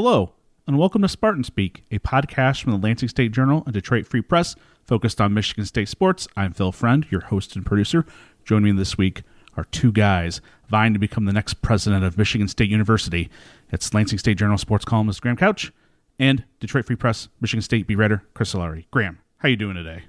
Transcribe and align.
Hello, 0.00 0.34
and 0.64 0.78
welcome 0.78 1.02
to 1.02 1.08
Spartan 1.08 1.42
Speak, 1.42 1.82
a 1.90 1.98
podcast 1.98 2.62
from 2.62 2.70
the 2.70 2.78
Lansing 2.78 3.08
State 3.08 3.32
Journal 3.32 3.64
and 3.64 3.74
Detroit 3.74 4.06
Free 4.06 4.20
Press 4.20 4.54
focused 4.86 5.20
on 5.20 5.34
Michigan 5.34 5.64
State 5.64 5.88
sports. 5.88 6.28
I'm 6.36 6.52
Phil 6.52 6.70
Friend, 6.70 7.04
your 7.10 7.22
host 7.22 7.56
and 7.56 7.66
producer. 7.66 8.06
Joining 8.44 8.76
me 8.76 8.78
this 8.78 8.96
week 8.96 9.22
are 9.56 9.64
two 9.64 9.90
guys 9.90 10.40
vying 10.68 10.92
to 10.92 11.00
become 11.00 11.24
the 11.24 11.32
next 11.32 11.62
president 11.62 12.04
of 12.04 12.16
Michigan 12.16 12.46
State 12.46 12.70
University. 12.70 13.28
It's 13.72 13.92
Lansing 13.92 14.20
State 14.20 14.38
Journal 14.38 14.56
sports 14.56 14.84
columnist 14.84 15.20
Graham 15.20 15.36
Couch 15.36 15.72
and 16.16 16.44
Detroit 16.60 16.86
Free 16.86 16.94
Press 16.94 17.28
Michigan 17.40 17.62
State 17.62 17.88
beat 17.88 17.96
writer 17.96 18.22
Chris 18.34 18.54
Solari. 18.54 18.84
Graham, 18.92 19.18
how 19.38 19.48
you 19.48 19.56
doing 19.56 19.74
today? 19.74 20.04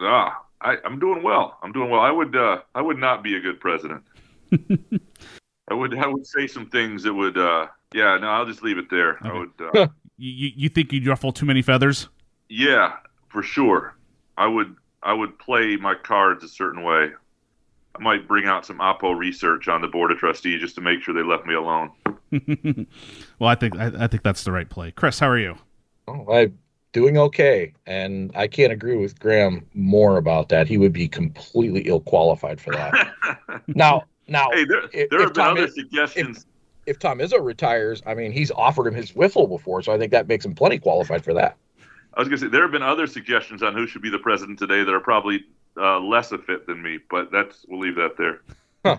Ah, 0.00 0.44
I, 0.60 0.76
am 0.84 0.98
doing 0.98 1.22
well. 1.22 1.56
I'm 1.62 1.72
doing 1.72 1.88
well. 1.88 2.02
I 2.02 2.10
would 2.10 2.36
uh, 2.36 2.58
I 2.74 2.82
would 2.82 2.98
not 2.98 3.22
be 3.22 3.36
a 3.36 3.40
good 3.40 3.58
president. 3.58 4.02
I 4.52 5.72
would 5.72 5.98
I 5.98 6.06
would 6.06 6.26
say 6.26 6.46
some 6.46 6.66
things 6.66 7.02
that 7.04 7.14
would 7.14 7.38
uh, 7.38 7.68
yeah, 7.94 8.18
no, 8.18 8.28
I'll 8.28 8.46
just 8.46 8.62
leave 8.62 8.78
it 8.78 8.90
there. 8.90 9.16
Okay. 9.16 9.28
I 9.28 9.32
would. 9.32 9.50
Uh, 9.74 9.88
you 10.18 10.50
you 10.54 10.68
think 10.68 10.92
you'd 10.92 11.06
ruffle 11.06 11.32
too 11.32 11.46
many 11.46 11.62
feathers? 11.62 12.08
Yeah, 12.48 12.96
for 13.28 13.42
sure. 13.42 13.96
I 14.36 14.46
would 14.46 14.76
I 15.02 15.12
would 15.12 15.38
play 15.38 15.76
my 15.76 15.94
cards 15.94 16.44
a 16.44 16.48
certain 16.48 16.82
way. 16.82 17.10
I 17.94 18.02
might 18.02 18.26
bring 18.26 18.46
out 18.46 18.64
some 18.64 18.78
Oppo 18.78 19.16
research 19.16 19.68
on 19.68 19.82
the 19.82 19.88
board 19.88 20.10
of 20.10 20.18
trustees 20.18 20.60
just 20.60 20.74
to 20.76 20.80
make 20.80 21.02
sure 21.02 21.14
they 21.14 21.22
left 21.22 21.46
me 21.46 21.54
alone. 21.54 21.90
well, 23.38 23.50
I 23.50 23.54
think 23.54 23.76
I, 23.76 23.92
I, 24.04 24.06
think 24.06 24.22
that's 24.22 24.44
the 24.44 24.52
right 24.52 24.68
play. 24.68 24.92
Chris, 24.92 25.18
how 25.18 25.28
are 25.28 25.38
you? 25.38 25.56
Oh, 26.08 26.32
I'm 26.32 26.58
doing 26.92 27.18
okay, 27.18 27.74
and 27.86 28.30
I 28.34 28.46
can't 28.46 28.72
agree 28.72 28.96
with 28.96 29.18
Graham 29.18 29.66
more 29.74 30.16
about 30.16 30.48
that. 30.48 30.66
He 30.66 30.78
would 30.78 30.92
be 30.92 31.06
completely 31.06 31.82
ill 31.82 32.00
qualified 32.00 32.60
for 32.60 32.72
that. 32.72 33.12
now, 33.66 34.04
now, 34.26 34.48
hey, 34.52 34.64
there, 34.64 34.84
if, 34.92 35.10
there 35.10 35.20
have 35.20 35.34
been 35.34 35.44
other 35.44 35.66
is, 35.66 35.74
suggestions. 35.74 36.46
If, 36.86 36.96
if 36.96 36.98
Tom 36.98 37.18
Izzo 37.18 37.44
retires, 37.44 38.02
I 38.06 38.14
mean, 38.14 38.32
he's 38.32 38.50
offered 38.50 38.86
him 38.86 38.94
his 38.94 39.12
wiffle 39.12 39.48
before, 39.48 39.82
so 39.82 39.92
I 39.92 39.98
think 39.98 40.12
that 40.12 40.28
makes 40.28 40.44
him 40.44 40.54
plenty 40.54 40.78
qualified 40.78 41.24
for 41.24 41.34
that. 41.34 41.56
I 42.14 42.20
was 42.20 42.28
going 42.28 42.40
to 42.40 42.46
say 42.46 42.50
there 42.50 42.62
have 42.62 42.72
been 42.72 42.82
other 42.82 43.06
suggestions 43.06 43.62
on 43.62 43.74
who 43.74 43.86
should 43.86 44.02
be 44.02 44.10
the 44.10 44.18
president 44.18 44.58
today 44.58 44.84
that 44.84 44.92
are 44.92 45.00
probably 45.00 45.44
uh, 45.76 45.98
less 46.00 46.32
a 46.32 46.38
fit 46.38 46.66
than 46.66 46.82
me, 46.82 46.98
but 47.10 47.30
that's 47.32 47.64
we'll 47.68 47.80
leave 47.80 47.96
that 47.96 48.16
there. 48.18 48.40
Huh. 48.84 48.98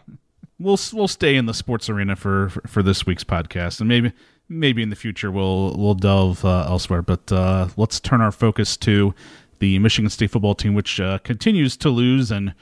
We'll 0.59 0.79
we'll 0.93 1.07
stay 1.07 1.35
in 1.35 1.45
the 1.45 1.53
sports 1.53 1.89
arena 1.89 2.15
for, 2.15 2.49
for, 2.49 2.67
for 2.67 2.83
this 2.83 3.05
week's 3.05 3.23
podcast, 3.23 3.79
and 3.79 3.89
maybe 3.89 4.13
maybe 4.49 4.81
in 4.81 4.89
the 4.89 4.95
future 4.95 5.31
we'll 5.31 5.75
we'll 5.77 5.93
delve 5.93 6.43
uh, 6.43 6.65
elsewhere. 6.67 7.01
But 7.01 7.31
uh, 7.31 7.67
let's 7.77 7.99
turn 7.99 8.21
our 8.21 8.31
focus 8.31 8.77
to 8.77 9.13
the 9.59 9.77
Michigan 9.79 10.09
State 10.09 10.31
football 10.31 10.55
team, 10.55 10.73
which 10.73 10.99
uh, 10.99 11.19
continues 11.19 11.77
to 11.77 11.89
lose 11.89 12.31
in 12.31 12.53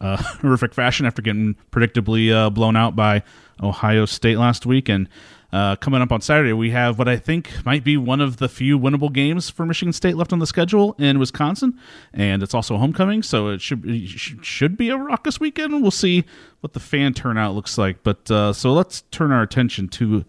uh, 0.00 0.16
horrific 0.40 0.74
fashion 0.74 1.04
after 1.04 1.22
getting 1.22 1.56
predictably 1.70 2.32
uh, 2.32 2.50
blown 2.50 2.76
out 2.76 2.96
by 2.96 3.22
Ohio 3.62 4.04
State 4.06 4.38
last 4.38 4.66
week. 4.66 4.88
And 4.88 5.08
uh, 5.52 5.76
coming 5.76 6.02
up 6.02 6.12
on 6.12 6.20
Saturday, 6.20 6.52
we 6.52 6.70
have 6.70 6.98
what 6.98 7.08
I 7.08 7.16
think 7.16 7.64
might 7.64 7.82
be 7.82 7.96
one 7.96 8.20
of 8.20 8.36
the 8.36 8.48
few 8.48 8.78
winnable 8.78 9.12
games 9.12 9.48
for 9.48 9.64
Michigan 9.64 9.92
State 9.92 10.16
left 10.16 10.32
on 10.32 10.40
the 10.40 10.46
schedule 10.46 10.94
in 10.98 11.18
Wisconsin, 11.18 11.78
and 12.12 12.42
it's 12.42 12.52
also 12.52 12.76
homecoming, 12.76 13.22
so 13.22 13.48
it 13.48 13.62
should 13.62 13.82
it 13.86 14.08
should 14.44 14.76
be 14.76 14.90
a 14.90 14.96
raucous 14.96 15.40
weekend. 15.40 15.80
We'll 15.80 15.90
see 15.90 16.24
what 16.60 16.74
the 16.74 16.80
fan 16.80 17.14
turnout 17.14 17.54
looks 17.54 17.78
like. 17.78 18.02
But 18.02 18.30
uh, 18.30 18.52
so 18.52 18.74
let's 18.74 19.02
turn 19.10 19.32
our 19.32 19.42
attention 19.42 19.88
to 19.88 20.24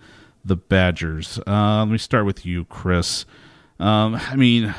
the 0.46 0.56
Badgers. 0.56 1.38
Uh, 1.46 1.80
let 1.80 1.90
me 1.90 1.98
start 1.98 2.26
with 2.26 2.46
you, 2.46 2.64
Chris. 2.66 3.26
Um, 3.78 4.16
I 4.16 4.38
mean, 4.38 4.74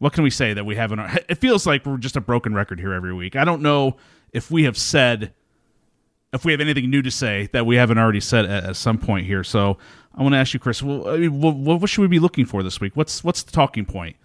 what 0.00 0.12
can 0.12 0.22
we 0.22 0.30
say 0.30 0.52
that 0.52 0.66
we 0.66 0.76
haven't? 0.76 1.00
It 1.30 1.36
feels 1.36 1.66
like 1.66 1.86
we're 1.86 1.96
just 1.96 2.16
a 2.16 2.20
broken 2.20 2.54
record 2.54 2.78
here 2.78 2.92
every 2.92 3.14
week. 3.14 3.36
I 3.36 3.44
don't 3.44 3.62
know 3.62 3.96
if 4.32 4.50
we 4.50 4.64
have 4.64 4.76
said 4.76 5.32
if 6.32 6.44
we 6.44 6.52
have 6.52 6.60
anything 6.60 6.88
new 6.90 7.02
to 7.02 7.10
say 7.10 7.48
that 7.52 7.66
we 7.66 7.76
haven't 7.76 7.98
already 7.98 8.20
said 8.20 8.46
at, 8.46 8.64
at 8.64 8.76
some 8.76 8.98
point 8.98 9.26
here. 9.26 9.44
So 9.44 9.76
I 10.14 10.22
want 10.22 10.34
to 10.34 10.38
ask 10.38 10.54
you, 10.54 10.60
Chris, 10.60 10.82
well, 10.82 11.08
I 11.08 11.18
mean, 11.18 11.40
what, 11.40 11.54
what, 11.54 11.88
should 11.88 12.02
we 12.02 12.08
be 12.08 12.18
looking 12.18 12.46
for 12.46 12.62
this 12.62 12.80
week? 12.80 12.96
What's 12.96 13.22
what's 13.22 13.42
the 13.42 13.52
talking 13.52 13.84
point? 13.84 14.16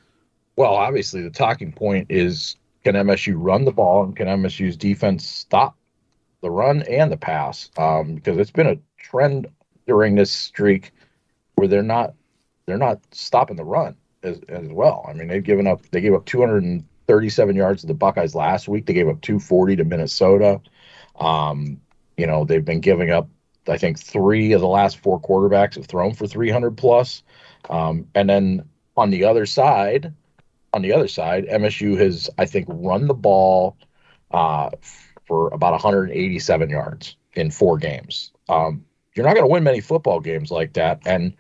Well, 0.56 0.73
obviously, 0.73 1.22
the 1.22 1.29
talking 1.29 1.72
point 1.72 2.07
is 2.09 2.56
can 2.84 2.96
MSU 2.96 3.35
run 3.38 3.66
the 3.66 3.72
ball 3.72 4.03
and 4.03 4.16
can 4.16 4.28
MSU's 4.28 4.78
defense 4.78 5.28
stop 5.28 5.78
the 6.41 6.50
run 6.50 6.84
and 6.84 7.12
the 7.12 7.17
pass? 7.17 7.69
Um, 7.78 8.16
because 8.16 8.38
it's 8.38 8.51
been 8.51 8.67
a 8.67 8.78
trend 8.97 9.47
during 9.85 10.16
this 10.16 10.31
streak 10.31 10.91
where 11.56 11.67
they're 11.67 11.84
not 11.84 12.13
they're 12.66 12.78
not 12.78 13.00
stopping 13.12 13.56
the 13.56 13.63
run 13.63 13.96
as, 14.23 14.40
as 14.50 14.67
well. 14.69 15.06
I 15.07 15.13
mean, 15.13 15.28
they've 15.28 15.44
given 15.44 15.67
up 15.67 15.81
they 15.91 16.01
gave 16.01 16.13
up 16.13 16.25
237 16.25 17.56
yards 17.56 17.81
to 17.81 17.88
the 17.88 17.94
Buckeyes 17.94 18.35
last 18.35 18.67
week. 18.67 18.85
They 18.85 18.94
gave 18.94 19.09
up 19.09 19.22
240 19.22 19.75
to 19.78 19.84
Minnesota. 19.84 20.62
Um, 21.19 21.81
you 22.17 22.25
know, 22.28 22.44
they've 22.44 22.66
been 22.66 22.81
giving 22.81 23.11
up, 23.11 23.29
I 23.67 23.78
think, 23.78 24.00
three 24.00 24.51
of 24.53 24.61
the 24.61 24.67
last 24.67 24.97
four 24.97 25.22
quarterbacks 25.22 25.75
have 25.75 25.85
thrown 25.85 26.13
for 26.13 26.28
300 26.28 26.75
plus. 26.75 27.23
Um, 27.69 28.07
and 28.16 28.29
then 28.29 28.67
on 28.97 29.11
the 29.11 29.23
other 29.23 29.45
side, 29.45 30.13
on 30.73 30.81
the 30.81 30.94
other 30.94 31.07
side, 31.07 31.45
MSU 31.45 31.97
has, 32.00 32.29
I 32.38 32.45
think, 32.45 32.66
run 32.69 33.07
the 33.07 33.13
ball 33.13 33.78
uh, 34.31 34.72
for 35.25 35.50
about 35.50 35.73
187 35.73 36.69
yards 36.69 37.16
in 37.33 37.51
four 37.51 37.78
games. 37.78 38.31
Um, 38.49 38.84
you're 39.16 39.25
not 39.25 39.35
going 39.35 39.45
to 39.45 39.51
win 39.51 39.63
many 39.63 39.81
football 39.81 40.19
games 40.19 40.51
like 40.51 40.73
that. 40.73 41.01
And 41.05 41.35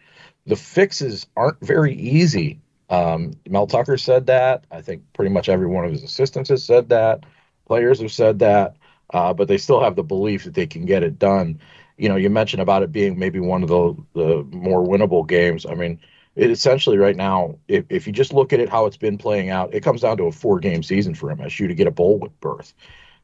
the 0.45 0.55
fixes 0.55 1.27
aren't 1.35 1.59
very 1.61 1.93
easy. 1.93 2.59
Um, 2.89 3.33
Mel 3.49 3.67
Tucker 3.67 3.97
said 3.97 4.27
that. 4.27 4.65
I 4.71 4.81
think 4.81 5.03
pretty 5.13 5.31
much 5.31 5.49
every 5.49 5.67
one 5.67 5.85
of 5.85 5.91
his 5.91 6.03
assistants 6.03 6.49
has 6.49 6.63
said 6.63 6.89
that. 6.89 7.25
Players 7.65 8.01
have 8.01 8.13
said 8.13 8.39
that 8.39 8.76
uh, 9.13 9.33
but 9.33 9.47
they 9.47 9.57
still 9.57 9.81
have 9.81 9.95
the 9.95 10.03
belief 10.03 10.43
that 10.43 10.53
they 10.53 10.67
can 10.67 10.85
get 10.85 11.03
it 11.03 11.19
done. 11.19 11.59
You 11.97 12.09
know, 12.09 12.15
you 12.15 12.29
mentioned 12.29 12.61
about 12.61 12.83
it 12.83 12.91
being 12.91 13.17
maybe 13.17 13.39
one 13.39 13.63
of 13.63 13.69
the 13.69 13.95
the 14.13 14.43
more 14.55 14.85
winnable 14.85 15.27
games. 15.27 15.65
I 15.65 15.73
mean, 15.73 15.99
it 16.35 16.51
essentially 16.51 16.97
right 16.97 17.15
now, 17.15 17.57
if, 17.67 17.85
if 17.89 18.05
you 18.05 18.13
just 18.13 18.33
look 18.33 18.53
at 18.53 18.59
it 18.59 18.69
how 18.69 18.85
it's 18.85 18.97
been 18.97 19.17
playing 19.17 19.49
out, 19.49 19.73
it 19.73 19.81
comes 19.81 20.01
down 20.01 20.17
to 20.17 20.25
a 20.25 20.31
four 20.31 20.59
game 20.59 20.83
season 20.83 21.15
for 21.15 21.33
MSU 21.35 21.67
to 21.67 21.75
get 21.75 21.87
a 21.87 21.91
bowl 21.91 22.29
berth. 22.41 22.73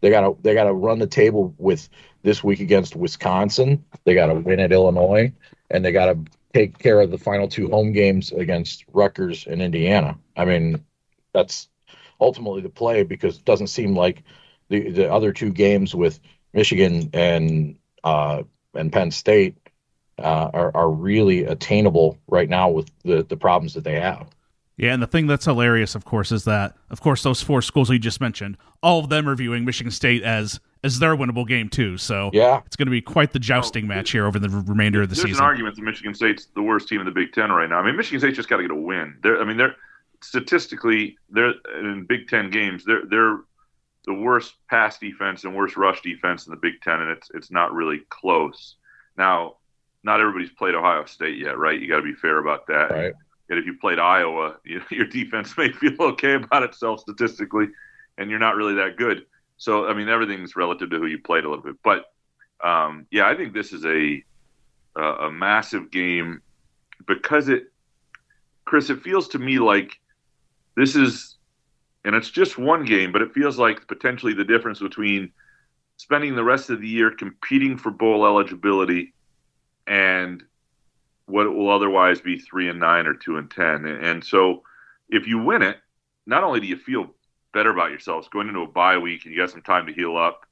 They 0.02 0.10
gotta 0.10 0.36
they 0.42 0.54
gotta 0.54 0.74
run 0.74 1.00
the 1.00 1.08
table 1.08 1.54
with 1.58 1.88
this 2.24 2.44
week 2.44 2.60
against 2.60 2.96
Wisconsin. 2.96 3.86
They 4.04 4.16
gotta 4.16 4.34
win 4.34 4.60
at 4.60 4.72
Illinois, 4.72 5.32
and 5.70 5.86
they 5.86 5.92
gotta 5.92 6.18
take 6.54 6.78
care 6.78 7.00
of 7.02 7.12
the 7.12 7.18
final 7.18 7.48
two 7.48 7.70
home 7.70 7.94
games 7.94 8.32
against 8.32 8.86
Rutgers 8.92 9.48
and 9.48 9.62
Indiana. 9.62 10.18
I 10.36 10.46
mean, 10.46 10.84
that's 11.34 11.70
ultimately 12.20 12.62
the 12.62 12.70
play 12.70 13.04
because 13.04 13.38
it 13.38 13.46
doesn't 13.46 13.68
seem 13.68 13.96
like 13.96 14.24
the 14.74 14.90
the 14.90 15.12
other 15.12 15.32
two 15.32 15.52
games 15.52 15.94
with 15.94 16.20
Michigan 16.54 17.10
and 17.14 17.76
uh, 18.04 18.44
and 18.74 18.92
Penn 18.92 19.12
State 19.12 19.56
uh, 20.20 20.50
are 20.54 20.76
are 20.76 20.90
really 20.90 21.44
attainable 21.46 22.18
right 22.28 22.50
now 22.50 22.70
with 22.70 22.90
the 23.04 23.24
the 23.24 23.38
problems 23.38 23.74
that 23.76 23.84
they 23.84 24.00
have. 24.00 24.30
Yeah, 24.76 24.92
and 24.92 25.04
the 25.04 25.08
thing 25.08 25.28
that's 25.28 25.46
hilarious, 25.46 25.94
of 25.94 26.04
course, 26.04 26.32
is 26.32 26.46
that 26.46 26.76
of 26.90 27.00
course 27.00 27.22
those 27.22 27.42
four 27.42 27.62
schools 27.62 27.90
you 27.92 28.00
just 28.00 28.20
mentioned, 28.20 28.58
all 28.82 29.00
of 29.00 29.10
them 29.10 29.30
are 29.30 29.36
viewing 29.36 29.66
Michigan 29.66 29.92
State 29.92 30.24
as 30.24 30.60
as 30.84 30.98
their 31.00 31.16
winnable 31.16 31.48
game 31.48 31.70
too. 31.70 31.98
So 31.98 32.32
yeah, 32.34 32.62
it's 32.66 32.76
going 32.76 32.88
to 32.88 32.92
be 32.92 33.02
quite 33.02 33.34
the 33.34 33.40
jousting 33.40 33.86
match 33.86 34.12
here 34.12 34.26
over 34.26 34.40
the 34.40 34.50
remainder 34.50 35.04
of 35.04 35.10
the 35.10 35.16
There's 35.16 35.28
season. 35.28 35.32
There's 35.32 35.40
an 35.40 35.46
argument 35.46 35.76
that 35.76 35.84
Michigan 35.84 36.16
State's 36.16 36.48
the 36.56 36.64
worst 36.64 36.88
team 36.88 37.00
in 37.00 37.06
the 37.06 37.12
Big 37.12 37.34
Ten 37.34 37.52
right 37.52 37.70
now. 37.70 37.78
I 37.78 37.86
mean, 37.86 37.96
Michigan 37.96 38.20
State's 38.20 38.38
just 38.38 38.50
got 38.50 38.58
to 38.58 38.64
get 38.64 38.72
a 38.72 38.76
win. 38.76 39.18
They're, 39.22 39.40
I 39.40 39.46
mean, 39.46 39.58
they're 39.58 39.76
statistically 40.24 41.18
they're 41.30 41.54
in 41.80 42.06
Big 42.10 42.28
Ten 42.28 42.50
games. 42.50 42.84
They're 42.84 43.06
they're 43.08 43.42
the 44.06 44.14
worst 44.14 44.56
pass 44.70 44.98
defense 44.98 45.44
and 45.44 45.56
worst 45.56 45.78
rush 45.78 46.02
defense 46.02 46.46
in 46.46 46.52
the 46.52 46.58
Big 46.58 46.82
Ten, 46.82 47.02
and 47.02 47.12
it's 47.12 47.30
it's 47.34 47.52
not 47.52 47.74
really 47.74 48.02
close. 48.10 48.76
Now, 49.18 49.58
not 50.04 50.20
everybody's 50.20 50.52
played 50.52 50.76
Ohio 50.76 51.06
State 51.06 51.38
yet, 51.38 51.58
right? 51.58 51.80
You 51.80 51.88
got 51.88 51.98
to 51.98 52.04
be 52.04 52.14
fair 52.14 52.40
about 52.40 52.68
that. 52.68 52.92
Right. 52.92 53.14
And 53.50 53.60
if 53.60 53.66
you 53.66 53.78
played 53.78 54.00
Iowa, 54.00 54.58
you, 54.66 54.82
your 54.90 55.06
defense 55.06 55.58
may 55.58 55.72
feel 55.72 55.96
okay 56.00 56.34
about 56.34 56.64
itself 56.64 57.02
statistically, 57.02 57.68
and 58.18 58.30
you're 58.30 58.40
not 58.40 58.56
really 58.56 58.76
that 58.76 58.98
good. 58.98 59.26
So, 59.58 59.88
I 59.88 59.94
mean, 59.94 60.10
everything's 60.10 60.56
relative 60.56 60.90
to 60.90 61.00
who 61.00 61.06
you 61.06 61.20
played 61.20 61.46
a 61.46 61.50
little 61.50 61.64
bit. 61.64 61.76
But 61.84 62.06
um, 62.64 63.06
yeah, 63.12 63.28
I 63.28 63.36
think 63.36 63.54
this 63.54 63.72
is 63.72 63.86
a 63.86 64.24
a, 64.96 65.02
a 65.02 65.32
massive 65.32 65.92
game 65.92 66.42
because 67.08 67.50
it, 67.50 67.72
Chris, 68.66 68.90
it 68.90 69.02
feels 69.02 69.28
to 69.30 69.40
me 69.40 69.60
like 69.60 70.00
this 70.76 70.96
is, 70.96 71.38
and 72.06 72.16
it's 72.16 72.30
just 72.30 72.58
one 72.58 72.86
game, 72.86 73.12
but 73.12 73.22
it 73.22 73.34
feels 73.34 73.58
like 73.58 73.88
potentially 73.88 74.34
the 74.34 74.44
difference 74.44 74.80
between 74.80 75.32
spending 75.98 76.36
the 76.36 76.44
rest 76.44 76.70
of 76.70 76.82
the 76.82 76.88
year 76.88 77.12
competing 77.12 77.78
for 77.78 77.92
bowl 77.92 78.26
eligibility 78.26 79.14
and 79.88 80.44
what 81.26 81.54
will 81.54 81.70
otherwise 81.70 82.20
be 82.20 82.38
three 82.38 82.70
and 82.70 82.80
nine 82.80 83.08
or 83.08 83.14
two 83.14 83.38
and 83.38 83.50
ten. 83.50 83.86
And 83.86 84.24
so 84.24 84.64
if 85.10 85.28
you 85.28 85.42
win 85.42 85.62
it, 85.62 85.78
not 86.26 86.44
only 86.44 86.60
do 86.60 86.68
you 86.68 86.78
feel 86.78 87.14
better 87.54 87.70
about 87.70 87.92
yourselves 87.92 88.28
going 88.28 88.48
into 88.48 88.62
a 88.62 88.68
bye 88.68 88.98
week 88.98 89.26
and 89.26 89.34
you 89.34 89.40
got 89.40 89.52
some 89.52 89.62
time 89.62 89.86
to 89.88 89.94
heal 89.94 90.18
up. 90.18 90.46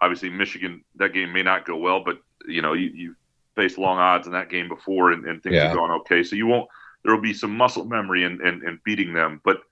Obviously, 0.00 0.30
Michigan 0.30 0.84
that 0.96 1.12
game 1.12 1.32
may 1.32 1.42
not 1.42 1.64
go 1.64 1.76
well, 1.76 2.04
but 2.04 2.18
you 2.46 2.62
know 2.62 2.74
you, 2.74 2.90
you 2.90 3.16
faced 3.54 3.78
long 3.78 3.98
odds 3.98 4.26
in 4.26 4.32
that 4.32 4.50
game 4.50 4.68
before 4.68 5.12
and, 5.12 5.24
and 5.24 5.42
things 5.42 5.56
yeah. 5.56 5.70
are 5.70 5.74
going 5.74 5.90
okay. 5.90 6.22
So 6.22 6.36
you 6.36 6.46
won't. 6.46 6.68
There 7.04 7.14
will 7.14 7.22
be 7.22 7.34
some 7.34 7.56
muscle 7.56 7.84
memory 7.84 8.22
in, 8.22 8.40
in 8.40 8.78
beating 8.84 9.12
them, 9.12 9.40
but 9.44 9.62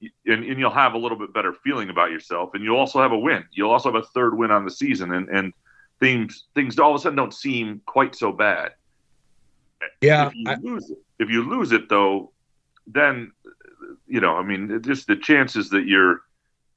and, 0.00 0.44
and 0.44 0.58
you'll 0.58 0.70
have 0.70 0.94
a 0.94 0.98
little 0.98 1.18
bit 1.18 1.32
better 1.32 1.52
feeling 1.52 1.90
about 1.90 2.10
yourself, 2.10 2.50
and 2.54 2.62
you'll 2.62 2.78
also 2.78 3.00
have 3.00 3.12
a 3.12 3.18
win. 3.18 3.44
You'll 3.52 3.70
also 3.70 3.92
have 3.92 4.02
a 4.02 4.06
third 4.06 4.36
win 4.36 4.50
on 4.50 4.64
the 4.64 4.70
season, 4.70 5.12
and 5.12 5.28
and 5.28 5.52
things 6.00 6.44
things 6.54 6.78
all 6.78 6.90
of 6.90 6.96
a 6.96 6.98
sudden 6.98 7.16
don't 7.16 7.34
seem 7.34 7.80
quite 7.86 8.14
so 8.14 8.32
bad. 8.32 8.72
Yeah, 10.00 10.28
if 10.28 10.34
you 10.34 10.44
I, 10.48 10.56
lose 10.56 10.90
it, 10.90 10.98
if 11.18 11.30
you 11.30 11.48
lose 11.48 11.72
it 11.72 11.88
though, 11.88 12.32
then 12.86 13.32
you 14.06 14.20
know, 14.20 14.36
I 14.36 14.42
mean, 14.42 14.82
just 14.82 15.06
the 15.06 15.16
chances 15.16 15.70
that 15.70 15.86
you're 15.86 16.20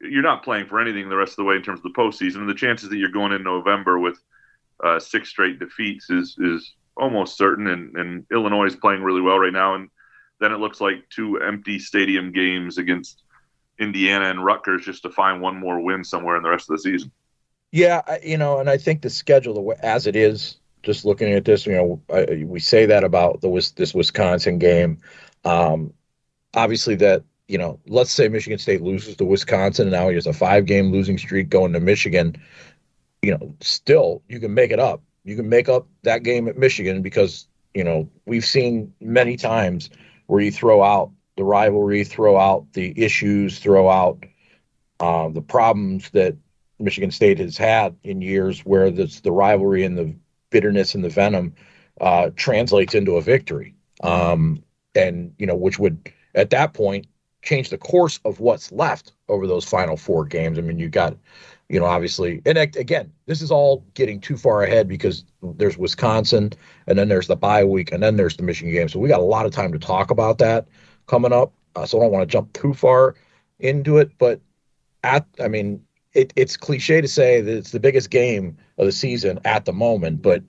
you're 0.01 0.23
not 0.23 0.43
playing 0.43 0.67
for 0.67 0.79
anything 0.79 1.09
the 1.09 1.17
rest 1.17 1.33
of 1.33 1.37
the 1.37 1.43
way 1.43 1.55
in 1.55 1.61
terms 1.61 1.79
of 1.79 1.83
the 1.83 1.99
postseason, 1.99 2.37
and 2.37 2.49
the 2.49 2.53
chances 2.53 2.89
that 2.89 2.97
you're 2.97 3.09
going 3.09 3.33
in 3.33 3.43
November 3.43 3.99
with 3.99 4.19
uh, 4.83 4.99
six 4.99 5.29
straight 5.29 5.59
defeats 5.59 6.09
is 6.09 6.37
is 6.39 6.73
almost 6.95 7.37
certain. 7.37 7.67
And, 7.67 7.95
and 7.95 8.25
Illinois 8.31 8.67
is 8.67 8.75
playing 8.75 9.03
really 9.03 9.21
well 9.21 9.39
right 9.39 9.53
now, 9.53 9.75
and 9.75 9.89
then 10.39 10.51
it 10.51 10.59
looks 10.59 10.81
like 10.81 11.09
two 11.09 11.37
empty 11.41 11.79
stadium 11.79 12.31
games 12.31 12.77
against 12.77 13.23
Indiana 13.79 14.25
and 14.25 14.43
Rutgers 14.43 14.85
just 14.85 15.03
to 15.03 15.09
find 15.09 15.41
one 15.41 15.57
more 15.57 15.79
win 15.79 16.03
somewhere 16.03 16.37
in 16.37 16.43
the 16.43 16.49
rest 16.49 16.69
of 16.69 16.77
the 16.77 16.81
season. 16.83 17.11
Yeah, 17.71 18.01
you 18.23 18.37
know, 18.37 18.59
and 18.59 18.69
I 18.69 18.77
think 18.77 19.01
the 19.01 19.09
schedule 19.09 19.73
as 19.81 20.07
it 20.07 20.15
is, 20.15 20.57
just 20.81 21.05
looking 21.05 21.33
at 21.33 21.45
this, 21.45 21.65
you 21.65 21.73
know, 21.73 22.01
I, 22.11 22.43
we 22.45 22.59
say 22.59 22.85
that 22.87 23.03
about 23.03 23.41
the 23.41 23.71
this 23.75 23.93
Wisconsin 23.93 24.59
game. 24.59 24.99
Um, 25.45 25.93
obviously, 26.53 26.95
that 26.95 27.23
you 27.47 27.57
know, 27.57 27.79
let's 27.87 28.11
say 28.11 28.27
Michigan 28.27 28.59
State 28.59 28.81
loses 28.81 29.15
to 29.17 29.25
Wisconsin, 29.25 29.87
and 29.87 29.91
now 29.91 30.09
he 30.09 30.15
has 30.15 30.25
a 30.25 30.33
five 30.33 30.65
game 30.65 30.91
losing 30.91 31.17
streak 31.17 31.49
going 31.49 31.73
to 31.73 31.79
Michigan. 31.79 32.35
You 33.21 33.37
know, 33.37 33.55
still 33.59 34.23
you 34.29 34.39
can 34.39 34.53
make 34.53 34.71
it 34.71 34.79
up. 34.79 35.01
You 35.23 35.35
can 35.35 35.49
make 35.49 35.69
up 35.69 35.87
that 36.03 36.23
game 36.23 36.47
at 36.47 36.57
Michigan 36.57 37.01
because 37.01 37.47
you 37.73 37.83
know 37.83 38.09
we've 38.25 38.45
seen 38.45 38.93
many 38.99 39.35
times 39.35 39.89
where 40.29 40.41
you 40.41 40.51
throw 40.51 40.83
out 40.83 41.11
the 41.37 41.43
rivalry, 41.43 42.03
throw 42.03 42.37
out 42.37 42.71
the 42.73 42.93
issues, 42.95 43.57
throw 43.57 43.89
out 43.89 44.23
uh, 44.99 45.27
the 45.29 45.41
problems 45.41 46.11
that 46.11 46.37
Michigan 46.77 47.09
State 47.09 47.39
has 47.39 47.57
had 47.57 47.95
in 48.03 48.21
years, 48.21 48.59
where 48.59 48.91
this, 48.91 49.21
the 49.21 49.31
rivalry 49.31 49.83
and 49.83 49.97
the 49.97 50.15
bitterness 50.51 50.93
and 50.93 51.03
the 51.03 51.09
venom 51.09 51.55
uh, 51.99 52.29
translates 52.35 52.93
into 52.93 53.15
a 53.15 53.21
victory, 53.21 53.73
um, 54.03 54.63
and 54.93 55.33
you 55.39 55.47
know 55.47 55.55
which 55.55 55.79
would 55.79 56.11
at 56.35 56.51
that 56.51 56.75
point 56.75 57.07
change 57.41 57.71
the 57.71 57.77
course 57.79 58.19
of 58.23 58.39
what's 58.39 58.71
left 58.71 59.13
over 59.29 59.47
those 59.47 59.65
final 59.65 59.97
four 59.97 60.25
games. 60.25 60.59
I 60.59 60.61
mean, 60.61 60.77
you 60.77 60.89
got, 60.89 61.17
you 61.69 61.79
know, 61.79 61.85
obviously, 61.85 62.41
and 62.45 62.57
again, 62.57 63.11
this 63.27 63.41
is 63.41 63.51
all 63.51 63.85
getting 63.93 64.19
too 64.19 64.35
far 64.35 64.63
ahead 64.63 64.87
because 64.87 65.23
there's 65.41 65.77
Wisconsin, 65.77 66.51
and 66.87 66.97
then 66.97 67.09
there's 67.09 67.27
the 67.27 67.35
bye 67.35 67.63
week, 67.63 67.91
and 67.91 68.01
then 68.01 68.17
there's 68.17 68.35
the 68.35 68.43
Michigan 68.43 68.73
game. 68.73 68.89
So 68.89 68.99
we 68.99 69.07
got 69.07 69.19
a 69.19 69.23
lot 69.23 69.45
of 69.45 69.51
time 69.51 69.71
to 69.71 69.79
talk 69.79 70.09
about 70.09 70.39
that 70.39 70.67
coming 71.05 71.31
up. 71.31 71.53
Uh, 71.75 71.85
so 71.85 71.99
I 71.99 72.03
don't 72.03 72.11
want 72.11 72.27
to 72.27 72.31
jump 72.31 72.51
too 72.53 72.73
far 72.73 73.15
into 73.59 73.99
it, 73.99 74.11
but 74.17 74.41
at, 75.03 75.27
I 75.39 75.47
mean, 75.47 75.83
it, 76.13 76.33
it's 76.35 76.57
cliche 76.57 77.01
to 77.01 77.07
say 77.07 77.41
that 77.41 77.55
it's 77.55 77.71
the 77.71 77.79
biggest 77.79 78.09
game 78.09 78.57
of 78.79 78.87
the 78.87 78.91
season 78.91 79.39
at 79.45 79.65
the 79.65 79.73
moment, 79.73 80.23
but 80.23 80.41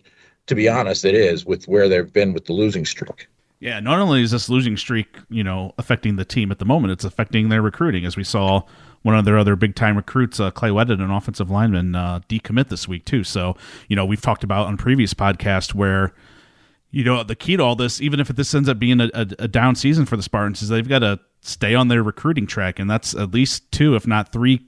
to 0.46 0.54
be 0.54 0.68
honest, 0.68 1.04
it 1.04 1.14
is 1.14 1.44
with 1.44 1.68
where 1.68 1.88
they've 1.88 2.12
been 2.12 2.32
with 2.32 2.46
the 2.46 2.54
losing 2.54 2.86
streak. 2.86 3.28
Yeah, 3.60 3.78
not 3.78 3.98
only 3.98 4.22
is 4.22 4.30
this 4.30 4.48
losing 4.48 4.78
streak, 4.78 5.18
you 5.28 5.44
know, 5.44 5.74
affecting 5.76 6.16
the 6.16 6.24
team 6.24 6.50
at 6.50 6.58
the 6.58 6.64
moment, 6.64 6.92
it's 6.92 7.04
affecting 7.04 7.50
their 7.50 7.60
recruiting. 7.60 8.06
As 8.06 8.16
we 8.16 8.24
saw 8.24 8.62
one 9.02 9.16
of 9.16 9.24
their 9.24 9.38
other 9.38 9.56
big 9.56 9.74
time 9.74 9.96
recruits, 9.96 10.38
uh, 10.40 10.50
Clay 10.50 10.70
Wedded, 10.70 11.00
an 11.00 11.10
offensive 11.10 11.50
lineman, 11.50 11.94
uh, 11.94 12.20
decommit 12.28 12.68
this 12.68 12.86
week 12.86 13.04
too. 13.04 13.24
So, 13.24 13.56
you 13.88 13.96
know, 13.96 14.04
we've 14.04 14.20
talked 14.20 14.44
about 14.44 14.66
on 14.66 14.76
previous 14.76 15.14
podcast 15.14 15.74
where, 15.74 16.12
you 16.90 17.04
know, 17.04 17.22
the 17.22 17.36
key 17.36 17.56
to 17.56 17.62
all 17.62 17.76
this, 17.76 18.00
even 18.00 18.20
if 18.20 18.28
this 18.28 18.54
ends 18.54 18.68
up 18.68 18.78
being 18.78 19.00
a, 19.00 19.10
a, 19.14 19.26
a 19.40 19.48
down 19.48 19.74
season 19.74 20.06
for 20.06 20.16
the 20.16 20.22
Spartans, 20.22 20.60
is 20.60 20.68
they've 20.68 20.88
got 20.88 20.98
to 20.98 21.20
stay 21.40 21.74
on 21.74 21.88
their 21.88 22.02
recruiting 22.02 22.46
track, 22.46 22.78
and 22.78 22.90
that's 22.90 23.14
at 23.14 23.32
least 23.32 23.70
two, 23.72 23.94
if 23.94 24.06
not 24.06 24.32
three, 24.32 24.66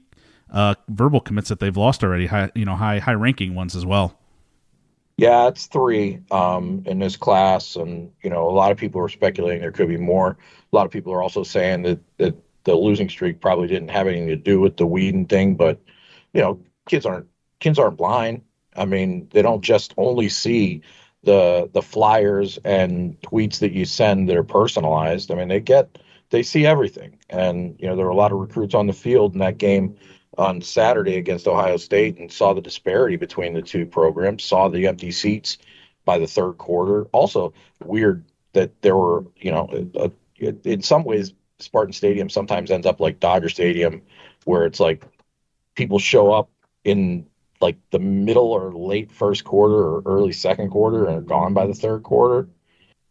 uh, 0.51 0.75
verbal 0.87 1.19
commits 1.19 1.49
that 1.49 1.59
they've 1.59 1.77
lost 1.77 2.03
already. 2.03 2.27
High, 2.27 2.49
you 2.55 2.65
know, 2.65 2.75
high 2.75 2.99
high 2.99 3.13
ranking 3.13 3.55
ones 3.55 3.75
as 3.75 3.85
well. 3.85 4.17
Yeah, 5.17 5.47
it's 5.47 5.67
three 5.67 6.21
um, 6.31 6.81
in 6.87 6.99
this 6.99 7.17
class, 7.17 7.75
and 7.75 8.11
you 8.23 8.29
know, 8.29 8.49
a 8.49 8.51
lot 8.51 8.71
of 8.71 8.77
people 8.77 9.01
are 9.01 9.09
speculating 9.09 9.61
there 9.61 9.71
could 9.71 9.89
be 9.89 9.97
more. 9.97 10.37
A 10.71 10.75
lot 10.75 10.85
of 10.85 10.91
people 10.91 11.13
are 11.13 11.21
also 11.21 11.43
saying 11.43 11.83
that 11.83 11.99
that 12.17 12.35
the 12.63 12.75
losing 12.75 13.09
streak 13.09 13.41
probably 13.41 13.67
didn't 13.67 13.89
have 13.89 14.07
anything 14.07 14.27
to 14.27 14.35
do 14.35 14.59
with 14.59 14.77
the 14.77 14.87
Weeden 14.87 15.27
thing, 15.27 15.55
but 15.55 15.79
you 16.33 16.41
know, 16.41 16.59
kids 16.87 17.05
aren't 17.05 17.27
kids 17.59 17.79
aren't 17.79 17.97
blind. 17.97 18.41
I 18.75 18.85
mean, 18.85 19.27
they 19.31 19.41
don't 19.41 19.61
just 19.61 19.93
only 19.97 20.29
see 20.29 20.81
the 21.23 21.69
the 21.73 21.81
flyers 21.81 22.57
and 22.63 23.19
tweets 23.21 23.59
that 23.59 23.71
you 23.71 23.85
send 23.85 24.29
that 24.29 24.37
are 24.37 24.43
personalized. 24.43 25.31
I 25.31 25.35
mean, 25.35 25.47
they 25.47 25.59
get 25.59 25.99
they 26.29 26.43
see 26.43 26.65
everything, 26.65 27.19
and 27.29 27.75
you 27.79 27.87
know, 27.87 27.95
there 27.95 28.05
were 28.05 28.11
a 28.11 28.15
lot 28.15 28.31
of 28.31 28.39
recruits 28.39 28.75
on 28.75 28.87
the 28.87 28.93
field 28.93 29.33
in 29.33 29.39
that 29.39 29.57
game 29.57 29.95
on 30.37 30.61
Saturday 30.61 31.17
against 31.17 31.47
Ohio 31.47 31.77
State 31.77 32.17
and 32.17 32.31
saw 32.31 32.53
the 32.53 32.61
disparity 32.61 33.17
between 33.17 33.53
the 33.53 33.61
two 33.61 33.85
programs, 33.85 34.43
saw 34.43 34.67
the 34.67 34.87
empty 34.87 35.11
seats 35.11 35.57
by 36.05 36.17
the 36.17 36.27
third 36.27 36.53
quarter. 36.57 37.03
Also, 37.11 37.53
weird 37.83 38.25
that 38.53 38.81
there 38.81 38.95
were, 38.95 39.25
you 39.37 39.51
know, 39.51 39.69
a, 39.95 40.11
in 40.63 40.81
some 40.81 41.03
ways, 41.03 41.33
Spartan 41.59 41.93
Stadium 41.93 42.29
sometimes 42.29 42.71
ends 42.71 42.87
up 42.87 42.99
like 42.99 43.19
Dodger 43.19 43.49
Stadium, 43.49 44.01
where 44.45 44.65
it's 44.65 44.79
like 44.79 45.05
people 45.75 45.99
show 45.99 46.31
up 46.31 46.49
in 46.83 47.25
like 47.61 47.77
the 47.91 47.99
middle 47.99 48.51
or 48.51 48.73
late 48.73 49.11
first 49.11 49.43
quarter 49.45 49.75
or 49.75 50.01
early 50.05 50.33
second 50.33 50.69
quarter 50.69 51.05
and 51.05 51.17
are 51.17 51.21
gone 51.21 51.53
by 51.53 51.65
the 51.65 51.73
third 51.73 52.03
quarter. 52.03 52.47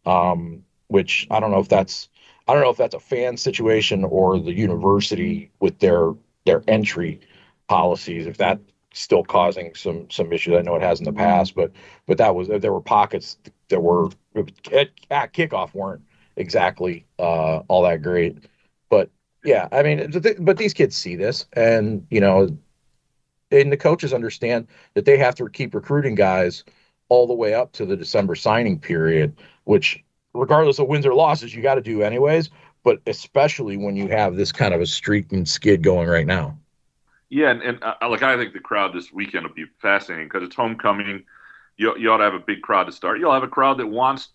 Um, 0.05 0.65
which 0.89 1.27
I 1.31 1.41
don't 1.41 1.51
know 1.51 1.61
if 1.61 1.69
that's 1.69 2.09
I 2.47 2.53
don't 2.53 2.63
know 2.63 2.71
if 2.71 2.77
that's 2.77 2.95
a 2.95 3.01
fan 3.01 3.37
situation 3.37 4.05
or 4.05 4.39
the 4.39 4.53
university 4.53 5.51
with 5.61 5.79
their 5.79 6.13
their 6.45 6.63
entry 6.69 7.21
policies. 7.69 8.27
If 8.27 8.37
that's 8.37 8.61
still 8.93 9.25
causing 9.25 9.75
some 9.75 10.11
some 10.11 10.33
issues, 10.33 10.55
I 10.55 10.63
know 10.63 10.75
it 10.75 10.83
has 10.83 10.99
in 10.99 11.05
the 11.05 11.13
past, 11.13 11.55
but 11.55 11.73
but 12.07 12.19
that 12.19 12.35
was 12.35 12.49
there 12.49 12.73
were 12.73 12.81
pockets 12.81 13.39
that 13.69 13.81
were 13.81 14.11
at, 14.71 14.91
at 15.11 15.33
kickoff 15.33 15.73
weren't 15.75 16.03
exactly 16.37 17.07
uh, 17.19 17.59
all 17.69 17.83
that 17.83 18.03
great. 18.03 18.39
But 18.89 19.11
yeah, 19.45 19.69
I 19.73 19.83
mean, 19.83 20.13
but 20.41 20.57
these 20.57 20.75
kids 20.75 20.97
see 20.97 21.17
this, 21.17 21.47
and 21.53 22.07
you 22.11 22.21
know, 22.21 22.57
and 23.51 23.73
the 23.73 23.77
coaches 23.77 24.13
understand 24.13 24.67
that 24.95 25.05
they 25.05 25.19
have 25.19 25.35
to 25.37 25.49
keep 25.49 25.75
recruiting 25.75 26.15
guys 26.15 26.65
all 27.09 27.27
the 27.27 27.35
way 27.35 27.55
up 27.55 27.73
to 27.73 27.85
the 27.85 27.97
December 27.97 28.35
signing 28.35 28.79
period, 28.79 29.37
which 29.65 30.03
regardless 30.35 30.79
of 30.79 30.89
wins 30.89 31.05
or 31.05 31.15
losses, 31.15 31.55
you 31.55 31.63
got 31.63 31.75
to 31.75 31.83
do 31.83 32.03
anyways 32.03 32.51
but 32.83 33.01
especially 33.07 33.77
when 33.77 33.97
you 33.97 34.09
have 34.09 34.37
this 34.37 34.53
kind 34.53 34.75
of 34.75 34.81
a 34.81 34.87
streak 34.87 35.33
and 35.33 35.49
skid 35.49 35.83
going 35.83 36.09
right 36.09 36.27
now. 36.27 36.59
Yeah, 37.29 37.51
and, 37.51 37.63
and 37.63 37.83
uh, 37.83 37.95
like 38.09 38.23
I 38.23 38.37
think 38.37 38.53
the 38.53 38.61
crowd 38.61 38.93
this 38.93 39.13
weekend 39.13 39.47
will 39.47 39.55
be 39.55 39.65
fascinating 39.81 40.27
because 40.27 40.43
it's 40.43 40.57
homecoming. 40.57 41.25
You, 41.77 41.97
you 41.97 42.11
ought 42.11 42.19
to 42.19 42.25
have 42.25 42.35
a 42.35 42.39
big 42.41 42.61
crowd 42.61 42.85
to 42.85 42.93
start. 42.93 43.19
You'll 43.19 43.33
have 43.33 43.43
a 43.43 43.49
crowd 43.49 43.79
that 43.79 43.87
wants 43.87 44.29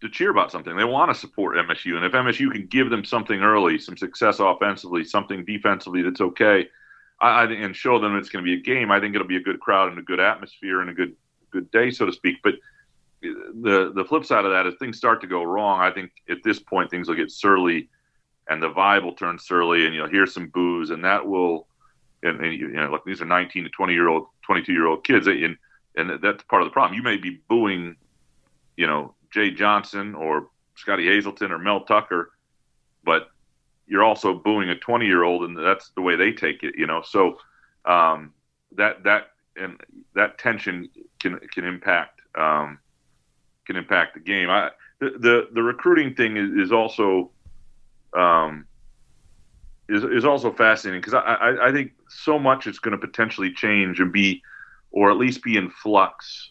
to 0.00 0.08
cheer 0.08 0.30
about 0.30 0.52
something. 0.52 0.76
They 0.76 0.84
want 0.84 1.12
to 1.12 1.18
support 1.18 1.56
MSU, 1.56 1.96
and 1.96 2.04
if 2.04 2.12
MSU 2.12 2.52
can 2.52 2.66
give 2.66 2.90
them 2.90 3.04
something 3.04 3.40
early, 3.40 3.78
some 3.78 3.96
success 3.96 4.38
offensively, 4.38 5.04
something 5.04 5.44
defensively 5.44 6.02
that's 6.02 6.20
okay, 6.20 6.68
I, 7.20 7.42
I 7.42 7.44
and 7.44 7.74
show 7.74 7.98
them 7.98 8.16
it's 8.16 8.28
going 8.28 8.44
to 8.44 8.48
be 8.48 8.58
a 8.58 8.62
game. 8.62 8.90
I 8.90 9.00
think 9.00 9.14
it'll 9.14 9.26
be 9.26 9.36
a 9.36 9.42
good 9.42 9.60
crowd 9.60 9.90
and 9.90 9.98
a 9.98 10.02
good 10.02 10.20
atmosphere 10.20 10.80
and 10.80 10.90
a 10.90 10.94
good 10.94 11.16
good 11.50 11.70
day, 11.70 11.90
so 11.90 12.06
to 12.06 12.12
speak. 12.12 12.36
But 12.42 12.54
eh, 13.24 13.32
the 13.62 13.92
the 13.94 14.04
flip 14.04 14.24
side 14.24 14.44
of 14.44 14.52
that 14.52 14.66
is 14.66 14.74
things 14.78 14.96
start 14.96 15.20
to 15.22 15.26
go 15.26 15.42
wrong. 15.42 15.80
I 15.80 15.90
think 15.90 16.12
at 16.28 16.42
this 16.44 16.60
point 16.60 16.90
things 16.90 17.08
will 17.08 17.16
get 17.16 17.30
surly, 17.30 17.88
and 18.48 18.62
the 18.62 18.70
vibe 18.70 19.02
will 19.02 19.14
turn 19.14 19.38
surly, 19.38 19.86
and 19.86 19.94
you'll 19.94 20.08
hear 20.08 20.26
some 20.26 20.48
boos, 20.48 20.90
and 20.90 21.04
that 21.04 21.26
will, 21.26 21.66
and, 22.22 22.40
and 22.40 22.54
you 22.54 22.68
know, 22.68 22.90
look, 22.90 23.04
these 23.04 23.20
are 23.20 23.26
19 23.26 23.64
to 23.64 23.70
20 23.70 23.92
year 23.92 24.08
old, 24.08 24.26
22 24.42 24.72
year 24.72 24.86
old 24.86 25.04
kids, 25.04 25.26
and 25.26 25.56
and 25.96 26.22
that's 26.22 26.44
part 26.44 26.62
of 26.62 26.68
the 26.68 26.72
problem. 26.72 26.96
You 26.96 27.02
may 27.02 27.16
be 27.16 27.40
booing, 27.48 27.96
you 28.76 28.86
know, 28.86 29.14
Jay 29.30 29.50
Johnson 29.50 30.14
or 30.14 30.48
Scottie 30.76 31.06
Hazelton 31.06 31.52
or 31.52 31.58
Mel 31.58 31.80
Tucker, 31.84 32.32
but 33.04 33.30
you're 33.86 34.04
also 34.04 34.34
booing 34.34 34.68
a 34.68 34.76
20 34.76 35.06
year 35.06 35.22
old, 35.22 35.44
and 35.44 35.56
that's 35.56 35.90
the 35.90 36.02
way 36.02 36.16
they 36.16 36.32
take 36.32 36.62
it, 36.62 36.74
you 36.76 36.86
know. 36.86 37.02
So 37.02 37.38
um, 37.84 38.32
that 38.76 39.04
that 39.04 39.30
and 39.56 39.80
that 40.14 40.38
tension 40.38 40.88
can 41.18 41.38
can 41.52 41.64
impact. 41.64 42.20
Um, 42.34 42.78
can 43.68 43.76
impact 43.76 44.14
the 44.14 44.20
game. 44.20 44.50
I 44.50 44.70
the 44.98 45.10
the, 45.10 45.48
the 45.52 45.62
recruiting 45.62 46.14
thing 46.14 46.36
is, 46.36 46.50
is 46.66 46.72
also 46.72 47.30
um, 48.14 48.66
is 49.88 50.02
is 50.02 50.24
also 50.24 50.50
fascinating 50.50 51.00
because 51.00 51.14
I, 51.14 51.20
I 51.20 51.68
I 51.68 51.72
think 51.72 51.92
so 52.08 52.38
much 52.38 52.66
is 52.66 52.80
going 52.80 52.98
to 52.98 53.06
potentially 53.06 53.52
change 53.52 54.00
and 54.00 54.12
be, 54.12 54.42
or 54.90 55.10
at 55.10 55.18
least 55.18 55.44
be 55.44 55.56
in 55.56 55.70
flux 55.70 56.50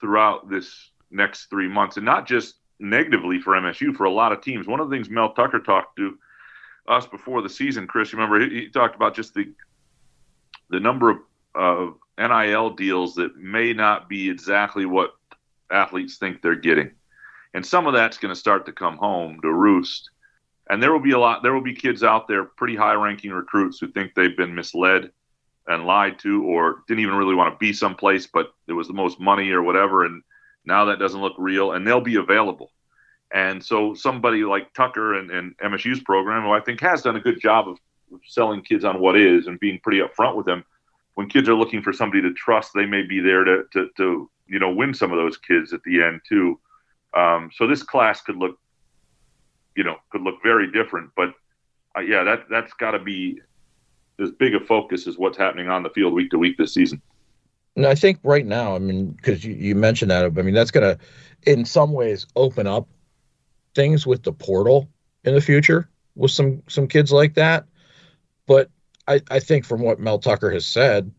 throughout 0.00 0.48
this 0.48 0.89
next 1.10 1.46
three 1.46 1.68
months, 1.68 1.96
and 1.96 2.06
not 2.06 2.26
just 2.26 2.56
negatively 2.78 3.40
for 3.40 3.52
MSU 3.54 3.94
for 3.94 4.04
a 4.04 4.10
lot 4.10 4.32
of 4.32 4.40
teams. 4.40 4.66
One 4.66 4.80
of 4.80 4.88
the 4.88 4.96
things 4.96 5.10
Mel 5.10 5.32
Tucker 5.32 5.60
talked 5.60 5.96
to 5.96 6.18
us 6.88 7.06
before 7.06 7.42
the 7.42 7.48
season, 7.48 7.86
Chris, 7.86 8.12
remember 8.12 8.40
he, 8.40 8.60
he 8.60 8.68
talked 8.68 8.96
about 8.96 9.14
just 9.14 9.34
the 9.34 9.52
the 10.70 10.80
number 10.80 11.10
of, 11.10 11.18
of 11.54 11.94
NIL 12.16 12.70
deals 12.70 13.14
that 13.16 13.36
may 13.36 13.72
not 13.72 14.08
be 14.08 14.30
exactly 14.30 14.86
what 14.86 15.14
athletes 15.70 16.16
think 16.16 16.40
they're 16.40 16.54
getting. 16.54 16.92
And 17.54 17.66
some 17.66 17.86
of 17.86 17.92
that's 17.92 18.18
going 18.18 18.32
to 18.32 18.38
start 18.38 18.66
to 18.66 18.72
come 18.72 18.96
home 18.96 19.40
to 19.42 19.52
roost. 19.52 20.10
And 20.68 20.80
there 20.80 20.92
will 20.92 21.00
be 21.00 21.10
a 21.10 21.18
lot, 21.18 21.42
there 21.42 21.52
will 21.52 21.62
be 21.62 21.74
kids 21.74 22.04
out 22.04 22.28
there, 22.28 22.44
pretty 22.44 22.76
high 22.76 22.94
ranking 22.94 23.32
recruits 23.32 23.80
who 23.80 23.88
think 23.88 24.14
they've 24.14 24.36
been 24.36 24.54
misled 24.54 25.10
and 25.66 25.84
lied 25.84 26.18
to 26.20 26.44
or 26.44 26.84
didn't 26.86 27.02
even 27.02 27.16
really 27.16 27.34
want 27.34 27.52
to 27.52 27.58
be 27.58 27.72
someplace, 27.72 28.26
but 28.26 28.54
it 28.68 28.72
was 28.72 28.86
the 28.86 28.92
most 28.92 29.18
money 29.18 29.50
or 29.50 29.62
whatever. 29.62 30.04
And 30.04 30.22
now 30.70 30.86
that 30.86 30.98
doesn't 30.98 31.20
look 31.20 31.34
real 31.36 31.72
and 31.72 31.86
they'll 31.86 32.00
be 32.00 32.16
available. 32.16 32.70
And 33.32 33.62
so 33.62 33.94
somebody 33.94 34.44
like 34.44 34.72
Tucker 34.72 35.14
and, 35.14 35.30
and 35.30 35.56
MSU's 35.58 36.00
program, 36.00 36.44
who 36.44 36.52
I 36.52 36.60
think 36.60 36.80
has 36.80 37.02
done 37.02 37.16
a 37.16 37.20
good 37.20 37.40
job 37.40 37.68
of 37.68 37.78
selling 38.26 38.62
kids 38.62 38.84
on 38.84 39.00
what 39.00 39.16
is 39.16 39.46
and 39.46 39.60
being 39.60 39.80
pretty 39.82 40.00
upfront 40.00 40.36
with 40.36 40.46
them, 40.46 40.64
when 41.14 41.28
kids 41.28 41.48
are 41.48 41.54
looking 41.54 41.82
for 41.82 41.92
somebody 41.92 42.22
to 42.22 42.32
trust, 42.32 42.70
they 42.74 42.86
may 42.86 43.02
be 43.02 43.20
there 43.20 43.44
to, 43.44 43.64
to, 43.72 43.90
to 43.96 44.30
you 44.46 44.58
know, 44.58 44.70
win 44.70 44.94
some 44.94 45.12
of 45.12 45.18
those 45.18 45.36
kids 45.36 45.72
at 45.72 45.82
the 45.82 46.02
end 46.02 46.20
too. 46.28 46.58
Um, 47.14 47.50
so 47.54 47.66
this 47.66 47.82
class 47.82 48.20
could 48.20 48.36
look, 48.36 48.58
you 49.76 49.84
know, 49.84 49.96
could 50.10 50.22
look 50.22 50.36
very 50.42 50.70
different. 50.70 51.10
But 51.16 51.34
uh, 51.96 52.00
yeah, 52.00 52.22
that 52.24 52.44
that's 52.48 52.72
got 52.74 52.92
to 52.92 52.98
be 53.00 53.40
as 54.20 54.30
big 54.30 54.54
a 54.54 54.60
focus 54.60 55.06
as 55.06 55.18
what's 55.18 55.38
happening 55.38 55.68
on 55.68 55.82
the 55.82 55.90
field 55.90 56.12
week 56.12 56.30
to 56.30 56.38
week 56.38 56.56
this 56.56 56.74
season. 56.74 57.02
And 57.80 57.86
I 57.86 57.94
think 57.94 58.18
right 58.22 58.44
now, 58.44 58.74
I 58.76 58.78
mean, 58.78 59.12
because 59.12 59.42
you, 59.42 59.54
you 59.54 59.74
mentioned 59.74 60.10
that, 60.10 60.26
I 60.26 60.28
mean, 60.42 60.52
that's 60.52 60.70
going 60.70 60.86
to, 60.86 61.02
in 61.50 61.64
some 61.64 61.92
ways, 61.92 62.26
open 62.36 62.66
up 62.66 62.86
things 63.74 64.06
with 64.06 64.22
the 64.22 64.34
portal 64.34 64.90
in 65.24 65.34
the 65.34 65.40
future 65.40 65.88
with 66.14 66.30
some 66.30 66.62
some 66.68 66.86
kids 66.86 67.10
like 67.10 67.32
that. 67.36 67.64
But 68.46 68.68
I, 69.08 69.22
I 69.30 69.40
think 69.40 69.64
from 69.64 69.80
what 69.80 69.98
Mel 69.98 70.18
Tucker 70.18 70.50
has 70.50 70.66
said, 70.66 71.10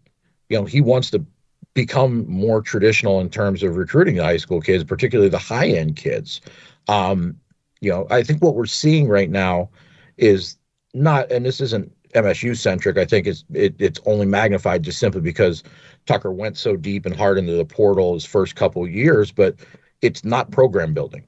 you 0.50 0.60
know, 0.60 0.66
he 0.66 0.82
wants 0.82 1.10
to 1.10 1.26
become 1.74 2.30
more 2.30 2.62
traditional 2.62 3.20
in 3.22 3.32
terms 3.32 3.64
of 3.64 3.76
recruiting 3.76 4.18
the 4.18 4.24
high 4.24 4.38
school 4.38 4.62
kids, 4.62 4.84
particularly 4.84 5.30
the 5.30 5.40
high 5.40 5.70
end 5.70 5.96
kids. 5.96 6.42
Um, 6.88 7.40
you 7.80 7.90
know, 7.90 8.06
I 8.12 8.22
think 8.22 8.44
what 8.44 8.54
we're 8.54 8.68
seeing 8.68 9.08
right 9.08 9.32
now 9.32 9.72
is 10.18 10.58
not, 10.94 11.32
and 11.32 11.44
this 11.44 11.60
isn't 11.60 11.92
MSU 12.14 12.58
centric. 12.58 12.98
I 12.98 13.06
think 13.06 13.28
it's 13.28 13.44
it, 13.54 13.76
it's 13.80 14.00
only 14.06 14.26
magnified 14.26 14.84
just 14.84 15.00
simply 15.00 15.22
because 15.22 15.64
Tucker 16.06 16.32
went 16.32 16.58
so 16.58 16.76
deep 16.76 17.06
and 17.06 17.16
hard 17.16 17.38
into 17.38 17.54
the 17.54 17.66
portal 17.66 18.14
his 18.14 18.26
first 18.26 18.56
couple 18.56 18.88
years, 18.88 19.32
but 19.32 19.56
it's 20.02 20.24
not 20.24 20.52
program 20.52 20.94
building. 20.94 21.24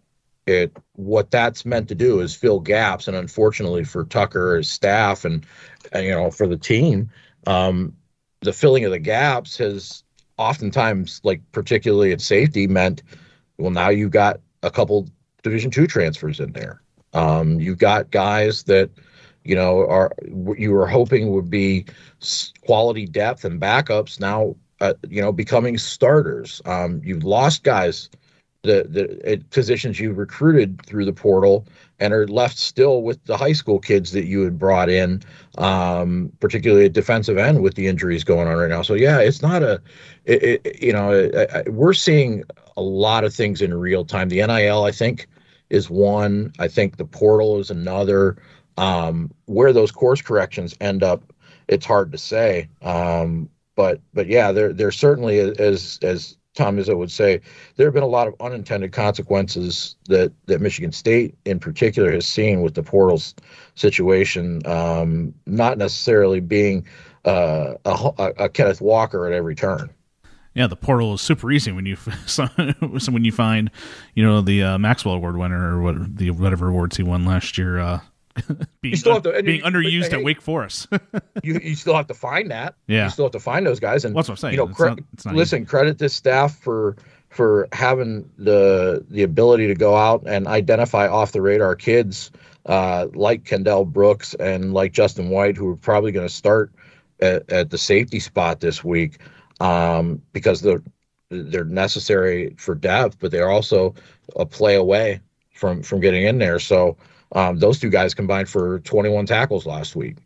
It 0.46 0.76
what 0.94 1.32
that's 1.32 1.66
meant 1.66 1.88
to 1.88 1.96
do 1.96 2.20
is 2.20 2.36
fill 2.36 2.60
gaps, 2.60 3.08
and 3.08 3.16
unfortunately 3.16 3.86
for 3.86 4.04
Tucker, 4.04 4.58
his 4.58 4.70
staff, 4.70 5.24
and, 5.24 5.46
and 5.94 6.06
you 6.06 6.12
know 6.12 6.32
for 6.32 6.48
the 6.48 6.58
team, 6.58 7.10
um, 7.48 7.94
the 8.42 8.52
filling 8.52 8.84
of 8.84 8.92
the 8.92 9.00
gaps 9.00 9.58
has 9.58 10.04
oftentimes, 10.38 11.22
like 11.24 11.42
particularly 11.54 12.12
at 12.12 12.20
safety, 12.20 12.68
meant 12.68 13.04
well 13.58 13.72
now 13.72 13.90
you've 13.90 14.12
got 14.12 14.42
a 14.64 14.72
couple 14.72 15.08
Division 15.44 15.72
two 15.72 15.88
transfers 15.88 16.40
in 16.40 16.52
there. 16.54 16.82
Um, 17.14 17.60
you've 17.60 17.78
got 17.78 18.12
guys 18.12 18.64
that 18.64 18.90
you 19.44 19.56
know 19.56 19.88
are 19.88 20.12
you 20.58 20.72
were 20.72 20.88
hoping 20.88 21.32
would 21.32 21.50
be 21.50 21.86
quality 22.66 23.06
depth 23.06 23.46
and 23.46 23.62
backups 23.62 24.20
now 24.20 24.56
uh, 24.82 24.94
you 25.08 25.22
know 25.22 25.32
becoming 25.32 25.78
starters. 25.78 26.62
Um, 26.66 27.02
you've 27.04 27.24
lost 27.24 27.64
guys 27.64 28.10
the 28.64 28.88
the 28.90 29.44
positions 29.50 30.00
you 30.00 30.14
recruited 30.14 30.82
through 30.86 31.04
the 31.04 31.14
portal 31.14 31.66
and 32.00 32.14
are 32.14 32.28
left 32.28 32.58
still 32.58 33.04
with 33.04 33.24
the 33.26 33.36
high 33.36 33.52
school 33.52 33.78
kids 33.78 34.14
that 34.14 34.26
you 34.26 34.42
had 34.42 34.58
brought 34.58 34.90
in 34.90 35.22
um, 35.58 36.32
particularly 36.40 36.86
at 36.86 36.94
defensive 36.94 37.38
end 37.38 37.62
with 37.62 37.76
the 37.76 37.88
injuries 37.88 38.24
going 38.24 38.48
on 38.48 38.56
right 38.56 38.70
now. 38.70 38.82
So 38.82 38.94
yeah 38.94 39.20
it's 39.20 39.42
not 39.42 39.64
a 39.64 39.82
it, 40.26 40.62
it, 40.64 40.82
you 40.82 40.94
know 40.94 41.30
we're 41.68 41.94
seeing 41.94 42.44
a 42.78 42.82
lot 42.82 43.26
of 43.26 43.34
things 43.34 43.62
in 43.62 43.74
real 43.74 44.06
time. 44.06 44.30
The 44.30 44.46
nil 44.48 44.86
i 44.86 44.92
think 44.92 45.28
is 45.70 45.90
one. 45.90 46.54
I 46.58 46.68
think 46.68 46.98
the 46.98 47.06
portal 47.06 47.60
is 47.60 47.70
another. 47.70 48.38
Um, 48.76 49.30
where 49.46 49.72
those 49.72 49.92
course 49.92 50.20
corrections 50.22 50.76
end 50.82 51.04
up, 51.04 51.32
it's 51.68 51.86
hard 51.86 52.12
to 52.12 52.18
say. 52.18 52.70
Um, 52.82 53.48
but 53.76 54.02
but 54.14 54.28
yeah, 54.28 54.52
there 54.52 54.74
there 54.74 54.92
certainly 54.92 55.40
as 55.40 56.00
as 56.02 56.38
Tom 56.56 56.78
Izzo 56.78 56.98
would 56.98 57.12
say, 57.12 57.42
there 57.76 57.88
have 57.88 57.94
been 57.94 58.04
a 58.04 58.08
lot 58.08 58.28
of 58.28 58.36
unintended 58.40 58.92
consequences 58.92 59.96
that 60.08 60.32
that 60.46 60.62
Michigan 60.62 60.92
State 60.92 61.36
in 61.46 61.60
particular 61.60 62.12
has 62.12 62.28
seen 62.28 62.62
with 62.62 62.76
the 62.76 62.84
portals 62.84 63.34
situation. 63.76 64.62
Um, 64.66 65.34
not 65.46 65.78
necessarily 65.78 66.40
being 66.40 66.86
uh, 67.26 67.76
a, 67.86 68.34
a 68.38 68.50
Kenneth 68.50 68.82
Walker 68.82 69.26
at 69.26 69.34
every 69.34 69.56
turn. 69.56 69.90
Yeah, 70.54 70.68
the 70.68 70.76
portal 70.76 71.16
is 71.16 71.22
super 71.22 71.52
easy 71.52 71.72
when 71.72 71.88
you 71.88 71.96
when 73.10 73.26
you 73.26 73.32
find, 73.32 73.72
you 74.14 74.24
know, 74.24 74.42
the 74.42 74.64
uh, 74.64 74.78
Maxwell 74.78 75.16
Award 75.16 75.38
winner 75.38 75.76
or 75.76 75.82
what 75.82 76.18
the 76.18 76.30
whatever 76.30 76.70
awards 76.70 76.98
he 76.98 77.04
won 77.04 77.26
last 77.26 77.58
year. 77.58 77.80
Uh, 77.80 78.00
being, 78.82 78.96
un- 79.08 79.22
to, 79.22 79.44
being 79.44 79.60
you, 79.60 79.64
underused 79.64 80.10
hey, 80.10 80.18
at 80.18 80.24
Wake 80.24 80.42
Forest. 80.42 80.88
you 81.44 81.60
you 81.62 81.76
still 81.76 81.96
have 81.96 82.08
to 82.08 82.14
find 82.14 82.52
that. 82.52 82.76
Yeah, 82.88 83.06
you 83.06 83.10
still 83.10 83.26
have 83.26 83.32
to 83.34 83.40
find 83.40 83.66
those 83.66 83.80
guys. 83.80 84.06
And 84.06 84.14
well, 84.14 84.22
that's 84.22 84.30
what 84.30 84.34
I'm 84.34 84.38
saying. 84.38 84.54
You 84.54 84.68
know, 84.68 84.74
cre- 84.74 84.90
not, 84.90 85.00
not 85.26 85.36
listen, 85.36 85.62
easy. 85.62 85.66
credit 85.68 85.98
this 85.98 86.14
staff 86.14 86.58
for 86.58 86.96
for 87.30 87.68
having 87.72 88.30
the 88.38 89.06
the 89.10 89.24
ability 89.24 89.68
to 89.68 89.76
go 89.76 89.96
out 89.96 90.24
and 90.28 90.48
identify 90.48 91.08
off 91.08 91.32
the 91.32 91.42
radar 91.42 91.76
kids 91.76 92.32
uh, 92.66 93.08
like 93.14 93.46
Kendall 93.46 93.86
Brooks 93.86 94.34
and 94.36 94.74
like 94.74 94.94
Justin 94.94 95.30
White, 95.30 95.58
who 95.58 95.70
are 95.70 95.76
probably 95.76 96.12
going 96.12 96.28
to 96.28 96.34
start 96.34 96.72
at, 97.20 97.50
at, 97.52 97.70
the 97.70 97.78
safety 97.78 98.20
spot 98.20 98.60
this 98.60 98.84
week 98.84 99.20
um, 99.60 100.22
because 100.32 100.62
they're 100.62 100.84
they're 101.30 101.66
necessary 101.66 102.54
for 102.58 102.76
depth, 102.76 103.18
but 103.20 103.32
they're 103.32 103.50
also 103.50 103.96
a 104.36 104.46
play 104.46 104.76
away 104.76 105.20
from 105.54 105.82
from 105.82 106.00
getting 106.00 106.24
in 106.24 106.38
there. 106.38 106.60
So 106.60 106.96
um, 107.34 107.58
those 107.58 107.80
two 107.80 107.90
guys 107.90 108.14
combined 108.14 108.50
for 108.50 108.80
21 108.80 109.26
tackles 109.26 109.66
last 109.66 109.96
week, 109.96 110.18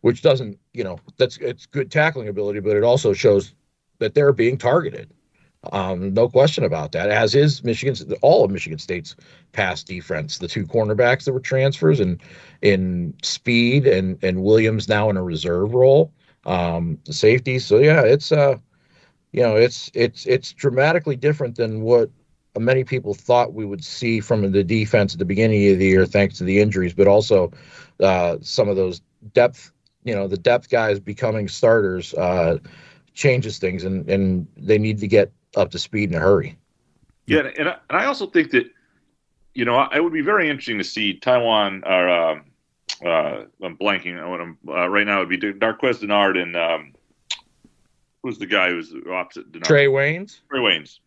which 0.00 0.22
doesn't, 0.22 0.58
you 0.72 0.84
know, 0.84 0.98
that's 1.16 1.36
it's 1.38 1.66
good 1.66 1.90
tackling 1.90 2.28
ability, 2.28 2.60
but 2.60 2.76
it 2.76 2.82
also 2.82 3.12
shows 3.12 3.54
that 3.98 4.14
they're 4.14 4.32
being 4.32 4.58
targeted. 4.58 5.10
Um, 5.72 6.12
no 6.12 6.28
question 6.28 6.64
about 6.64 6.92
that. 6.92 7.08
As 7.08 7.34
is 7.34 7.64
Michigan's 7.64 8.04
all 8.20 8.44
of 8.44 8.50
Michigan 8.50 8.78
State's 8.78 9.16
pass 9.52 9.82
defense. 9.82 10.38
The 10.38 10.48
two 10.48 10.66
cornerbacks 10.66 11.24
that 11.24 11.32
were 11.32 11.40
transfers 11.40 12.00
and 12.00 12.20
in 12.60 13.14
speed 13.22 13.86
and 13.86 14.22
and 14.22 14.42
Williams 14.42 14.88
now 14.88 15.08
in 15.08 15.16
a 15.16 15.22
reserve 15.22 15.72
role. 15.72 16.12
Um, 16.44 16.98
the 17.04 17.14
safety. 17.14 17.58
So 17.58 17.78
yeah, 17.78 18.02
it's 18.02 18.30
uh, 18.30 18.56
you 19.32 19.42
know, 19.42 19.56
it's 19.56 19.90
it's 19.94 20.26
it's 20.26 20.52
dramatically 20.52 21.16
different 21.16 21.56
than 21.56 21.80
what 21.80 22.10
many 22.58 22.84
people 22.84 23.14
thought 23.14 23.52
we 23.52 23.64
would 23.64 23.84
see 23.84 24.20
from 24.20 24.50
the 24.52 24.64
defense 24.64 25.14
at 25.14 25.18
the 25.18 25.24
beginning 25.24 25.70
of 25.72 25.78
the 25.78 25.86
year, 25.86 26.06
thanks 26.06 26.38
to 26.38 26.44
the 26.44 26.60
injuries, 26.60 26.94
but 26.94 27.08
also 27.08 27.52
uh, 28.00 28.36
some 28.40 28.68
of 28.68 28.76
those 28.76 29.00
depth, 29.32 29.72
you 30.04 30.14
know, 30.14 30.28
the 30.28 30.36
depth 30.36 30.68
guys 30.68 31.00
becoming 31.00 31.48
starters 31.48 32.14
uh, 32.14 32.58
changes 33.14 33.58
things, 33.58 33.84
and 33.84 34.08
and 34.08 34.46
they 34.56 34.78
need 34.78 34.98
to 34.98 35.08
get 35.08 35.32
up 35.56 35.70
to 35.70 35.78
speed 35.78 36.10
in 36.10 36.16
a 36.16 36.20
hurry. 36.20 36.56
Yeah, 37.26 37.50
and 37.58 37.68
I, 37.68 37.76
and 37.88 37.98
I 37.98 38.04
also 38.04 38.26
think 38.26 38.50
that 38.50 38.70
you 39.54 39.64
know 39.64 39.88
it 39.92 40.02
would 40.02 40.12
be 40.12 40.20
very 40.20 40.48
interesting 40.48 40.78
to 40.78 40.84
see 40.84 41.14
Taiwan 41.14 41.82
or 41.84 42.08
uh, 42.08 42.40
uh, 43.04 43.44
I'm 43.62 43.76
blanking 43.76 44.22
on 44.22 44.40
I'm 44.40 44.58
uh, 44.68 44.88
right 44.88 45.06
now. 45.06 45.22
It 45.22 45.28
would 45.28 45.40
be 45.40 45.52
Darqueze 45.52 46.00
Dennard 46.00 46.40
and 46.40 46.56
um, 46.56 46.94
who's 48.22 48.38
the 48.38 48.46
guy 48.46 48.70
who's 48.70 48.94
opposite 49.10 49.50
Dennard? 49.50 49.64
Trey 49.64 49.86
Waynes. 49.86 50.40
Trey 50.50 50.60
Waynes 50.60 50.98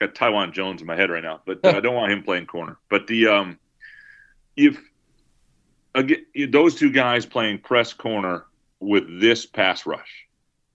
got 0.00 0.14
Taiwan 0.14 0.52
Jones 0.52 0.80
in 0.80 0.86
my 0.86 0.96
head 0.96 1.10
right 1.10 1.22
now, 1.22 1.40
but 1.44 1.64
uh, 1.64 1.68
I 1.76 1.80
don't 1.80 1.94
want 1.94 2.12
him 2.12 2.22
playing 2.22 2.46
corner. 2.46 2.78
But 2.88 3.06
the 3.06 3.28
um, 3.28 3.58
if 4.56 4.78
again 5.94 6.24
those 6.50 6.74
two 6.74 6.90
guys 6.90 7.26
playing 7.26 7.58
press 7.58 7.92
corner 7.92 8.46
with 8.80 9.20
this 9.20 9.46
pass 9.46 9.86
rush, 9.86 10.26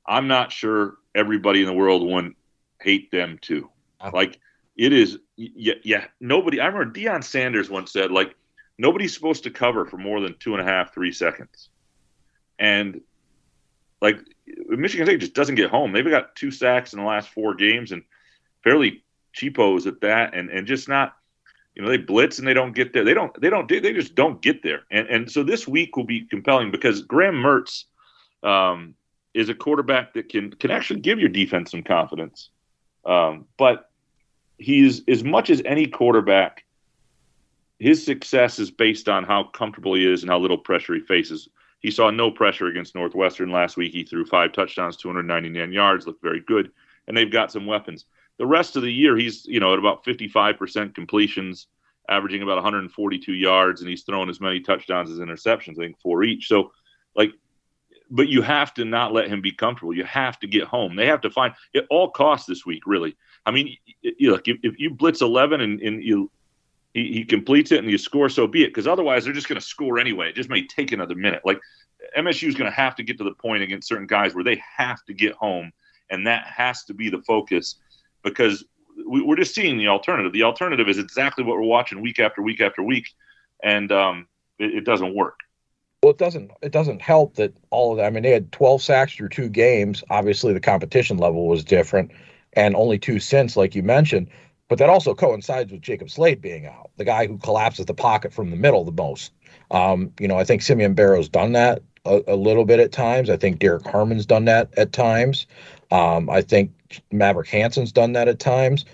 I'm 0.05 0.27
not 0.27 0.51
sure 0.51 0.95
everybody 1.13 1.61
in 1.61 1.65
the 1.65 1.73
world 1.73 2.05
wouldn't 2.07 2.35
hate 2.81 3.11
them 3.11 3.39
too. 3.41 3.69
Uh-huh. 3.99 4.11
Like 4.13 4.39
it 4.77 4.93
is, 4.93 5.17
yeah, 5.35 5.75
yeah. 5.83 6.05
Nobody. 6.19 6.59
I 6.59 6.67
remember 6.67 6.97
Deion 6.97 7.23
Sanders 7.23 7.69
once 7.69 7.91
said 7.91 8.11
like 8.11 8.35
nobody's 8.77 9.13
supposed 9.13 9.43
to 9.43 9.49
cover 9.49 9.85
for 9.85 9.97
more 9.97 10.21
than 10.21 10.35
two 10.39 10.53
and 10.53 10.61
a 10.61 10.71
half, 10.71 10.93
three 10.93 11.11
seconds, 11.11 11.69
and 12.59 13.01
like 14.01 14.19
Michigan 14.67 15.07
State 15.07 15.21
just 15.21 15.33
doesn't 15.33 15.55
get 15.55 15.71
home. 15.71 15.91
They've 15.91 16.07
got 16.07 16.35
two 16.35 16.51
sacks 16.51 16.93
in 16.93 16.99
the 16.99 17.05
last 17.05 17.29
four 17.29 17.55
games 17.55 17.91
and 17.91 18.03
fairly 18.63 19.04
cheapos 19.35 19.85
at 19.85 20.01
that, 20.01 20.33
and 20.33 20.49
and 20.49 20.65
just 20.67 20.87
not 20.87 21.15
You 21.75 21.83
know, 21.83 21.89
they 21.89 21.97
blitz 21.97 22.39
and 22.39 22.47
they 22.47 22.53
don't 22.53 22.73
get 22.73 22.93
there. 22.93 23.03
They 23.03 23.13
don't. 23.13 23.39
They 23.41 23.49
don't. 23.49 23.67
Do, 23.67 23.81
they 23.81 23.93
just 23.93 24.15
don't 24.15 24.41
get 24.41 24.63
there. 24.63 24.83
And 24.91 25.07
and 25.07 25.31
so 25.31 25.43
this 25.43 25.67
week 25.67 25.97
will 25.97 26.05
be 26.05 26.21
compelling 26.21 26.71
because 26.71 27.01
Graham 27.01 27.35
Mertz 27.35 27.85
um, 28.43 28.95
is 29.33 29.49
a 29.49 29.53
quarterback 29.53 30.13
that 30.13 30.29
can 30.29 30.51
can 30.51 30.71
actually 30.71 31.01
give 31.01 31.19
your 31.19 31.29
defense 31.29 31.71
some 31.71 31.83
confidence. 31.83 32.49
Um, 33.05 33.45
but 33.57 33.91
he's 34.57 35.03
as 35.07 35.23
much 35.23 35.49
as 35.49 35.61
any 35.65 35.87
quarterback. 35.87 36.63
His 37.77 38.05
success 38.05 38.57
is 38.57 38.71
based 38.71 39.09
on 39.09 39.25
how 39.25 39.43
comfortable 39.43 39.95
he 39.95 40.09
is 40.09 40.23
and 40.23 40.29
how 40.29 40.39
little 40.39 40.57
pressure 40.57 40.93
he 40.93 41.01
faces. 41.01 41.49
He 41.81 41.91
saw 41.91 42.09
no 42.09 42.31
pressure 42.31 42.67
against 42.67 42.95
Northwestern 42.95 43.51
last 43.51 43.75
week. 43.75 43.91
He 43.91 44.03
threw 44.05 44.25
five 44.25 44.53
touchdowns, 44.53 44.95
299 44.95 45.73
yards, 45.73 46.07
looked 46.07 46.23
very 46.23 46.39
good, 46.39 46.71
and 47.07 47.15
they've 47.15 47.29
got 47.29 47.51
some 47.51 47.65
weapons. 47.65 48.05
The 48.37 48.45
rest 48.45 48.75
of 48.75 48.81
the 48.81 48.91
year, 48.91 49.15
he's 49.17 49.45
you 49.45 49.59
know 49.59 49.73
at 49.73 49.79
about 49.79 50.03
55% 50.03 50.93
completions, 50.93 51.67
averaging 52.09 52.41
about 52.41 52.55
142 52.55 53.33
yards, 53.33 53.81
and 53.81 53.89
he's 53.89 54.03
thrown 54.03 54.29
as 54.29 54.41
many 54.41 54.59
touchdowns 54.59 55.09
as 55.11 55.19
interceptions. 55.19 55.73
I 55.73 55.85
think 55.85 55.99
four 55.99 56.23
each. 56.23 56.47
So, 56.47 56.71
like, 57.15 57.31
but 58.09 58.27
you 58.27 58.41
have 58.41 58.73
to 58.75 58.85
not 58.85 59.13
let 59.13 59.27
him 59.27 59.41
be 59.41 59.51
comfortable. 59.51 59.95
You 59.95 60.03
have 60.05 60.39
to 60.39 60.47
get 60.47 60.63
home. 60.65 60.95
They 60.95 61.07
have 61.07 61.21
to 61.21 61.29
find 61.29 61.53
at 61.75 61.85
all 61.89 62.09
costs 62.09 62.47
this 62.47 62.65
week. 62.65 62.83
Really, 62.85 63.15
I 63.45 63.51
mean, 63.51 63.77
you 64.01 64.31
look 64.31 64.47
if, 64.47 64.57
if 64.63 64.79
you 64.79 64.91
blitz 64.91 65.21
11 65.21 65.61
and, 65.61 65.81
and 65.81 66.03
you 66.03 66.31
he, 66.93 67.11
he 67.11 67.25
completes 67.25 67.71
it 67.71 67.79
and 67.79 67.91
you 67.91 67.97
score, 67.97 68.29
so 68.29 68.47
be 68.47 68.63
it. 68.63 68.67
Because 68.67 68.87
otherwise, 68.87 69.25
they're 69.25 69.33
just 69.33 69.49
going 69.49 69.59
to 69.59 69.65
score 69.65 69.99
anyway. 69.99 70.29
It 70.29 70.35
just 70.35 70.49
may 70.49 70.65
take 70.65 70.91
another 70.93 71.15
minute. 71.15 71.41
Like 71.45 71.59
MSU 72.17 72.47
is 72.47 72.55
going 72.55 72.71
to 72.71 72.75
have 72.75 72.95
to 72.95 73.03
get 73.03 73.17
to 73.17 73.23
the 73.23 73.33
point 73.33 73.63
against 73.63 73.87
certain 73.87 74.07
guys 74.07 74.33
where 74.33 74.43
they 74.43 74.61
have 74.77 75.03
to 75.05 75.13
get 75.13 75.33
home, 75.33 75.71
and 76.09 76.25
that 76.25 76.45
has 76.47 76.85
to 76.85 76.93
be 76.93 77.09
the 77.09 77.21
focus 77.21 77.75
because 78.25 78.65
we, 79.07 79.25
are 79.31 79.35
just 79.37 79.55
seeing 79.55 79.77
the 79.77 79.87
alternative. 79.87 80.33
The 80.33 80.43
alternative 80.43 80.89
is 80.89 80.97
exactly 80.97 81.45
what 81.45 81.55
we're 81.55 81.63
watching 81.63 82.01
week 82.01 82.19
after 82.19 82.41
week 82.41 82.59
after 82.59 82.83
week, 82.83 83.07
and 83.63 83.89
um, 83.91 84.27
it, 84.59 84.73
it, 84.75 84.85
doesn't 84.85 85.15
work. 85.15 85.39
Well, 86.03 86.11
it 86.11 86.17
doesn't. 86.17 86.51
It 86.61 86.71
doesn't 86.73 87.01
help 87.01 87.35
that 87.35 87.55
all 87.69 87.91
of 87.91 87.97
that. 87.97 88.05
I 88.05 88.09
mean, 88.09 88.23
they 88.23 88.31
had 88.31 88.51
12 88.51 88.81
sacks 88.81 89.15
through 89.15 89.29
two 89.29 89.47
games. 89.47 90.03
Obviously, 90.09 90.53
the 90.53 90.59
competition 90.59 91.17
level 91.17 91.47
was 91.47 91.63
different, 91.63 92.11
and 92.53 92.75
only 92.75 92.99
two 92.99 93.19
since, 93.19 93.55
like 93.55 93.75
you 93.75 93.83
mentioned. 93.83 94.27
But 94.67 94.79
that 94.79 94.89
also 94.89 95.13
coincides 95.13 95.71
with 95.71 95.81
Jacob 95.81 96.09
Slade 96.09 96.41
being 96.41 96.65
out, 96.65 96.89
the 96.97 97.05
guy 97.05 97.27
who 97.27 97.37
collapses 97.37 97.85
the 97.85 97.93
pocket 97.93 98.33
from 98.33 98.49
the 98.49 98.57
middle 98.57 98.83
the 98.83 98.91
most. 98.91 99.31
Um, 99.69 100.11
you 100.19 100.27
know, 100.27 100.37
I 100.37 100.43
think 100.43 100.63
Simeon 100.63 100.95
Barrow's 100.95 101.29
done 101.29 101.51
that 101.51 101.83
a, 102.05 102.21
a, 102.27 102.35
little 102.35 102.65
bit 102.65 102.79
at 102.79 102.91
times. 102.91 103.29
I 103.29 103.37
think 103.37 103.59
Derek 103.59 103.85
Harmon's 103.85 104.25
done 104.25 104.45
that 104.45 104.69
at 104.77 104.93
times. 104.93 105.47
Um, 105.91 106.29
I 106.29 106.41
think 106.41 106.71
Maverick 107.11 107.49
Hansen's 107.49 107.91
done 107.91 108.13
that 108.13 108.27
at 108.27 108.39
times. 108.39 108.85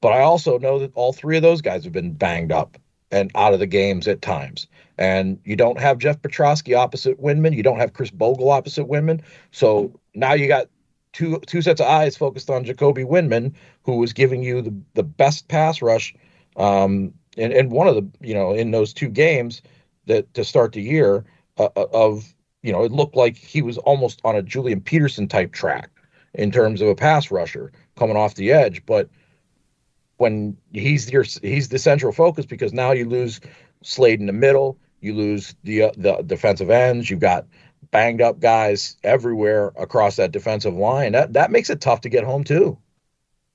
But 0.00 0.12
I 0.12 0.20
also 0.20 0.58
know 0.58 0.78
that 0.78 0.92
all 0.94 1.12
three 1.12 1.36
of 1.36 1.42
those 1.42 1.62
guys 1.62 1.84
have 1.84 1.92
been 1.92 2.12
banged 2.12 2.52
up 2.52 2.76
and 3.10 3.30
out 3.34 3.54
of 3.54 3.60
the 3.60 3.66
games 3.66 4.06
at 4.06 4.22
times. 4.22 4.66
And 4.98 5.38
you 5.44 5.56
don't 5.56 5.78
have 5.78 5.98
Jeff 5.98 6.20
Pietrowski 6.22 6.76
opposite 6.76 7.20
Windmon. 7.20 7.54
You 7.54 7.62
don't 7.62 7.78
have 7.78 7.92
Khris 7.92 8.10
Bogle 8.10 8.50
opposite 8.50 8.86
Windmon. 8.86 9.22
So 9.50 9.98
now 10.14 10.32
you 10.34 10.48
got 10.48 10.68
two 11.12 11.40
two 11.46 11.62
sets 11.62 11.80
of 11.80 11.86
eyes 11.86 12.16
focused 12.16 12.50
on 12.50 12.64
Jacoby 12.64 13.04
Windmon, 13.04 13.54
who 13.82 13.96
was 13.96 14.12
giving 14.12 14.42
you 14.42 14.62
the, 14.62 14.74
the 14.94 15.02
best 15.02 15.48
pass 15.48 15.80
rush 15.80 16.14
um, 16.56 17.12
and, 17.36 17.52
and 17.52 17.70
one 17.70 17.86
of 17.86 17.94
the, 17.94 18.08
you 18.20 18.34
know, 18.34 18.52
in 18.52 18.70
those 18.70 18.92
two 18.92 19.08
games 19.08 19.62
that 20.06 20.32
to 20.34 20.44
start 20.44 20.72
the 20.72 20.82
year 20.82 21.24
uh, 21.58 21.68
uh 21.76 21.86
of, 21.92 22.34
you 22.62 22.72
know, 22.72 22.82
it 22.82 22.92
looked 22.92 23.16
like 23.16 23.36
he 23.36 23.62
was 23.62 23.78
almost 23.78 24.20
on 24.24 24.36
a 24.36 24.42
Julian 24.42 24.80
Peterson 24.80 25.28
type 25.28 25.52
track 25.52 25.90
in 26.36 26.50
terms 26.50 26.80
of 26.80 26.88
a 26.88 26.94
pass 26.94 27.30
rusher 27.30 27.72
coming 27.96 28.16
off 28.16 28.34
the 28.34 28.52
edge. 28.52 28.84
But 28.86 29.08
when 30.18 30.56
he's 30.72 31.10
your 31.10 31.24
he's 31.42 31.68
the 31.68 31.78
central 31.78 32.12
focus 32.12 32.46
because 32.46 32.72
now 32.72 32.92
you 32.92 33.08
lose 33.08 33.40
Slade 33.82 34.20
in 34.20 34.26
the 34.26 34.32
middle, 34.32 34.78
you 35.00 35.14
lose 35.14 35.54
the 35.64 35.82
uh, 35.82 35.92
the 35.96 36.22
defensive 36.22 36.70
ends, 36.70 37.10
you've 37.10 37.20
got 37.20 37.46
banged 37.90 38.20
up 38.20 38.40
guys 38.40 38.96
everywhere 39.04 39.72
across 39.78 40.16
that 40.16 40.32
defensive 40.32 40.74
line. 40.74 41.12
That 41.12 41.32
that 41.34 41.50
makes 41.50 41.70
it 41.70 41.80
tough 41.80 42.02
to 42.02 42.08
get 42.08 42.24
home 42.24 42.44
too. 42.44 42.78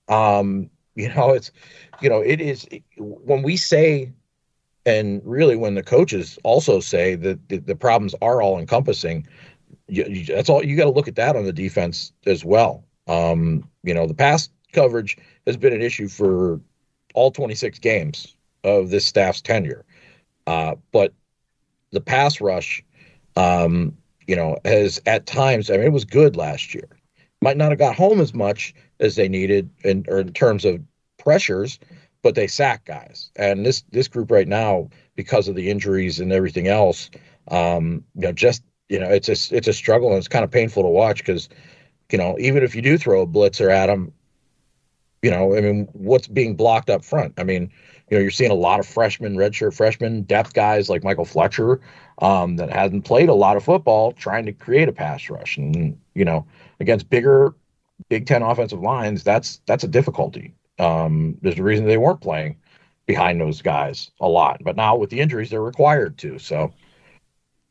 Um, 0.08 0.70
you 0.96 1.10
know, 1.10 1.32
it's 1.32 1.52
you 2.02 2.10
know, 2.10 2.22
it 2.22 2.42
is 2.42 2.68
when 2.98 3.44
we 3.44 3.58
say 3.58 4.12
and 4.86 5.22
really 5.24 5.56
when 5.56 5.76
the 5.76 5.84
coaches 5.84 6.40
also 6.44 6.80
say 6.80 7.16
that 7.16 7.50
the, 7.50 7.58
the 7.58 7.76
problems 7.76 8.16
are 8.22 8.42
all 8.42 8.58
encompassing 8.58 9.28
you, 9.92 10.06
you, 10.06 10.26
that's 10.26 10.50
all 10.50 10.64
you 10.64 10.78
got 10.78 10.86
to 10.86 10.92
look 10.92 11.10
at 11.10 11.16
that 11.16 11.36
on 11.36 11.44
the 11.44 11.54
defense 11.54 12.14
as 12.26 12.46
well. 12.46 12.84
Um, 13.08 13.68
you 13.84 13.94
know, 13.94 14.08
the 14.08 14.14
pass 14.14 14.50
coverage 14.72 15.18
has 15.46 15.58
been 15.58 15.74
an 15.74 15.82
issue 15.82 16.08
for 16.08 16.62
all 17.14 17.30
26 17.30 17.78
games 17.80 18.36
of 18.64 18.90
this 18.90 19.06
staff's 19.06 19.42
tenure. 19.42 19.84
Uh, 20.48 20.76
but 20.94 21.14
the 21.92 22.00
pass 22.00 22.40
rush, 22.40 22.84
um, 23.36 23.96
you 24.28 24.36
know, 24.36 24.58
has 24.64 25.02
at 25.06 25.26
times, 25.26 25.70
I 25.70 25.76
mean, 25.76 25.88
it 25.88 25.92
was 25.92 26.06
good 26.06 26.38
last 26.38 26.74
year. 26.74 26.88
Might 27.42 27.58
not 27.58 27.70
have 27.70 27.80
got 27.80 27.96
home 27.96 28.22
as 28.22 28.34
much 28.34 28.74
as 29.02 29.16
they 29.16 29.28
needed 29.28 29.70
in, 29.84 30.06
or 30.08 30.20
in 30.20 30.32
terms 30.32 30.64
of 30.64 30.80
pressures, 31.18 31.80
but 32.22 32.36
they 32.36 32.48
sack 32.48 32.86
guys. 32.86 33.32
And 33.36 33.66
this 33.66 33.84
this 33.92 34.08
group 34.08 34.32
right 34.32 34.48
now, 34.48 34.90
because 35.16 35.48
of 35.48 35.56
the 35.56 35.70
injuries 35.70 36.20
and 36.20 36.32
everything 36.32 36.68
else, 36.68 37.10
um, 37.50 38.06
you 38.16 38.22
know, 38.22 38.32
just 38.32 38.64
you 38.92 39.00
know, 39.00 39.10
it's 39.10 39.30
a 39.30 39.56
it's 39.56 39.70
a 39.70 39.74
struggle 39.74 40.10
and 40.10 40.18
it's 40.18 40.28
kind 40.28 40.44
of 40.44 40.52
painful 40.52 40.84
to 40.84 40.90
watch 40.90 41.20
because, 41.20 41.48
you 42.12 42.18
know, 42.18 42.36
even 42.38 42.62
if 42.62 42.76
you 42.76 42.82
do 42.82 42.98
throw 42.98 43.22
a 43.22 43.26
blitzer 43.26 43.72
at 43.72 43.86
them, 43.86 44.12
you 45.22 45.32
know, 45.32 45.56
I 45.56 45.62
mean, 45.62 45.88
what's 45.94 46.28
being 46.28 46.58
blocked 46.58 46.90
up 46.90 47.06
front? 47.06 47.36
I 47.38 47.46
mean, 47.46 47.72
you 48.10 48.18
know, 48.18 48.22
you're 48.22 48.32
seeing 48.32 48.52
a 48.52 48.56
lot 48.56 48.82
of 48.82 48.86
freshmen, 48.86 49.38
redshirt 49.38 49.74
freshmen, 49.74 50.24
depth 50.24 50.54
guys 50.54 50.90
like 50.90 51.06
Michael 51.06 51.24
Fletcher, 51.24 51.80
um, 52.22 52.58
that 52.58 52.70
hasn't 52.70 53.06
played 53.06 53.30
a 53.30 53.34
lot 53.34 53.56
of 53.56 53.64
football, 53.64 54.12
trying 54.12 54.46
to 54.46 54.52
create 54.52 54.90
a 54.90 54.92
pass 54.92 55.30
rush, 55.30 55.56
and 55.56 55.98
you 56.14 56.26
know, 56.26 56.46
against 56.82 57.10
bigger 57.10 57.56
Big 58.10 58.26
Ten 58.26 58.42
offensive 58.42 58.82
lines, 58.82 59.24
that's 59.24 59.62
that's 59.68 59.86
a 59.86 59.88
difficulty. 59.88 60.54
Um, 60.80 61.38
there's 61.42 61.60
a 61.60 61.64
reason 61.64 61.86
they 61.86 61.96
weren't 61.96 62.20
playing 62.20 62.58
behind 63.06 63.40
those 63.40 63.62
guys 63.62 64.12
a 64.20 64.28
lot, 64.28 64.62
but 64.66 64.76
now 64.76 64.98
with 64.98 65.12
the 65.12 65.22
injuries, 65.22 65.50
they're 65.50 65.62
required 65.62 66.18
to. 66.18 66.40
So, 66.40 66.74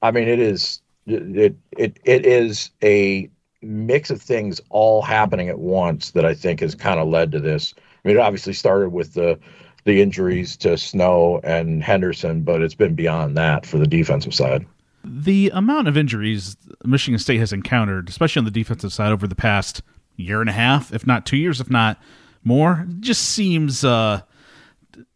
I 0.00 0.12
mean, 0.12 0.26
it 0.26 0.38
is 0.38 0.80
it 1.12 1.54
it 1.76 1.98
it 2.04 2.26
is 2.26 2.70
a 2.82 3.30
mix 3.62 4.10
of 4.10 4.22
things 4.22 4.60
all 4.70 5.02
happening 5.02 5.48
at 5.48 5.58
once 5.58 6.12
that 6.12 6.24
I 6.24 6.34
think 6.34 6.60
has 6.60 6.74
kind 6.74 6.98
of 6.98 7.08
led 7.08 7.32
to 7.32 7.40
this. 7.40 7.74
I 7.76 8.08
mean, 8.08 8.16
it 8.16 8.20
obviously 8.20 8.52
started 8.52 8.90
with 8.90 9.14
the 9.14 9.38
the 9.84 10.02
injuries 10.02 10.56
to 10.58 10.76
Snow 10.76 11.40
and 11.42 11.82
Henderson, 11.82 12.42
but 12.42 12.62
it's 12.62 12.74
been 12.74 12.94
beyond 12.94 13.36
that 13.36 13.64
for 13.64 13.78
the 13.78 13.86
defensive 13.86 14.34
side. 14.34 14.66
The 15.02 15.50
amount 15.54 15.88
of 15.88 15.96
injuries 15.96 16.56
Michigan 16.84 17.18
State 17.18 17.38
has 17.38 17.52
encountered, 17.52 18.08
especially 18.08 18.40
on 18.40 18.44
the 18.44 18.50
defensive 18.50 18.92
side 18.92 19.12
over 19.12 19.26
the 19.26 19.34
past 19.34 19.82
year 20.16 20.40
and 20.40 20.50
a 20.50 20.52
half, 20.52 20.92
if 20.92 21.06
not 21.06 21.24
two 21.24 21.38
years, 21.38 21.60
if 21.60 21.70
not 21.70 21.98
more, 22.44 22.86
just 23.00 23.22
seems 23.22 23.84
uh, 23.84 24.20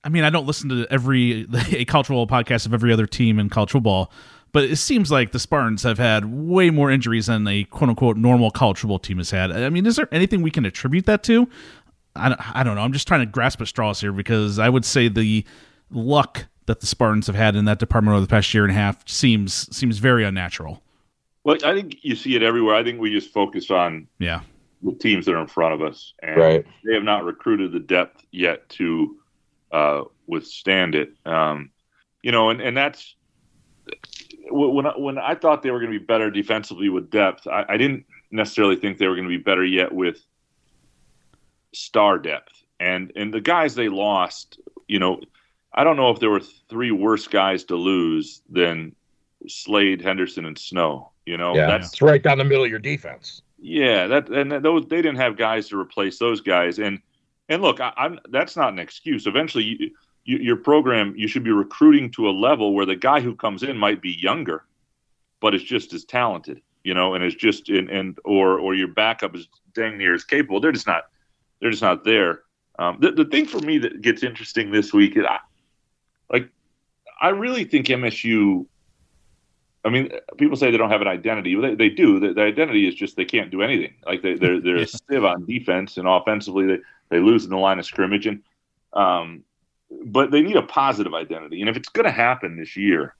I 0.02 0.08
mean, 0.08 0.24
I 0.24 0.30
don't 0.30 0.46
listen 0.46 0.68
to 0.70 0.86
every 0.90 1.46
a 1.72 1.84
cultural 1.84 2.26
podcast 2.26 2.66
of 2.66 2.74
every 2.74 2.92
other 2.92 3.06
team 3.06 3.38
in 3.38 3.48
college 3.48 3.70
football, 3.70 4.12
but 4.54 4.62
it 4.62 4.76
seems 4.76 5.10
like 5.10 5.32
the 5.32 5.40
Spartans 5.40 5.82
have 5.82 5.98
had 5.98 6.26
way 6.26 6.70
more 6.70 6.88
injuries 6.88 7.26
than 7.26 7.46
a 7.48 7.64
quote 7.64 7.90
unquote 7.90 8.16
normal 8.16 8.52
college 8.52 8.78
football 8.78 9.00
team 9.00 9.18
has 9.18 9.32
had. 9.32 9.50
I 9.50 9.68
mean, 9.68 9.84
is 9.84 9.96
there 9.96 10.08
anything 10.12 10.42
we 10.42 10.50
can 10.52 10.64
attribute 10.64 11.06
that 11.06 11.24
to? 11.24 11.48
I 12.14 12.28
don't, 12.28 12.56
I 12.56 12.62
don't 12.62 12.76
know. 12.76 12.82
I'm 12.82 12.92
just 12.92 13.08
trying 13.08 13.18
to 13.18 13.26
grasp 13.26 13.60
at 13.60 13.66
straws 13.66 14.00
here 14.00 14.12
because 14.12 14.60
I 14.60 14.68
would 14.68 14.84
say 14.84 15.08
the 15.08 15.44
luck 15.90 16.46
that 16.66 16.78
the 16.78 16.86
Spartans 16.86 17.26
have 17.26 17.34
had 17.34 17.56
in 17.56 17.64
that 17.64 17.80
department 17.80 18.14
over 18.14 18.20
the 18.20 18.30
past 18.30 18.54
year 18.54 18.62
and 18.62 18.70
a 18.70 18.76
half 18.76 19.06
seems 19.08 19.76
seems 19.76 19.98
very 19.98 20.22
unnatural. 20.22 20.80
Well, 21.42 21.56
I 21.64 21.74
think 21.74 21.96
you 22.02 22.14
see 22.14 22.36
it 22.36 22.44
everywhere. 22.44 22.76
I 22.76 22.84
think 22.84 23.00
we 23.00 23.10
just 23.10 23.32
focus 23.32 23.72
on 23.72 24.06
yeah 24.20 24.42
the 24.84 24.94
teams 24.94 25.26
that 25.26 25.34
are 25.34 25.40
in 25.40 25.48
front 25.48 25.74
of 25.74 25.82
us, 25.82 26.14
and 26.22 26.36
right. 26.36 26.66
they 26.84 26.94
have 26.94 27.02
not 27.02 27.24
recruited 27.24 27.72
the 27.72 27.80
depth 27.80 28.24
yet 28.30 28.68
to 28.68 29.16
uh, 29.72 30.02
withstand 30.28 30.94
it. 30.94 31.12
Um, 31.26 31.72
you 32.22 32.30
know, 32.30 32.50
and 32.50 32.60
and 32.60 32.76
that's 32.76 33.16
when 34.50 34.86
I, 34.86 34.92
when 34.96 35.18
I 35.18 35.34
thought 35.34 35.62
they 35.62 35.70
were 35.70 35.80
going 35.80 35.92
to 35.92 35.98
be 35.98 36.04
better 36.04 36.30
defensively 36.30 36.88
with 36.88 37.10
depth, 37.10 37.46
I, 37.46 37.64
I 37.68 37.76
didn't 37.76 38.04
necessarily 38.30 38.76
think 38.76 38.98
they 38.98 39.06
were 39.06 39.14
going 39.14 39.28
to 39.28 39.36
be 39.36 39.42
better 39.42 39.64
yet 39.64 39.92
with 39.92 40.24
star 41.72 42.18
depth. 42.18 42.52
And 42.80 43.12
and 43.16 43.32
the 43.32 43.40
guys 43.40 43.74
they 43.74 43.88
lost, 43.88 44.58
you 44.88 44.98
know, 44.98 45.20
I 45.72 45.84
don't 45.84 45.96
know 45.96 46.10
if 46.10 46.20
there 46.20 46.30
were 46.30 46.42
three 46.68 46.90
worse 46.90 47.26
guys 47.26 47.64
to 47.64 47.76
lose 47.76 48.42
than 48.50 48.94
Slade, 49.48 50.00
Henderson, 50.02 50.44
and 50.44 50.58
Snow. 50.58 51.10
You 51.26 51.36
know, 51.36 51.54
yeah, 51.54 51.66
that's 51.66 52.02
right 52.02 52.22
down 52.22 52.38
the 52.38 52.44
middle 52.44 52.64
of 52.64 52.70
your 52.70 52.78
defense. 52.78 53.42
Yeah, 53.58 54.06
that 54.08 54.28
and 54.28 54.52
those 54.52 54.86
they 54.86 54.96
didn't 54.96 55.16
have 55.16 55.36
guys 55.36 55.68
to 55.68 55.78
replace 55.78 56.18
those 56.18 56.40
guys. 56.40 56.78
And 56.78 57.00
and 57.48 57.62
look, 57.62 57.80
I, 57.80 57.92
am 57.96 58.18
that's 58.30 58.56
not 58.56 58.72
an 58.72 58.78
excuse. 58.78 59.26
Eventually, 59.26 59.64
you, 59.64 59.90
you, 60.24 60.38
your 60.38 60.56
program 60.56 61.14
you 61.16 61.28
should 61.28 61.44
be 61.44 61.52
recruiting 61.52 62.10
to 62.12 62.28
a 62.28 62.32
level 62.32 62.74
where 62.74 62.86
the 62.86 62.96
guy 62.96 63.20
who 63.20 63.34
comes 63.34 63.62
in 63.62 63.76
might 63.76 64.00
be 64.00 64.10
younger, 64.10 64.64
but 65.40 65.54
is 65.54 65.62
just 65.62 65.92
as 65.92 66.04
talented, 66.04 66.60
you 66.82 66.94
know, 66.94 67.14
and 67.14 67.24
is 67.24 67.34
just 67.34 67.68
in 67.68 67.88
and 67.90 68.18
or 68.24 68.58
or 68.58 68.74
your 68.74 68.88
backup 68.88 69.34
is 69.34 69.48
dang 69.74 69.98
near 69.98 70.14
as 70.14 70.24
capable. 70.24 70.60
They're 70.60 70.72
just 70.72 70.86
not 70.86 71.04
they're 71.60 71.70
just 71.70 71.82
not 71.82 72.04
there. 72.04 72.42
Um, 72.78 72.98
the, 73.00 73.12
the 73.12 73.24
thing 73.24 73.46
for 73.46 73.60
me 73.60 73.78
that 73.78 74.02
gets 74.02 74.22
interesting 74.22 74.72
this 74.72 74.92
week, 74.92 75.16
is, 75.16 75.24
I, 75.24 75.38
like 76.30 76.48
I 77.20 77.28
really 77.28 77.64
think 77.64 77.86
MSU. 77.86 78.66
I 79.86 79.90
mean, 79.90 80.10
people 80.38 80.56
say 80.56 80.70
they 80.70 80.78
don't 80.78 80.90
have 80.90 81.02
an 81.02 81.08
identity. 81.08 81.54
They, 81.60 81.74
they 81.74 81.88
do. 81.90 82.18
The, 82.18 82.32
the, 82.32 82.40
identity 82.40 82.88
is 82.88 82.94
just 82.94 83.16
they 83.16 83.26
can't 83.26 83.50
do 83.50 83.60
anything. 83.60 83.94
Like 84.06 84.22
they, 84.22 84.34
they're 84.34 84.60
they're 84.60 84.78
yeah. 84.80 84.86
stiff 84.86 85.22
on 85.22 85.44
defense 85.44 85.98
and 85.98 86.08
offensively. 86.08 86.66
They 86.66 86.78
they 87.10 87.18
lose 87.18 87.44
in 87.44 87.50
the 87.50 87.58
line 87.58 87.78
of 87.78 87.86
scrimmage 87.86 88.26
and. 88.26 88.42
Um, 88.94 89.42
but 90.04 90.30
they 90.30 90.42
need 90.42 90.56
a 90.56 90.62
positive 90.62 91.14
identity, 91.14 91.60
and 91.60 91.68
if 91.68 91.76
it's 91.76 91.88
going 91.88 92.06
to 92.06 92.12
happen 92.12 92.56
this 92.56 92.76
year, 92.76 93.14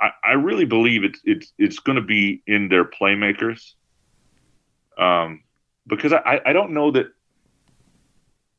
I, 0.00 0.10
I 0.24 0.32
really 0.32 0.64
believe 0.64 1.04
it's 1.04 1.20
it's 1.24 1.52
it's 1.58 1.78
going 1.78 1.96
to 1.96 2.02
be 2.02 2.42
in 2.46 2.68
their 2.68 2.84
playmakers. 2.84 3.72
Um, 4.96 5.42
because 5.86 6.12
I, 6.12 6.40
I 6.44 6.52
don't 6.52 6.72
know 6.72 6.90
that 6.90 7.06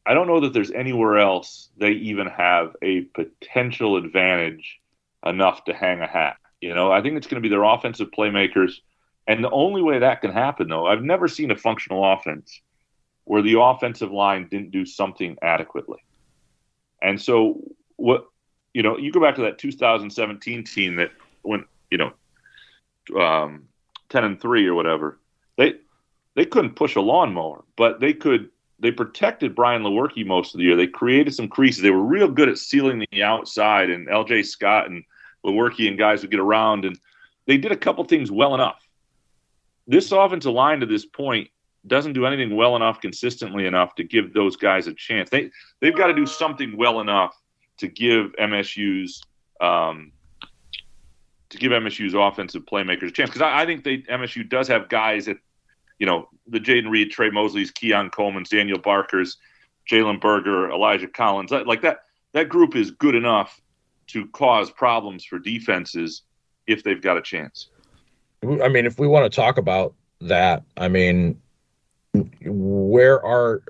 I 0.06 0.14
don't 0.14 0.28
know 0.28 0.40
that 0.40 0.54
there's 0.54 0.72
anywhere 0.72 1.20
else 1.20 1.70
they 1.78 1.92
even 1.92 2.28
have 2.28 2.76
a 2.82 3.02
potential 3.02 3.98
advantage 3.98 4.80
enough 5.26 5.66
to 5.66 5.74
hang 5.74 6.02
a 6.02 6.08
hat. 6.08 6.38
You 6.62 6.74
know, 6.74 6.92
I 6.92 7.02
think 7.02 7.16
it's 7.16 7.28
going 7.28 7.42
to 7.42 7.48
be 7.48 7.54
their 7.54 7.64
offensive 7.64 8.10
playmakers. 8.18 8.74
And 9.28 9.44
the 9.44 9.52
only 9.52 9.84
way 9.84 10.00
that 10.00 10.22
can 10.22 10.32
happen, 10.32 10.68
though, 10.68 10.88
I've 10.88 11.04
never 11.04 11.28
seen 11.28 11.52
a 11.52 11.56
functional 11.56 12.12
offense 12.14 12.60
where 13.26 13.44
the 13.44 13.60
offensive 13.62 14.12
line 14.12 14.48
didn't 14.50 14.72
do 14.72 14.86
something 14.86 15.38
adequately. 15.44 16.00
And 17.02 17.22
so, 17.22 17.62
what, 17.96 18.26
you 18.74 18.84
know, 18.84 18.98
you 18.98 19.12
go 19.12 19.22
back 19.22 19.36
to 19.36 19.42
that 19.44 19.58
2017 19.58 20.64
team 20.64 20.96
that 20.98 21.12
went, 21.44 21.66
you 21.90 21.98
know, 21.98 23.22
um, 23.22 23.68
10 24.10 24.24
and 24.24 24.42
3 24.42 24.68
or 24.68 24.76
whatever. 24.76 25.20
They, 25.58 25.76
they 26.36 26.46
couldn't 26.46 26.76
push 26.76 26.96
a 26.96 27.02
lawnmower, 27.02 27.64
but 27.76 28.00
they 28.00 28.14
could 28.14 28.50
they 28.80 28.92
protected 28.92 29.56
Brian 29.56 29.84
Lewerke 29.84 30.26
most 30.26 30.54
of 30.54 30.60
the 30.60 30.64
year. 30.64 30.76
They 30.76 30.88
created 30.88 31.36
some 31.36 31.50
creases. 31.50 31.84
They 31.84 31.90
were 31.90 32.02
real 32.02 32.30
good 32.30 32.50
at 32.50 32.58
sealing 32.58 33.06
the 33.12 33.24
outside, 33.24 33.90
and 33.90 34.10
L.J. 34.10 34.44
Scott 34.44 34.90
and 34.90 35.04
Lewerke 35.46 35.88
and 35.88 35.98
guys 35.98 36.22
would 36.22 36.32
get 36.32 36.40
around, 36.40 36.86
and 36.86 36.98
they 37.46 37.58
did 37.58 37.72
a 37.72 37.78
couple 37.78 38.04
things 38.06 38.32
well 38.32 38.56
enough. 38.56 38.80
This 39.88 40.12
offensive 40.12 40.54
line 40.54 40.80
to 40.80 40.86
this 40.86 41.06
point 41.06 41.50
doesn't 41.90 42.14
do 42.14 42.26
anything 42.26 42.56
well 42.56 42.76
enough 42.76 43.02
consistently 43.02 43.66
enough 43.66 43.96
to 43.96 44.04
give 44.04 44.34
those 44.34 44.56
guys 44.56 44.88
a 44.88 44.94
chance. 44.94 45.30
They 45.30 45.52
they've 45.82 45.96
got 45.96 46.08
to 46.08 46.14
do 46.14 46.26
something 46.26 46.78
well 46.78 47.02
enough 47.02 47.36
to 47.78 47.88
give 47.88 48.34
MSU's 48.40 49.22
um, 49.60 50.12
to 51.50 51.58
give 51.58 51.72
MSU's 51.72 52.14
offensive 52.14 52.64
playmakers 52.66 53.10
a 53.10 53.12
chance 53.12 53.30
because 53.30 53.42
I, 53.42 53.62
I 53.62 53.66
think 53.66 53.84
they 53.84 54.00
MSU 54.00 54.48
does 54.48 54.68
have 54.70 54.88
guys 54.88 55.28
at 55.28 55.38
you 56.00 56.06
know, 56.06 56.30
the 56.48 56.60
Jayden 56.60 56.90
Reed, 56.90 57.12
Tre 57.12 57.30
Mosley's, 57.30 57.72
Keon 57.72 58.10
Coleman's, 58.10 58.50
Daniel 58.50 58.80
Barker's, 58.80 59.38
Jalen 59.90 60.20
Berger, 60.20 60.72
Elijah 60.72 61.08
Collins, 61.08 61.52
like 61.52 61.82
that, 61.82 62.06
that 62.34 62.50
group 62.50 62.76
is 62.76 62.92
good 62.92 63.16
enough 63.16 63.60
to 64.08 64.26
cause 64.28 64.72
problems 64.72 65.26
for 65.26 65.38
defenses 65.38 66.24
if 66.68 66.84
they've 66.84 67.02
got 67.02 67.18
a 67.18 67.22
chance. 67.22 67.70
I 68.44 68.70
mean, 68.70 68.86
if 68.86 68.98
we 68.98 69.08
want 69.08 69.32
to 69.32 69.36
talk 69.36 69.58
about 69.58 69.94
that, 70.22 70.64
I 70.78 70.88
mean, 70.88 71.40
where 72.46 73.24
are 73.24 73.64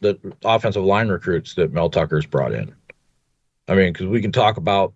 the 0.00 0.18
offensive 0.44 0.84
line 0.84 1.08
recruits 1.08 1.54
that 1.54 1.72
Mel 1.72 1.90
Tucker's 1.90 2.26
brought 2.26 2.52
in? 2.52 2.74
I 3.68 3.74
mean, 3.74 3.92
because 3.92 4.06
we 4.06 4.20
can 4.20 4.32
talk 4.32 4.56
about, 4.56 4.92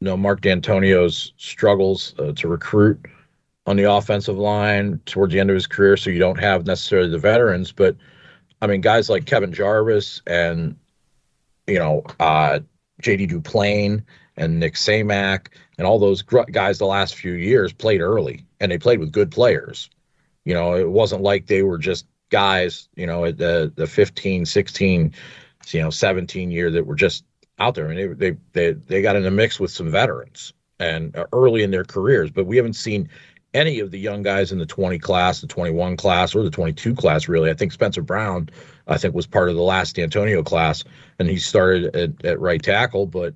you 0.00 0.06
know, 0.06 0.16
Mark 0.16 0.40
Dantonio's 0.40 1.32
struggles 1.36 2.14
uh, 2.18 2.32
to 2.36 2.48
recruit 2.48 3.06
on 3.66 3.76
the 3.76 3.90
offensive 3.90 4.36
line 4.36 5.00
towards 5.06 5.32
the 5.32 5.40
end 5.40 5.50
of 5.50 5.54
his 5.54 5.66
career, 5.66 5.96
so 5.96 6.10
you 6.10 6.18
don't 6.18 6.38
have 6.38 6.66
necessarily 6.66 7.10
the 7.10 7.18
veterans. 7.18 7.72
But 7.72 7.96
I 8.60 8.66
mean, 8.66 8.80
guys 8.80 9.10
like 9.10 9.26
Kevin 9.26 9.52
Jarvis 9.52 10.22
and 10.26 10.76
you 11.66 11.78
know 11.78 12.04
uh, 12.20 12.60
J.D. 13.00 13.26
Duplain 13.26 14.04
and 14.36 14.60
Nick 14.60 14.74
Samac 14.74 15.48
and 15.78 15.86
all 15.86 15.98
those 15.98 16.22
gr- 16.22 16.42
guys 16.50 16.78
the 16.78 16.86
last 16.86 17.14
few 17.14 17.32
years 17.32 17.72
played 17.72 18.00
early, 18.00 18.44
and 18.60 18.70
they 18.70 18.78
played 18.78 19.00
with 19.00 19.12
good 19.12 19.30
players. 19.30 19.90
You 20.44 20.54
know, 20.54 20.74
it 20.74 20.90
wasn't 20.90 21.22
like 21.22 21.46
they 21.46 21.62
were 21.62 21.78
just 21.78 22.06
guys, 22.30 22.88
you 22.94 23.06
know, 23.06 23.24
at 23.24 23.38
the 23.38 23.72
the 23.74 23.86
15, 23.86 24.44
16, 24.44 25.14
you 25.68 25.80
know, 25.80 25.90
17 25.90 26.50
year 26.50 26.70
that 26.70 26.86
were 26.86 26.94
just 26.94 27.24
out 27.58 27.74
there. 27.74 27.88
I 27.88 27.94
mean, 27.94 28.18
they 28.18 28.30
they 28.30 28.38
they, 28.52 28.72
they 28.72 29.02
got 29.02 29.16
in 29.16 29.22
the 29.22 29.30
mix 29.30 29.60
with 29.60 29.70
some 29.70 29.90
veterans 29.90 30.52
and 30.78 31.16
uh, 31.16 31.26
early 31.32 31.62
in 31.62 31.70
their 31.70 31.84
careers, 31.84 32.30
but 32.30 32.46
we 32.46 32.56
haven't 32.56 32.74
seen 32.74 33.08
any 33.54 33.78
of 33.78 33.92
the 33.92 33.98
young 33.98 34.22
guys 34.22 34.50
in 34.50 34.58
the 34.58 34.66
20 34.66 34.98
class, 34.98 35.40
the 35.40 35.46
21 35.46 35.96
class, 35.96 36.34
or 36.34 36.42
the 36.42 36.50
22 36.50 36.94
class, 36.94 37.28
really. 37.28 37.50
I 37.50 37.54
think 37.54 37.70
Spencer 37.70 38.02
Brown, 38.02 38.50
I 38.88 38.98
think, 38.98 39.14
was 39.14 39.28
part 39.28 39.48
of 39.48 39.54
the 39.54 39.62
last 39.62 39.94
Dantonio 39.94 40.44
class, 40.44 40.82
and 41.20 41.28
he 41.28 41.36
started 41.36 41.94
at, 41.94 42.24
at 42.24 42.40
right 42.40 42.60
tackle. 42.60 43.06
But 43.06 43.34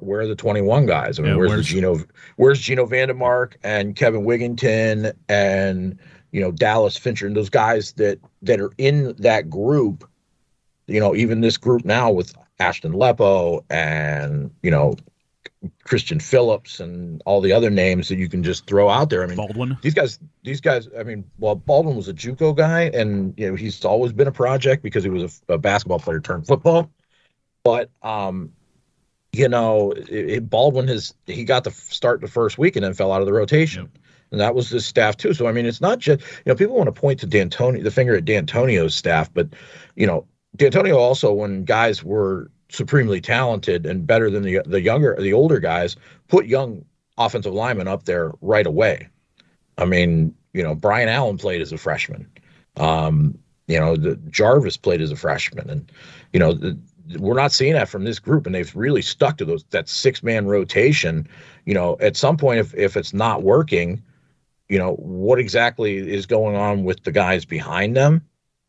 where 0.00 0.20
are 0.20 0.26
the 0.26 0.36
21 0.36 0.86
guys? 0.86 1.18
I 1.18 1.22
mean, 1.22 1.32
yeah, 1.32 1.38
where's, 1.38 1.50
where's, 1.50 1.68
the 1.68 1.74
Geno? 1.74 2.04
Where's 2.36 2.60
Geno 2.60 2.86
VanDeMark 2.86 3.54
and 3.62 3.96
Kevin 3.96 4.22
Wigginton 4.24 5.12
and 5.28 5.98
you 6.32 6.40
know 6.40 6.52
Dallas 6.52 6.96
Fincher 6.96 7.26
and 7.26 7.36
those 7.36 7.50
guys 7.50 7.92
that 7.94 8.18
that 8.42 8.60
are 8.60 8.72
in 8.78 9.14
that 9.18 9.50
group? 9.50 10.08
You 10.86 11.00
know, 11.00 11.14
even 11.14 11.40
this 11.40 11.56
group 11.56 11.84
now 11.84 12.10
with 12.10 12.34
Ashton 12.58 12.92
Lepo 12.92 13.64
and 13.70 14.50
you 14.62 14.70
know 14.70 14.96
Christian 15.84 16.20
Phillips 16.20 16.80
and 16.80 17.22
all 17.26 17.40
the 17.40 17.52
other 17.52 17.70
names 17.70 18.08
that 18.08 18.16
you 18.16 18.28
can 18.28 18.42
just 18.42 18.66
throw 18.66 18.88
out 18.88 19.10
there. 19.10 19.22
I 19.22 19.26
mean, 19.26 19.36
Baldwin. 19.36 19.78
These 19.82 19.94
guys, 19.94 20.18
these 20.44 20.60
guys. 20.60 20.88
I 20.98 21.02
mean, 21.02 21.24
well, 21.38 21.54
Baldwin 21.54 21.96
was 21.96 22.08
a 22.08 22.14
JUCO 22.14 22.56
guy, 22.56 22.82
and 22.94 23.34
you 23.36 23.50
know 23.50 23.56
he's 23.56 23.84
always 23.84 24.12
been 24.12 24.28
a 24.28 24.32
project 24.32 24.82
because 24.82 25.04
he 25.04 25.10
was 25.10 25.42
a, 25.48 25.54
a 25.54 25.58
basketball 25.58 25.98
player 25.98 26.20
turned 26.20 26.46
football. 26.46 26.90
But 27.64 27.90
um, 28.02 28.52
you 29.32 29.48
know, 29.48 29.92
it, 29.92 30.10
it, 30.10 30.50
Baldwin 30.50 30.88
has 30.88 31.14
he 31.26 31.44
got 31.44 31.64
the 31.64 31.70
start 31.70 32.20
the 32.20 32.28
first 32.28 32.58
week 32.58 32.76
and 32.76 32.84
then 32.84 32.94
fell 32.94 33.12
out 33.12 33.20
of 33.20 33.26
the 33.26 33.32
rotation. 33.32 33.82
Yep. 33.82 34.02
And 34.30 34.40
that 34.40 34.54
was 34.54 34.70
his 34.70 34.84
staff 34.84 35.16
too. 35.16 35.34
So 35.34 35.46
I 35.46 35.52
mean, 35.52 35.66
it's 35.66 35.80
not 35.80 35.98
just 35.98 36.20
you 36.20 36.42
know 36.46 36.54
people 36.54 36.76
want 36.76 36.88
to 36.88 37.00
point 37.00 37.20
to 37.20 37.26
Dantonio 37.26 37.82
the 37.82 37.90
finger 37.90 38.16
at 38.16 38.24
Dantonio's 38.24 38.94
staff, 38.94 39.32
but 39.32 39.48
you 39.94 40.06
know 40.06 40.26
Dantonio 40.56 40.96
also 40.96 41.32
when 41.32 41.64
guys 41.64 42.02
were 42.02 42.50
supremely 42.68 43.20
talented 43.20 43.86
and 43.86 44.06
better 44.06 44.30
than 44.30 44.42
the 44.42 44.60
the 44.66 44.80
younger 44.80 45.16
the 45.20 45.32
older 45.32 45.60
guys 45.60 45.96
put 46.28 46.46
young 46.46 46.84
offensive 47.18 47.54
linemen 47.54 47.88
up 47.88 48.04
there 48.04 48.32
right 48.40 48.66
away. 48.66 49.08
I 49.78 49.84
mean, 49.84 50.34
you 50.52 50.62
know, 50.62 50.74
Brian 50.74 51.08
Allen 51.08 51.38
played 51.38 51.60
as 51.60 51.72
a 51.72 51.78
freshman. 51.78 52.28
Um, 52.76 53.38
you 53.68 53.78
know, 53.78 53.96
the 53.96 54.16
Jarvis 54.30 54.76
played 54.76 55.00
as 55.00 55.10
a 55.10 55.16
freshman, 55.16 55.68
and 55.68 55.92
you 56.32 56.40
know, 56.40 56.52
the, 56.52 56.78
we're 57.18 57.34
not 57.34 57.52
seeing 57.52 57.74
that 57.74 57.88
from 57.88 58.04
this 58.04 58.18
group, 58.18 58.46
and 58.46 58.54
they've 58.54 58.74
really 58.74 59.02
stuck 59.02 59.38
to 59.38 59.44
those 59.44 59.64
that 59.70 59.88
six 59.88 60.22
man 60.22 60.46
rotation. 60.46 61.28
You 61.64 61.74
know, 61.74 61.96
at 62.00 62.16
some 62.16 62.36
point, 62.36 62.60
if 62.60 62.74
if 62.74 62.96
it's 62.96 63.12
not 63.12 63.42
working, 63.42 64.02
you 64.68 64.78
know, 64.78 64.94
what 64.94 65.38
exactly 65.38 65.96
is 65.96 66.26
going 66.26 66.56
on 66.56 66.84
with 66.84 67.02
the 67.04 67.12
guys 67.12 67.44
behind 67.44 67.96
them 67.96 68.26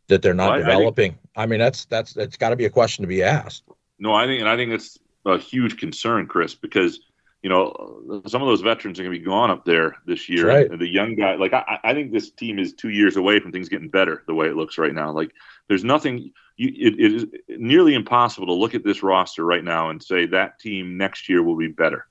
that 0.07 0.21
they're 0.21 0.33
not 0.33 0.51
well, 0.51 0.59
developing? 0.59 1.11
I, 1.11 1.15
think, 1.15 1.29
I 1.35 1.45
mean, 1.47 1.59
that's 1.59 1.85
that's 1.85 2.13
that's 2.13 2.37
got 2.37 2.49
to 2.49 2.55
be 2.55 2.65
a 2.65 2.69
question 2.69 3.03
to 3.03 3.07
be 3.07 3.23
asked. 3.23 3.63
No, 3.99 4.13
I 4.13 4.25
think, 4.25 4.39
and 4.41 4.49
I 4.49 4.55
think 4.55 4.71
it's 4.71 4.97
a 5.25 5.37
huge 5.37 5.77
concern, 5.77 6.27
Chris, 6.27 6.53
because 6.55 6.99
you 7.41 7.49
know 7.49 8.21
some 8.27 8.41
of 8.41 8.47
those 8.47 8.61
veterans 8.61 8.99
are 8.99 9.03
going 9.03 9.13
to 9.13 9.19
be 9.19 9.25
gone 9.25 9.49
up 9.49 9.65
there 9.65 9.95
this 10.05 10.29
year. 10.29 10.47
Right. 10.47 10.79
The 10.79 10.87
young 10.87 11.15
guy, 11.15 11.35
like 11.35 11.53
I, 11.53 11.79
I 11.83 11.93
think 11.93 12.11
this 12.11 12.31
team 12.31 12.59
is 12.59 12.73
two 12.73 12.89
years 12.89 13.17
away 13.17 13.39
from 13.39 13.51
things 13.51 13.69
getting 13.69 13.89
better 13.89 14.23
the 14.27 14.35
way 14.35 14.47
it 14.47 14.55
looks 14.55 14.77
right 14.77 14.93
now. 14.93 15.11
Like 15.11 15.31
there's 15.67 15.83
nothing. 15.83 16.31
You, 16.57 16.69
it, 16.75 16.99
it 16.99 17.13
is 17.13 17.25
nearly 17.49 17.93
impossible 17.93 18.47
to 18.47 18.53
look 18.53 18.73
at 18.75 18.83
this 18.83 19.03
roster 19.03 19.45
right 19.45 19.63
now 19.63 19.89
and 19.89 20.01
say 20.01 20.25
that 20.27 20.59
team 20.59 20.97
next 20.97 21.29
year 21.29 21.43
will 21.43 21.57
be 21.57 21.67
better. 21.67 22.07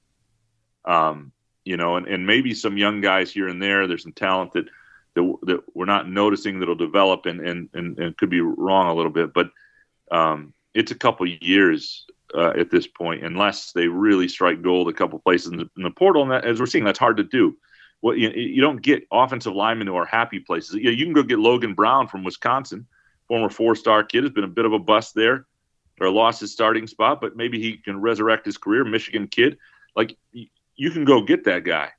Um, 0.84 1.32
you 1.66 1.76
know, 1.76 1.96
and, 1.96 2.06
and 2.06 2.26
maybe 2.26 2.54
some 2.54 2.78
young 2.78 3.00
guys 3.00 3.32
here 3.32 3.48
and 3.48 3.60
there. 3.60 3.86
There's 3.86 4.04
some 4.04 4.12
talent 4.12 4.52
that 4.52 4.66
that, 5.14 5.36
that 5.42 5.60
we're 5.74 5.84
not 5.84 6.08
noticing 6.08 6.60
that'll 6.60 6.74
develop 6.74 7.26
and, 7.26 7.40
and 7.40 7.68
and 7.74 7.98
and 7.98 8.16
could 8.16 8.30
be 8.30 8.40
wrong 8.40 8.88
a 8.88 8.94
little 8.94 9.12
bit, 9.12 9.34
but 9.34 9.50
um, 10.12 10.54
it's 10.74 10.92
a 10.92 10.94
couple 10.94 11.26
years 11.26 12.06
uh, 12.34 12.52
at 12.56 12.70
this 12.70 12.86
point, 12.86 13.24
unless 13.24 13.72
they 13.72 13.88
really 13.88 14.28
strike 14.28 14.62
gold 14.62 14.88
a 14.88 14.92
couple 14.92 15.18
places 15.18 15.52
in 15.52 15.58
the, 15.58 15.70
in 15.76 15.82
the 15.82 15.90
portal. 15.90 16.22
And 16.22 16.30
that, 16.30 16.44
as 16.44 16.60
we're 16.60 16.66
seeing, 16.66 16.84
that's 16.84 16.98
hard 16.98 17.16
to 17.16 17.24
do. 17.24 17.56
Well, 18.02 18.14
you, 18.14 18.30
you 18.30 18.60
don't 18.60 18.82
get 18.82 19.06
offensive 19.10 19.54
linemen 19.54 19.86
who 19.86 19.96
are 19.96 20.04
happy 20.04 20.38
places. 20.38 20.74
You, 20.74 20.84
know, 20.84 20.90
you 20.90 21.04
can 21.06 21.14
go 21.14 21.22
get 21.22 21.38
Logan 21.38 21.74
Brown 21.74 22.08
from 22.08 22.24
Wisconsin, 22.24 22.86
former 23.26 23.48
four-star 23.48 24.04
kid, 24.04 24.24
has 24.24 24.32
been 24.32 24.44
a 24.44 24.48
bit 24.48 24.66
of 24.66 24.72
a 24.72 24.78
bust 24.78 25.14
there, 25.14 25.46
or 25.98 26.10
lost 26.10 26.40
his 26.40 26.52
starting 26.52 26.86
spot, 26.86 27.20
but 27.20 27.36
maybe 27.36 27.58
he 27.58 27.78
can 27.78 28.00
resurrect 28.00 28.44
his 28.44 28.58
career. 28.58 28.84
Michigan 28.84 29.28
kid, 29.28 29.56
like 29.96 30.16
you 30.76 30.90
can 30.90 31.04
go 31.04 31.22
get 31.22 31.44
that 31.44 31.64
guy, 31.64 31.90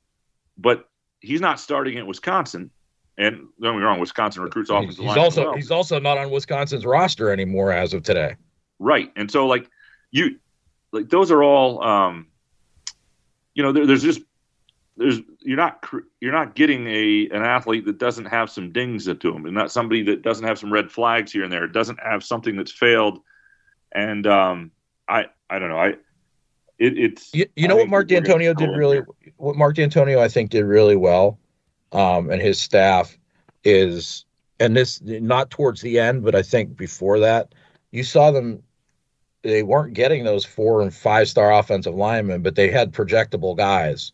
but 0.57 0.87
he's 1.19 1.41
not 1.41 1.59
starting 1.59 1.97
at 1.97 2.07
Wisconsin. 2.07 2.71
And 3.17 3.47
don't 3.59 3.73
get 3.73 3.79
me 3.79 3.83
wrong, 3.83 3.99
Wisconsin 3.99 4.43
recruits 4.43 4.69
offensive 4.69 5.03
he's, 5.03 5.07
he's 5.07 5.17
also 5.17 5.45
well. 5.45 5.53
he's 5.55 5.71
also 5.71 5.99
not 5.99 6.19
on 6.19 6.29
Wisconsin's 6.29 6.85
roster 6.85 7.31
anymore 7.31 7.71
as 7.71 7.93
of 7.93 8.03
today. 8.03 8.35
Right. 8.77 9.11
And 9.15 9.29
so 9.29 9.47
like 9.47 9.67
you 10.11 10.37
like 10.91 11.09
those 11.09 11.31
are 11.31 11.41
all 11.41 11.83
um 11.83 12.27
you 13.55 13.63
know 13.63 13.71
there, 13.71 13.87
there's 13.87 14.03
just 14.03 14.21
there's 14.97 15.19
you're 15.41 15.57
not 15.57 15.83
you're 16.19 16.31
not 16.31 16.55
getting 16.55 16.87
a 16.87 17.27
an 17.31 17.43
athlete 17.43 17.85
that 17.85 17.97
doesn't 17.97 18.25
have 18.25 18.49
some 18.49 18.71
dings 18.71 19.05
to 19.05 19.35
him 19.35 19.45
and 19.45 19.55
not 19.55 19.71
somebody 19.71 20.03
that 20.03 20.21
doesn't 20.21 20.45
have 20.45 20.59
some 20.59 20.71
red 20.71 20.91
flags 20.91 21.31
here 21.31 21.43
and 21.43 21.51
there 21.51 21.67
doesn't 21.67 21.99
have 21.99 22.23
something 22.23 22.55
that's 22.55 22.71
failed 22.71 23.19
and 23.91 24.25
um 24.27 24.71
i 25.07 25.25
i 25.49 25.59
don't 25.59 25.69
know 25.69 25.79
i 25.79 25.93
it, 26.79 26.97
it's 26.97 27.33
you, 27.33 27.45
you 27.55 27.67
know 27.67 27.75
what 27.75 27.89
Mark 27.89 28.07
Dantonio 28.07 28.55
did 28.55 28.69
really 28.69 29.01
what 29.37 29.55
Mark 29.55 29.75
Dantonio 29.75 30.19
I 30.19 30.27
think 30.27 30.51
did 30.51 30.63
really 30.63 30.95
well, 30.95 31.39
um, 31.91 32.29
and 32.29 32.41
his 32.41 32.59
staff 32.59 33.17
is 33.63 34.25
and 34.59 34.75
this 34.75 35.01
not 35.01 35.49
towards 35.49 35.81
the 35.81 35.99
end, 35.99 36.23
but 36.23 36.35
I 36.35 36.41
think 36.41 36.77
before 36.77 37.19
that, 37.19 37.53
you 37.91 38.03
saw 38.03 38.31
them 38.31 38.63
they 39.43 39.63
weren't 39.63 39.93
getting 39.93 40.23
those 40.23 40.45
four 40.45 40.81
and 40.81 40.93
five 40.93 41.27
star 41.27 41.51
offensive 41.53 41.95
linemen, 41.95 42.41
but 42.41 42.55
they 42.55 42.69
had 42.69 42.93
projectable 42.93 43.55
guys 43.55 44.11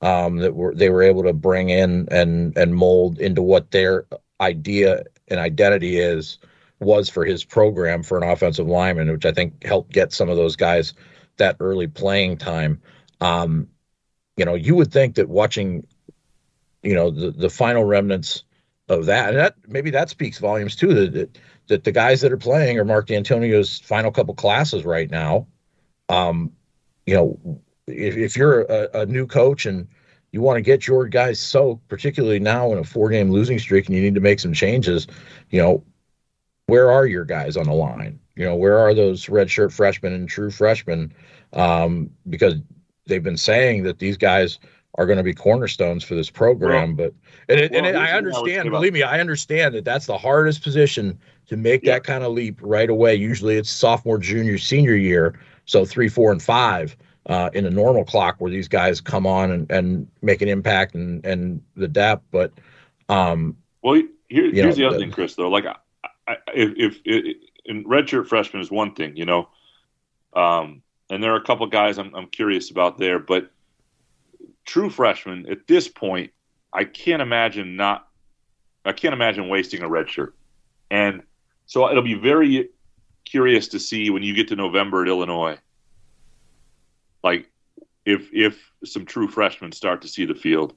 um, 0.00 0.36
that 0.38 0.54
were 0.54 0.74
they 0.74 0.90
were 0.90 1.02
able 1.02 1.22
to 1.24 1.32
bring 1.32 1.70
in 1.70 2.08
and 2.10 2.56
and 2.56 2.74
mold 2.74 3.18
into 3.18 3.42
what 3.42 3.70
their 3.70 4.06
idea 4.40 5.02
and 5.28 5.40
identity 5.40 5.98
is 5.98 6.38
was 6.78 7.08
for 7.08 7.24
his 7.24 7.42
program 7.42 8.02
for 8.02 8.18
an 8.18 8.28
offensive 8.28 8.66
lineman, 8.66 9.10
which 9.10 9.24
I 9.24 9.32
think 9.32 9.64
helped 9.64 9.92
get 9.92 10.12
some 10.12 10.28
of 10.28 10.36
those 10.36 10.56
guys 10.56 10.92
that 11.38 11.56
early 11.60 11.86
playing 11.86 12.38
time. 12.38 12.80
Um, 13.20 13.68
you 14.36 14.44
know, 14.44 14.54
you 14.54 14.74
would 14.74 14.92
think 14.92 15.16
that 15.16 15.28
watching, 15.28 15.86
you 16.82 16.94
know, 16.94 17.10
the, 17.10 17.30
the 17.30 17.50
final 17.50 17.84
remnants 17.84 18.44
of 18.88 19.06
that, 19.06 19.30
and 19.30 19.38
that 19.38 19.54
maybe 19.66 19.90
that 19.90 20.10
speaks 20.10 20.38
volumes 20.38 20.76
too. 20.76 20.94
That, 20.94 21.12
that 21.12 21.38
that 21.68 21.84
the 21.84 21.92
guys 21.92 22.20
that 22.20 22.32
are 22.32 22.36
playing 22.36 22.78
are 22.78 22.84
Mark 22.84 23.08
Dantonio's 23.08 23.80
final 23.80 24.10
couple 24.12 24.34
classes 24.34 24.84
right 24.84 25.10
now. 25.10 25.46
Um, 26.08 26.52
you 27.06 27.14
know, 27.14 27.60
if, 27.86 28.16
if 28.16 28.36
you're 28.36 28.62
a, 28.62 29.00
a 29.00 29.06
new 29.06 29.26
coach 29.26 29.66
and 29.66 29.88
you 30.32 30.40
want 30.40 30.56
to 30.56 30.62
get 30.62 30.86
your 30.86 31.06
guys 31.06 31.40
soaked, 31.40 31.88
particularly 31.88 32.38
now 32.38 32.72
in 32.72 32.78
a 32.78 32.84
four 32.84 33.08
game 33.08 33.30
losing 33.30 33.58
streak 33.58 33.86
and 33.86 33.96
you 33.96 34.02
need 34.02 34.14
to 34.14 34.20
make 34.20 34.40
some 34.40 34.52
changes, 34.52 35.06
you 35.50 35.60
know, 35.60 35.84
where 36.66 36.90
are 36.90 37.06
your 37.06 37.24
guys 37.24 37.56
on 37.56 37.64
the 37.64 37.72
line? 37.72 38.20
You 38.36 38.44
know, 38.44 38.54
where 38.54 38.78
are 38.78 38.94
those 38.94 39.26
redshirt 39.26 39.72
freshmen 39.72 40.12
and 40.12 40.28
true 40.28 40.50
freshmen? 40.50 41.12
Um, 41.52 42.10
because 42.28 42.54
they've 43.06 43.22
been 43.22 43.36
saying 43.36 43.84
that 43.84 43.98
these 43.98 44.16
guys 44.16 44.58
are 44.96 45.06
going 45.06 45.18
to 45.18 45.22
be 45.22 45.34
cornerstones 45.34 46.04
for 46.04 46.14
this 46.14 46.30
program. 46.30 46.96
Well, 46.96 47.08
but 47.08 47.14
and, 47.48 47.60
it, 47.60 47.72
well, 47.72 47.78
and 47.78 47.96
it, 47.96 47.98
I 47.98 48.12
understand, 48.12 48.70
believe 48.70 48.92
me, 48.92 49.02
I 49.02 49.20
understand 49.20 49.74
that 49.74 49.84
that's 49.84 50.06
the 50.06 50.18
hardest 50.18 50.62
position 50.62 51.18
to 51.46 51.56
make 51.56 51.82
yeah. 51.82 51.94
that 51.94 52.04
kind 52.04 52.24
of 52.24 52.32
leap 52.32 52.58
right 52.62 52.88
away. 52.88 53.14
Usually 53.14 53.56
it's 53.56 53.70
sophomore, 53.70 54.18
junior, 54.18 54.58
senior 54.58 54.94
year, 54.94 55.38
so 55.64 55.84
three, 55.84 56.08
four, 56.08 56.32
and 56.32 56.42
five. 56.42 56.96
Uh, 57.28 57.50
in 57.54 57.66
a 57.66 57.70
normal 57.70 58.04
clock 58.04 58.36
where 58.38 58.52
these 58.52 58.68
guys 58.68 59.00
come 59.00 59.26
on 59.26 59.50
and, 59.50 59.68
and 59.68 60.06
make 60.22 60.40
an 60.42 60.48
impact 60.48 60.94
and, 60.94 61.26
and 61.26 61.60
the 61.74 61.88
depth. 61.88 62.22
But 62.30 62.52
um, 63.08 63.56
well, 63.82 64.00
here, 64.28 64.52
here's 64.52 64.54
know, 64.54 64.72
the 64.72 64.84
other 64.84 64.96
the, 64.96 65.02
thing, 65.02 65.10
Chris. 65.10 65.34
Though, 65.34 65.48
like 65.48 65.66
I, 65.66 65.74
I, 66.28 66.36
if, 66.54 67.00
if, 67.04 67.36
in 67.66 67.84
redshirt 67.84 68.28
freshman 68.28 68.62
is 68.62 68.70
one 68.70 68.94
thing, 68.94 69.16
you 69.16 69.26
know, 69.26 69.48
um, 70.34 70.82
and 71.10 71.22
there 71.22 71.32
are 71.32 71.36
a 71.36 71.44
couple 71.44 71.66
guys 71.66 71.98
I'm, 71.98 72.14
I'm 72.14 72.28
curious 72.28 72.70
about 72.70 72.98
there, 72.98 73.18
but 73.18 73.50
true 74.64 74.90
freshman 74.90 75.46
at 75.50 75.66
this 75.66 75.88
point, 75.88 76.32
I 76.72 76.84
can't 76.84 77.22
imagine 77.22 77.76
not. 77.76 78.08
I 78.84 78.92
can't 78.92 79.14
imagine 79.14 79.48
wasting 79.48 79.82
a 79.82 79.88
red 79.88 80.08
shirt. 80.10 80.34
And 80.90 81.22
so 81.66 81.90
it'll 81.90 82.02
be 82.02 82.14
very 82.14 82.68
curious 83.24 83.68
to 83.68 83.80
see 83.80 84.10
when 84.10 84.22
you 84.22 84.34
get 84.34 84.48
to 84.48 84.56
November 84.56 85.02
at 85.02 85.08
Illinois, 85.08 85.58
like 87.24 87.50
if 88.04 88.28
if 88.32 88.70
some 88.84 89.04
true 89.04 89.26
freshmen 89.26 89.72
start 89.72 90.02
to 90.02 90.08
see 90.08 90.24
the 90.24 90.34
field, 90.34 90.74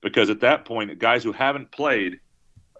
because 0.00 0.30
at 0.30 0.40
that 0.40 0.64
point, 0.64 0.98
guys 0.98 1.22
who 1.22 1.32
haven't 1.32 1.70
played 1.70 2.18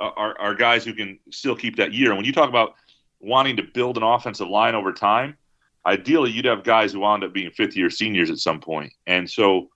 are, 0.00 0.36
are 0.40 0.54
guys 0.54 0.84
who 0.84 0.94
can 0.94 1.18
still 1.30 1.54
keep 1.54 1.76
that 1.76 1.92
year. 1.92 2.08
And 2.08 2.16
when 2.16 2.26
you 2.26 2.32
talk 2.32 2.48
about 2.48 2.74
wanting 3.22 3.56
to 3.56 3.62
build 3.62 3.96
an 3.96 4.02
offensive 4.02 4.48
line 4.48 4.74
over 4.74 4.92
time, 4.92 5.36
ideally 5.86 6.30
you'd 6.30 6.44
have 6.44 6.64
guys 6.64 6.92
who 6.92 7.00
wound 7.00 7.24
up 7.24 7.32
being 7.32 7.50
fifth 7.50 7.76
year 7.76 7.88
seniors 7.88 8.30
at 8.30 8.38
some 8.38 8.60
point. 8.60 8.92
And 9.06 9.30
so 9.30 9.70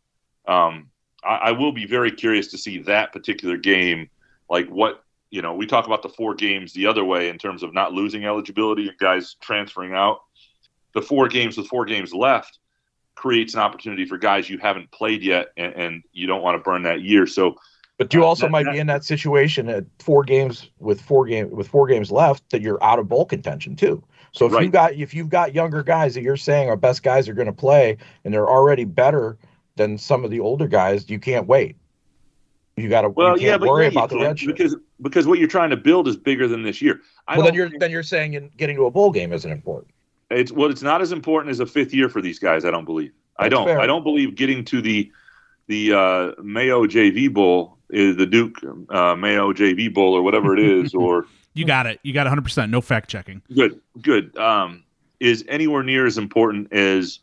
um, 0.46 0.90
I, 1.24 1.36
I 1.36 1.52
will 1.52 1.72
be 1.72 1.86
very 1.86 2.10
curious 2.10 2.48
to 2.48 2.58
see 2.58 2.78
that 2.82 3.12
particular 3.12 3.56
game, 3.56 4.10
like 4.50 4.68
what 4.68 5.02
you 5.30 5.42
know, 5.42 5.54
we 5.54 5.66
talk 5.66 5.86
about 5.86 6.02
the 6.02 6.08
four 6.08 6.34
games 6.34 6.72
the 6.72 6.86
other 6.86 7.04
way 7.04 7.28
in 7.28 7.38
terms 7.38 7.62
of 7.62 7.74
not 7.74 7.92
losing 7.92 8.24
eligibility 8.24 8.88
and 8.88 8.98
guys 8.98 9.36
transferring 9.40 9.92
out. 9.92 10.20
The 10.94 11.02
four 11.02 11.28
games 11.28 11.58
with 11.58 11.66
four 11.66 11.84
games 11.84 12.14
left 12.14 12.58
creates 13.16 13.54
an 13.54 13.60
opportunity 13.60 14.06
for 14.06 14.18
guys 14.18 14.48
you 14.48 14.58
haven't 14.58 14.90
played 14.92 15.22
yet, 15.22 15.48
and, 15.56 15.74
and 15.74 16.02
you 16.12 16.26
don't 16.26 16.42
want 16.42 16.56
to 16.56 16.62
burn 16.62 16.84
that 16.84 17.02
year. 17.02 17.26
So, 17.26 17.56
but 17.98 18.12
you 18.12 18.24
also 18.24 18.46
that, 18.46 18.50
might 18.50 18.64
that, 18.64 18.72
be 18.72 18.78
in 18.78 18.86
that 18.88 19.04
situation 19.04 19.68
at 19.68 19.84
four 19.98 20.22
games 20.22 20.70
with 20.78 21.00
four 21.00 21.26
game 21.26 21.50
with 21.50 21.68
four 21.68 21.86
games 21.86 22.10
left 22.10 22.48
that 22.50 22.60
you're 22.60 22.82
out 22.82 22.98
of 22.98 23.08
bowl 23.08 23.24
contention 23.24 23.76
too. 23.76 24.02
So 24.32 24.46
if 24.46 24.52
right. 24.52 24.64
you 24.64 24.70
got 24.70 24.94
if 24.94 25.14
you've 25.14 25.30
got 25.30 25.54
younger 25.54 25.82
guys 25.82 26.14
that 26.14 26.22
you're 26.22 26.36
saying 26.36 26.68
our 26.68 26.76
best 26.76 27.02
guys 27.02 27.28
are 27.28 27.34
going 27.34 27.46
to 27.46 27.52
play 27.52 27.96
and 28.24 28.34
they're 28.34 28.48
already 28.48 28.84
better 28.84 29.38
than 29.76 29.96
some 29.96 30.24
of 30.24 30.30
the 30.30 30.40
older 30.40 30.68
guys, 30.68 31.08
you 31.08 31.18
can't 31.18 31.46
wait. 31.46 31.76
You 32.76 32.90
got 32.90 33.02
to 33.02 33.08
well, 33.08 33.38
yeah, 33.38 33.56
but 33.56 33.68
worry 33.68 33.86
about 33.86 34.10
the 34.10 34.18
red 34.18 34.36
because 34.44 34.76
because 35.00 35.26
what 35.26 35.38
you're 35.38 35.48
trying 35.48 35.70
to 35.70 35.76
build 35.78 36.06
is 36.06 36.16
bigger 36.16 36.46
than 36.46 36.62
this 36.62 36.82
year. 36.82 37.00
I 37.26 37.38
well, 37.38 37.46
then 37.46 37.54
you're 37.54 37.70
then 37.78 37.90
you're 37.90 38.02
saying 38.02 38.50
getting 38.58 38.76
to 38.76 38.84
a 38.84 38.90
bowl 38.90 39.10
game 39.10 39.32
isn't 39.32 39.50
important. 39.50 39.94
It's 40.30 40.52
well, 40.52 40.70
it's 40.70 40.82
not 40.82 41.00
as 41.00 41.12
important 41.12 41.50
as 41.50 41.60
a 41.60 41.66
fifth 41.66 41.94
year 41.94 42.10
for 42.10 42.20
these 42.20 42.38
guys. 42.38 42.66
I 42.66 42.70
don't 42.70 42.84
believe. 42.84 43.12
That's 43.38 43.46
I 43.46 43.48
don't. 43.48 43.66
Fair. 43.66 43.80
I 43.80 43.86
don't 43.86 44.02
believe 44.02 44.34
getting 44.34 44.62
to 44.66 44.82
the 44.82 45.10
the 45.68 45.92
uh, 45.94 46.42
Mayo 46.42 46.86
JV 46.86 47.32
Bowl 47.32 47.75
is 47.90 48.16
the 48.16 48.26
Duke 48.26 48.58
uh, 48.90 49.14
Mayo 49.16 49.52
JV 49.52 49.92
Bowl 49.92 50.14
or 50.14 50.22
whatever 50.22 50.56
it 50.56 50.60
is, 50.60 50.94
or 50.94 51.26
you 51.54 51.64
got 51.64 51.86
it. 51.86 52.00
You 52.02 52.12
got 52.12 52.24
100. 52.24 52.42
percent 52.42 52.70
No 52.70 52.80
fact 52.80 53.08
checking. 53.08 53.42
Good. 53.54 53.80
Good. 54.00 54.36
Um, 54.36 54.84
is 55.20 55.44
anywhere 55.48 55.82
near 55.82 56.06
as 56.06 56.18
important 56.18 56.72
as 56.72 57.20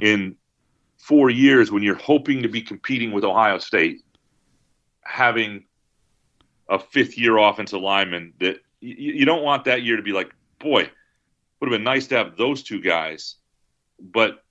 in 0.00 0.36
four 0.98 1.30
years 1.30 1.70
when 1.70 1.82
you're 1.82 1.94
hoping 1.94 2.42
to 2.42 2.48
be 2.48 2.60
competing 2.60 3.12
with 3.12 3.24
Ohio 3.24 3.58
State 3.58 4.02
having 5.02 5.64
a 6.68 6.78
fifth 6.78 7.16
year 7.16 7.36
offensive 7.36 7.80
lineman 7.80 8.32
that 8.40 8.56
you, 8.80 9.12
you 9.12 9.24
don't 9.24 9.44
want 9.44 9.64
that 9.64 9.82
year 9.82 9.96
to 9.96 10.02
be 10.02 10.12
like, 10.12 10.34
boy, 10.58 10.90
would 11.60 11.70
have 11.70 11.78
been 11.78 11.84
nice 11.84 12.08
to 12.08 12.16
have 12.16 12.36
those 12.36 12.62
two 12.62 12.80
guys, 12.80 13.36
but 14.00 14.42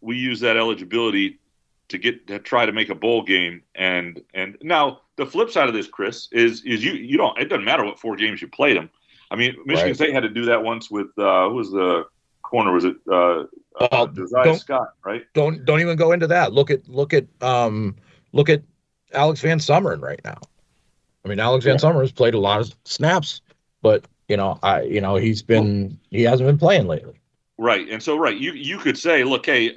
we 0.00 0.16
use 0.16 0.40
that 0.40 0.56
eligibility 0.56 1.40
to 1.92 1.98
get 1.98 2.26
to 2.26 2.38
try 2.38 2.66
to 2.66 2.72
make 2.72 2.90
a 2.90 2.94
bowl 2.94 3.22
game. 3.22 3.62
And 3.74 4.20
and 4.34 4.58
now 4.62 5.00
the 5.16 5.24
flip 5.24 5.50
side 5.50 5.68
of 5.68 5.74
this 5.74 5.86
chris 5.86 6.28
is 6.32 6.64
is 6.64 6.84
you 6.84 6.92
you 6.92 7.16
don't 7.16 7.38
it 7.38 7.46
doesn't 7.46 7.64
matter 7.64 7.84
what 7.84 7.98
four 7.98 8.16
games 8.16 8.40
you 8.40 8.48
played 8.48 8.78
them 8.78 8.88
i 9.30 9.36
mean 9.36 9.54
michigan 9.66 9.90
right. 9.90 9.96
state 9.96 10.14
had 10.14 10.22
to 10.22 10.28
do 10.30 10.46
that 10.46 10.64
once 10.64 10.90
with 10.90 11.08
uh 11.18 11.48
who 11.48 11.54
was 11.54 11.70
the 11.70 12.06
corner? 12.52 12.72
Was 12.72 12.84
it 12.84 12.96
uh, 13.10 13.44
uh 13.80 14.06
Josiah 14.08 14.54
Scott 14.56 14.92
right? 15.04 15.24
don't 15.32 15.64
don't 15.64 15.80
even 15.80 15.96
go 15.96 16.12
into 16.12 16.26
that. 16.28 16.52
Look 16.52 16.70
at 16.70 16.86
look 16.86 17.14
at 17.14 17.24
um 17.40 17.96
look 18.32 18.48
at 18.48 18.62
Alex 19.14 19.42
VanSumeren 19.42 20.00
right 20.00 20.20
now. 20.24 20.38
I 21.24 21.28
mean, 21.28 21.40
Alex 21.40 21.64
VanSumeren 21.64 22.02
has 22.02 22.12
played 22.12 22.34
a 22.34 22.38
lot 22.38 22.60
of 22.60 22.74
snaps, 22.84 23.40
but 23.80 24.04
you 24.28 24.36
know, 24.36 24.58
I 24.62 24.82
you 24.82 25.00
know 25.00 25.16
he's 25.16 25.42
been 25.42 25.98
he 26.10 26.22
hasn't 26.22 26.46
been 26.46 26.58
playing 26.58 26.86
lately. 26.86 27.18
Right, 27.58 27.88
and 27.88 28.02
so 28.02 28.16
right, 28.18 28.36
you 28.36 28.52
you 28.52 28.78
could 28.78 28.98
say, 28.98 29.24
look, 29.24 29.46
hey, 29.46 29.74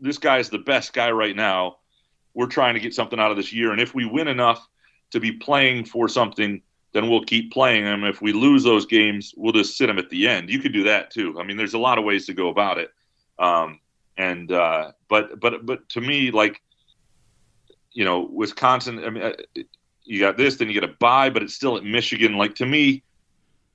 this 0.00 0.18
guy 0.18 0.38
is 0.38 0.50
the 0.50 0.58
best 0.58 0.92
guy 0.92 1.10
right 1.10 1.36
now. 1.36 1.78
We're 2.34 2.46
trying 2.46 2.74
to 2.74 2.80
get 2.80 2.94
something 2.94 3.18
out 3.18 3.30
of 3.30 3.36
this 3.36 3.52
year, 3.52 3.72
and 3.72 3.80
if 3.80 3.94
we 3.94 4.04
win 4.04 4.28
enough 4.28 4.66
to 5.12 5.20
be 5.20 5.32
playing 5.32 5.84
for 5.84 6.08
something, 6.08 6.60
then 6.92 7.08
we'll 7.08 7.24
keep 7.24 7.52
playing 7.52 7.84
him. 7.84 8.04
If 8.04 8.20
we 8.20 8.32
lose 8.32 8.62
those 8.62 8.86
games, 8.86 9.34
we'll 9.36 9.52
just 9.52 9.76
sit 9.76 9.88
him 9.88 9.98
at 9.98 10.10
the 10.10 10.28
end. 10.28 10.50
You 10.50 10.58
could 10.58 10.72
do 10.72 10.84
that 10.84 11.10
too. 11.10 11.38
I 11.38 11.44
mean, 11.44 11.56
there's 11.56 11.74
a 11.74 11.78
lot 11.78 11.98
of 11.98 12.04
ways 12.04 12.26
to 12.26 12.34
go 12.34 12.48
about 12.48 12.78
it. 12.78 12.90
Um, 13.38 13.80
and 14.16 14.50
uh, 14.50 14.92
but 15.08 15.38
but 15.40 15.66
but 15.66 15.88
to 15.90 16.00
me, 16.00 16.30
like 16.30 16.62
you 17.92 18.04
know, 18.04 18.28
Wisconsin. 18.32 19.02
I 19.04 19.10
mean, 19.10 19.22
uh, 19.22 19.32
you 20.04 20.20
got 20.20 20.36
this, 20.36 20.56
then 20.56 20.68
you 20.68 20.74
get 20.74 20.88
a 20.88 20.94
bye, 20.98 21.30
but 21.30 21.42
it's 21.42 21.54
still 21.54 21.76
at 21.76 21.84
Michigan. 21.84 22.36
Like 22.36 22.54
to 22.56 22.66
me, 22.66 23.02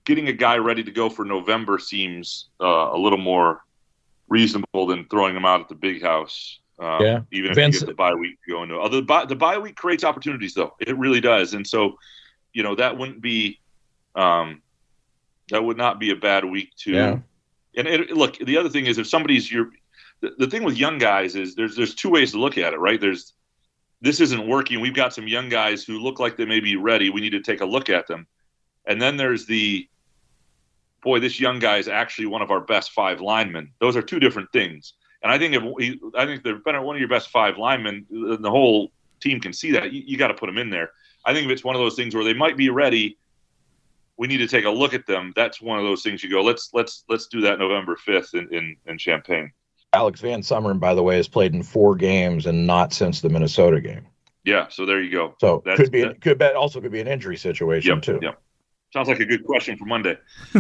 getting 0.06 0.28
a 0.28 0.34
guy 0.34 0.58
ready 0.58 0.84
to 0.84 0.92
go 0.92 1.10
for 1.10 1.26
November 1.26 1.78
seems 1.78 2.50
uh, 2.60 2.90
a 2.92 2.98
little 2.98 3.18
more 3.18 3.62
reasonable 4.32 4.88
than 4.88 5.06
throwing 5.10 5.36
him 5.36 5.46
out 5.46 5.60
at 5.60 5.68
the 5.68 5.76
big 5.76 6.02
house. 6.02 6.60
Um, 6.80 7.04
yeah, 7.04 7.20
even 7.32 7.52
if 7.52 7.56
Vince, 7.56 7.76
you 7.76 7.82
get 7.82 7.88
the 7.88 7.94
bye 7.94 8.16
week 8.16 8.40
going 8.50 8.70
to. 8.70 8.80
Other 8.80 9.02
the, 9.02 9.26
the 9.28 9.36
bye 9.36 9.60
week 9.60 9.76
creates 9.76 10.04
opportunities, 10.04 10.56
though 10.56 10.74
it 10.80 10.98
really 10.98 11.22
does, 11.22 11.54
and 11.54 11.68
so 11.68 11.98
you 12.54 12.64
know 12.64 12.74
that 12.76 12.98
wouldn't 12.98 13.22
be, 13.22 13.60
um, 14.16 14.64
that 15.50 15.64
would 15.64 15.78
not 15.78 16.00
be 16.00 16.10
a 16.10 16.16
bad 16.16 16.46
week 16.46 16.70
to. 16.78 16.92
Yeah. 16.92 17.20
And 17.78 17.88
it, 17.88 18.12
look, 18.12 18.38
the 18.38 18.58
other 18.58 18.70
thing 18.70 18.86
is 18.86 18.98
if 18.98 19.08
somebody's 19.08 19.50
your, 19.50 19.70
the, 20.22 20.32
the 20.40 20.48
thing 20.48 20.64
with 20.64 20.78
young 20.78 20.98
guys 20.98 21.36
is 21.36 21.54
there's 21.54 21.76
there's 21.76 21.94
two 21.94 22.10
ways 22.10 22.32
to 22.32 22.40
look 22.40 22.58
at 22.58 22.74
it, 22.74 22.80
right? 22.80 23.00
There's 23.00 23.34
this 24.02 24.20
isn't 24.20 24.48
working. 24.48 24.80
We've 24.80 24.96
got 24.96 25.14
some 25.14 25.28
young 25.28 25.50
guys 25.50 25.84
who 25.84 26.00
look 26.00 26.20
like 26.20 26.36
they 26.36 26.46
may 26.46 26.60
be 26.60 26.76
ready. 26.76 27.10
We 27.10 27.22
need 27.22 27.32
to 27.32 27.42
take 27.42 27.62
a 27.62 27.66
look 27.66 27.90
at 27.90 28.08
them. 28.08 28.26
And 28.88 29.00
then 29.00 29.18
there's 29.18 29.46
the 29.46 29.88
boy, 31.02 31.20
this 31.20 31.40
young 31.40 31.60
guy 31.60 31.78
is 31.78 31.88
actually 31.88 32.28
one 32.28 32.42
of 32.42 32.52
our 32.52 32.62
best 32.62 32.92
five 32.92 33.22
linemen. 33.22 33.72
Those 33.80 33.96
are 33.96 34.02
two 34.02 34.20
different 34.20 34.52
things. 34.52 34.94
And 35.24 35.32
I 35.32 35.38
think 35.38 35.54
if 35.54 35.64
he, 35.80 36.00
I 36.16 36.26
think 36.26 36.44
they're 36.44 36.58
better 36.60 36.82
one 36.82 36.96
of 36.96 37.00
your 37.00 37.10
best 37.10 37.30
five 37.30 37.58
linemen, 37.58 38.06
the 38.10 38.50
whole 38.50 38.92
team 39.20 39.40
can 39.40 39.54
see 39.54 39.72
that. 39.72 39.92
You, 39.94 40.04
you 40.06 40.18
got 40.18 40.30
to 40.30 40.34
put 40.34 40.48
them 40.48 40.58
in 40.58 40.70
there. 40.70 40.92
I 41.26 41.34
think 41.34 41.46
if 41.46 41.52
it's 41.52 41.64
one 41.64 41.76
of 41.76 41.80
those 41.82 41.96
things 41.96 42.16
where 42.16 42.24
they 42.24 42.34
might 42.34 42.58
be 42.58 42.70
ready, 42.70 43.18
we 44.18 44.28
need 44.28 44.38
to 44.38 44.48
take 44.48 44.66
a 44.66 44.70
look 44.70 44.94
at 44.94 45.06
them. 45.06 45.34
That's 45.36 45.62
one 45.62 45.78
of 45.78 45.86
those 45.86 46.02
things 46.04 46.24
you 46.24 46.30
go, 46.30 46.42
let's 46.42 46.70
let's 46.74 47.04
let's 47.10 47.28
do 47.28 47.42
that 47.42 47.60
November 47.60 47.96
fifth 47.96 48.34
in, 48.34 48.52
in, 48.54 48.76
in 48.88 48.98
Champaign. 48.98 49.52
Alex 49.94 50.22
VanSumeren, 50.22 50.80
by 50.80 50.94
the 50.94 51.04
way, 51.04 51.18
has 51.18 51.28
played 51.28 51.54
in 51.54 51.62
four 51.64 51.96
games 51.96 52.46
and 52.46 52.66
not 52.66 52.94
since 52.94 53.22
the 53.22 53.30
Minnesota 53.30 53.82
game. 53.82 54.06
Yeah, 54.44 54.68
so 54.70 54.86
there 54.86 55.02
you 55.02 55.12
go. 55.12 55.36
So 55.40 55.62
That's- 55.66 55.80
could 55.80 55.92
be 55.92 56.02
that- 56.02 56.22
could 56.22 56.38
be 56.40 56.46
also 56.46 56.82
could 56.82 56.92
be 56.92 57.02
an 57.02 57.08
injury 57.08 57.38
situation 57.38 57.96
Yep, 57.96 58.02
too. 58.04 58.20
yep. 58.22 58.42
Sounds 58.94 59.08
like 59.08 59.20
a 59.22 59.26
good 59.26 59.46
question 59.46 59.78
for 59.78 59.86
Monday. 59.86 60.18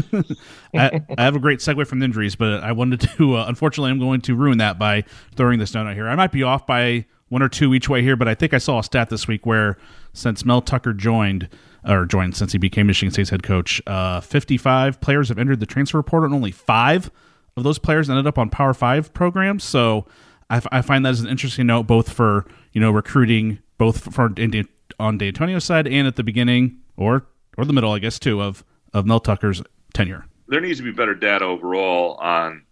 I, 0.73 1.01
I 1.17 1.23
have 1.23 1.35
a 1.35 1.39
great 1.39 1.59
segue 1.59 1.85
from 1.85 1.99
the 1.99 2.05
injuries, 2.05 2.35
but 2.35 2.63
I 2.63 2.71
wanted 2.71 3.01
to. 3.17 3.35
Uh, 3.35 3.45
unfortunately, 3.47 3.91
I'm 3.91 3.99
going 3.99 4.21
to 4.21 4.35
ruin 4.35 4.57
that 4.59 4.79
by 4.79 5.03
throwing 5.35 5.59
this 5.59 5.71
down 5.71 5.87
out 5.87 5.95
here. 5.95 6.07
I 6.07 6.15
might 6.15 6.31
be 6.31 6.41
off 6.41 6.65
by 6.65 7.05
one 7.27 7.41
or 7.41 7.49
two 7.49 7.73
each 7.73 7.89
way 7.89 8.01
here, 8.01 8.15
but 8.15 8.29
I 8.29 8.35
think 8.35 8.53
I 8.53 8.57
saw 8.57 8.79
a 8.79 8.83
stat 8.83 9.09
this 9.09 9.27
week 9.27 9.45
where 9.45 9.77
since 10.13 10.45
Mel 10.45 10.61
Tucker 10.61 10.93
joined, 10.93 11.49
or 11.85 12.05
joined 12.05 12.37
since 12.37 12.53
he 12.53 12.57
became 12.57 12.87
Michigan 12.87 13.11
State's 13.11 13.31
head 13.31 13.43
coach, 13.43 13.81
uh, 13.85 14.21
55 14.21 15.01
players 15.01 15.27
have 15.27 15.37
entered 15.37 15.59
the 15.59 15.65
transfer 15.65 16.01
portal, 16.01 16.27
and 16.27 16.35
only 16.35 16.51
five 16.51 17.11
of 17.57 17.63
those 17.63 17.79
players 17.79 18.09
ended 18.09 18.27
up 18.27 18.37
on 18.37 18.49
Power 18.49 18.73
Five 18.73 19.13
programs. 19.13 19.65
So 19.65 20.05
I, 20.49 20.57
f- 20.57 20.67
I 20.71 20.81
find 20.81 21.05
that 21.05 21.09
as 21.09 21.19
an 21.19 21.27
interesting 21.27 21.67
note, 21.67 21.83
both 21.83 22.13
for 22.13 22.45
you 22.71 22.79
know 22.79 22.91
recruiting, 22.91 23.59
both 23.77 24.13
for 24.13 24.31
in, 24.37 24.69
on 24.99 25.17
Dantonio's 25.17 25.65
side 25.65 25.85
and 25.85 26.07
at 26.07 26.15
the 26.15 26.23
beginning 26.23 26.77
or 26.95 27.25
or 27.57 27.65
the 27.65 27.73
middle, 27.73 27.91
I 27.91 27.99
guess, 27.99 28.19
too 28.19 28.41
of 28.41 28.63
of 28.93 29.05
Mel 29.05 29.19
Tucker's 29.19 29.61
tenure. 29.93 30.25
there 30.47 30.61
needs 30.61 30.77
to 30.79 30.83
be 30.83 30.91
better 30.91 31.15
data 31.15 31.45
overall 31.45 32.15
on 32.15 32.65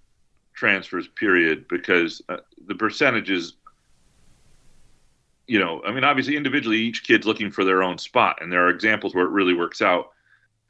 transfers 0.54 1.08
period 1.08 1.65
because 1.70 2.22
uh, 2.28 2.38
the 2.68 2.76
percentages 2.76 3.54
you 5.48 5.58
know 5.58 5.82
i 5.86 5.92
mean 5.92 6.04
obviously 6.04 6.36
individually 6.36 6.78
each 6.78 7.04
kid's 7.04 7.26
looking 7.26 7.50
for 7.50 7.63
their 7.63 7.82
own 7.82 7.98
spot 7.98 8.38
and 8.42 8.52
there 8.52 8.65
are 8.65 8.70
examples 8.70 9.15
where 9.15 9.26
it 9.26 9.30
really 9.30 9.54
works 9.54 9.82
out. 9.82 10.10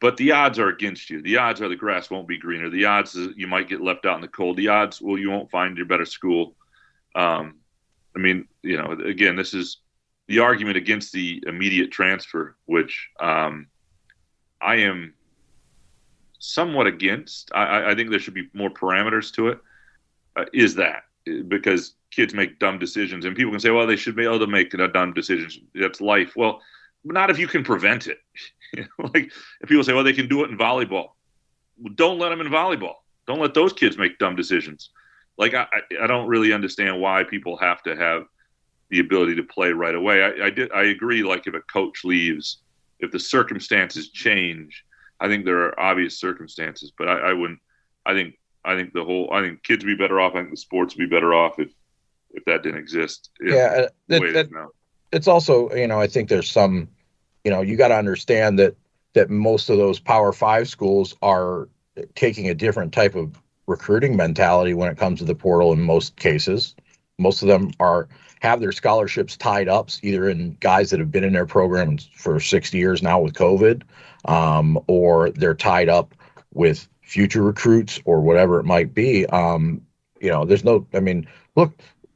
But 0.01 0.15
the 0.15 0.31
odds 0.31 0.59
are 0.59 0.69
against 0.69 1.09
you. 1.09 1.21
The 1.21 1.35
odds 1.37 1.59
are 1.61 1.67
the 1.67 1.75
grass 1.75 2.09
won't 2.09 2.27
be 2.27 2.37
greener. 2.37 2.69
The 2.69 2.85
odds 2.85 3.15
is 3.15 3.35
you 3.35 3.47
might 3.47 3.67
get 3.67 3.81
left 3.81 4.05
out 4.05 4.15
in 4.15 4.21
the 4.21 4.29
cold. 4.29 4.55
The 4.55 4.69
odds 4.69 5.01
well 5.01 5.17
you 5.17 5.29
won't 5.29 5.51
find 5.51 5.75
your 5.75 5.87
better 5.87 6.05
school. 6.05 6.55
Um, 7.15 7.55
i 8.15 8.19
mean 8.19 8.47
you 8.61 8.77
know 8.77 8.91
again 8.91 9.35
this 9.35 9.53
is 9.53 9.77
the 10.27 10.39
argument 10.39 10.77
against 10.77 11.11
the 11.11 11.43
immediate 11.47 11.91
transfer 11.91 12.55
which 12.65 13.09
um, 13.19 13.67
i 14.61 14.75
am 14.75 15.13
somewhat 16.39 16.87
against. 16.87 17.51
I- 17.53 17.91
I, 17.91 17.95
think 17.95 18.09
there 18.09 18.19
should 18.19 18.33
be 18.33 18.49
more 18.53 18.69
parameters 18.69 19.33
to 19.35 19.49
it. 19.49 19.59
Uh, 20.35 20.45
is 20.53 20.75
that 20.75 21.03
because 21.47 21.95
kids 22.11 22.33
make 22.33 22.59
dumb 22.59 22.79
decisions, 22.79 23.25
and 23.25 23.35
people 23.35 23.51
can 23.51 23.59
say, 23.59 23.71
"Well, 23.71 23.85
they 23.85 23.97
should 23.97 24.15
be 24.15 24.23
able 24.23 24.39
to 24.39 24.47
make 24.47 24.73
uh, 24.73 24.87
dumb 24.87 25.13
decisions. 25.13 25.59
That's 25.75 26.01
life." 26.01 26.35
Well, 26.35 26.61
not 27.03 27.29
if 27.29 27.37
you 27.37 27.47
can 27.47 27.63
prevent 27.63 28.07
it. 28.07 28.19
Like 28.99 29.31
if 29.61 29.67
people 29.69 29.83
say, 29.83 29.93
"Well, 29.93 30.03
they 30.03 30.13
can 30.13 30.27
do 30.27 30.43
it 30.43 30.51
in 30.51 30.57
volleyball," 30.57 31.09
well, 31.77 31.93
don't 31.95 32.19
let 32.19 32.29
them 32.29 32.39
in 32.41 32.47
volleyball. 32.47 32.95
Don't 33.25 33.39
let 33.39 33.55
those 33.55 33.73
kids 33.73 33.97
make 33.97 34.19
dumb 34.19 34.35
decisions. 34.35 34.91
Like 35.37 35.55
I, 35.55 35.65
I 35.73 36.03
I 36.03 36.07
don't 36.07 36.27
really 36.27 36.53
understand 36.53 37.01
why 37.01 37.23
people 37.23 37.57
have 37.57 37.81
to 37.83 37.95
have 37.95 38.25
the 38.91 38.99
ability 38.99 39.35
to 39.35 39.43
play 39.43 39.71
right 39.71 39.95
away. 39.95 40.23
I, 40.23 40.45
I 40.45 40.49
did. 40.51 40.71
I 40.71 40.83
agree. 40.83 41.23
Like 41.23 41.47
if 41.47 41.55
a 41.55 41.61
coach 41.61 42.03
leaves, 42.03 42.59
if 42.99 43.11
the 43.11 43.19
circumstances 43.19 44.09
change, 44.09 44.83
I 45.19 45.27
think 45.27 45.45
there 45.45 45.59
are 45.63 45.79
obvious 45.79 46.19
circumstances, 46.19 46.91
but 46.97 47.07
I, 47.07 47.29
I 47.29 47.33
wouldn't. 47.33 47.59
I 48.05 48.13
think 48.13 48.35
I 48.63 48.75
think 48.75 48.93
the 48.93 49.03
whole. 49.03 49.29
I 49.31 49.41
think 49.41 49.63
kids 49.63 49.83
would 49.83 49.97
be 49.97 50.01
better 50.01 50.19
off. 50.19 50.33
I 50.33 50.39
think 50.39 50.51
the 50.51 50.57
sports 50.57 50.95
would 50.95 51.09
be 51.09 51.15
better 51.15 51.33
off 51.33 51.59
if 51.59 51.71
if 52.31 52.45
that 52.45 52.63
didn't 52.63 52.79
exist. 52.79 53.29
Yeah, 53.41 53.85
uh, 53.85 53.87
it 54.09 54.51
now. 54.51 54.69
it's 55.11 55.27
also 55.27 55.73
you 55.73 55.87
know 55.87 55.99
I 55.99 56.07
think 56.07 56.29
there's 56.29 56.49
some 56.49 56.87
you 57.43 57.51
know 57.51 57.61
you 57.61 57.75
got 57.75 57.89
to 57.89 57.97
understand 57.97 58.59
that 58.59 58.75
that 59.13 59.29
most 59.29 59.69
of 59.69 59.77
those 59.77 59.99
Power 59.99 60.31
Five 60.31 60.67
schools 60.67 61.15
are 61.21 61.69
taking 62.15 62.49
a 62.49 62.53
different 62.53 62.93
type 62.93 63.15
of 63.15 63.41
recruiting 63.67 64.15
mentality 64.15 64.73
when 64.73 64.89
it 64.89 64.97
comes 64.97 65.19
to 65.19 65.25
the 65.25 65.35
portal. 65.35 65.73
In 65.73 65.81
most 65.81 66.15
cases, 66.15 66.75
most 67.17 67.41
of 67.41 67.47
them 67.47 67.71
are 67.79 68.07
have 68.39 68.59
their 68.59 68.71
scholarships 68.71 69.37
tied 69.37 69.67
up 69.67 69.89
either 70.01 70.29
in 70.29 70.55
guys 70.59 70.89
that 70.89 70.99
have 70.99 71.11
been 71.11 71.23
in 71.23 71.33
their 71.33 71.45
programs 71.45 72.09
for 72.15 72.39
60 72.39 72.77
years 72.77 73.03
now 73.03 73.19
with 73.19 73.33
COVID, 73.33 73.83
um, 74.25 74.79
or 74.87 75.29
they're 75.31 75.53
tied 75.53 75.89
up 75.89 76.15
with 76.53 76.87
future 77.01 77.43
recruits 77.43 77.99
or 78.05 78.21
whatever 78.21 78.59
it 78.59 78.65
might 78.65 78.93
be. 78.93 79.25
Um, 79.27 79.81
you 80.21 80.29
know, 80.29 80.45
there's 80.45 80.63
no. 80.63 80.85
I 80.93 80.99
mean, 80.99 81.27
look, 81.55 81.73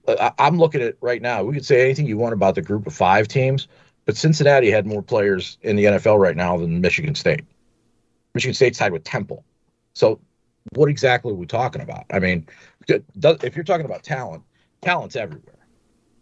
I, 0.07 0.31
I'm 0.39 0.57
looking 0.57 0.81
at 0.81 0.95
right 1.01 1.21
now. 1.21 1.43
We 1.43 1.53
could 1.53 1.65
say 1.65 1.83
anything 1.83 2.05
you 2.05 2.17
want 2.17 2.33
about 2.33 2.55
the 2.55 2.61
group 2.61 2.87
of 2.87 2.93
five 2.93 3.27
teams, 3.27 3.67
but 4.05 4.17
Cincinnati 4.17 4.69
had 4.69 4.85
more 4.85 5.01
players 5.01 5.57
in 5.61 5.75
the 5.75 5.85
NFL 5.85 6.19
right 6.19 6.35
now 6.35 6.57
than 6.57 6.81
Michigan 6.81 7.15
State. 7.15 7.43
Michigan 8.33 8.53
State's 8.53 8.77
tied 8.77 8.91
with 8.91 9.03
Temple. 9.03 9.43
So, 9.93 10.19
what 10.75 10.89
exactly 10.89 11.31
are 11.31 11.35
we 11.35 11.45
talking 11.45 11.81
about? 11.81 12.05
I 12.11 12.19
mean, 12.19 12.47
if 12.87 13.55
you're 13.55 13.63
talking 13.63 13.85
about 13.85 14.03
talent, 14.03 14.43
talent's 14.81 15.15
everywhere. 15.15 15.62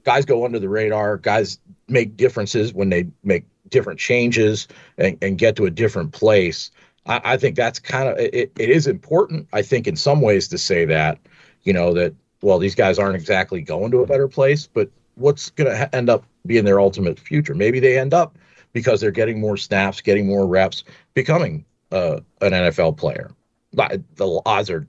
Guys 0.03 0.25
go 0.25 0.45
under 0.45 0.59
the 0.59 0.69
radar. 0.69 1.17
Guys 1.17 1.59
make 1.87 2.17
differences 2.17 2.73
when 2.73 2.89
they 2.89 3.07
make 3.23 3.45
different 3.69 3.99
changes 3.99 4.67
and, 4.97 5.17
and 5.21 5.37
get 5.37 5.55
to 5.55 5.65
a 5.65 5.71
different 5.71 6.11
place. 6.11 6.71
I, 7.05 7.21
I 7.23 7.37
think 7.37 7.55
that's 7.55 7.79
kind 7.79 8.09
of 8.09 8.17
it, 8.17 8.51
it 8.57 8.69
is 8.69 8.87
important. 8.87 9.47
I 9.53 9.61
think 9.61 9.87
in 9.87 9.95
some 9.95 10.21
ways 10.21 10.47
to 10.49 10.57
say 10.57 10.85
that, 10.85 11.19
you 11.63 11.73
know, 11.73 11.93
that 11.93 12.13
well, 12.41 12.59
these 12.59 12.75
guys 12.75 12.99
aren't 12.99 13.15
exactly 13.15 13.61
going 13.61 13.91
to 13.91 13.99
a 13.99 14.07
better 14.07 14.27
place, 14.27 14.67
but 14.67 14.89
what's 15.15 15.51
going 15.51 15.69
to 15.69 15.77
ha- 15.77 15.89
end 15.93 16.09
up 16.09 16.25
being 16.45 16.65
their 16.65 16.79
ultimate 16.79 17.19
future? 17.19 17.53
Maybe 17.53 17.79
they 17.79 17.97
end 17.97 18.13
up 18.13 18.35
because 18.73 18.99
they're 19.01 19.11
getting 19.11 19.39
more 19.39 19.57
snaps, 19.57 20.01
getting 20.01 20.27
more 20.27 20.47
reps, 20.47 20.83
becoming 21.13 21.65
uh, 21.91 22.19
an 22.41 22.51
NFL 22.51 22.97
player. 22.97 23.31
The 23.73 24.41
odds 24.45 24.69
are 24.69 24.87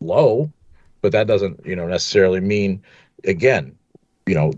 low, 0.00 0.50
but 1.02 1.12
that 1.12 1.26
doesn't, 1.26 1.64
you 1.64 1.76
know, 1.76 1.86
necessarily 1.86 2.40
mean, 2.40 2.82
again, 3.24 3.75
you 4.26 4.34
know, 4.34 4.52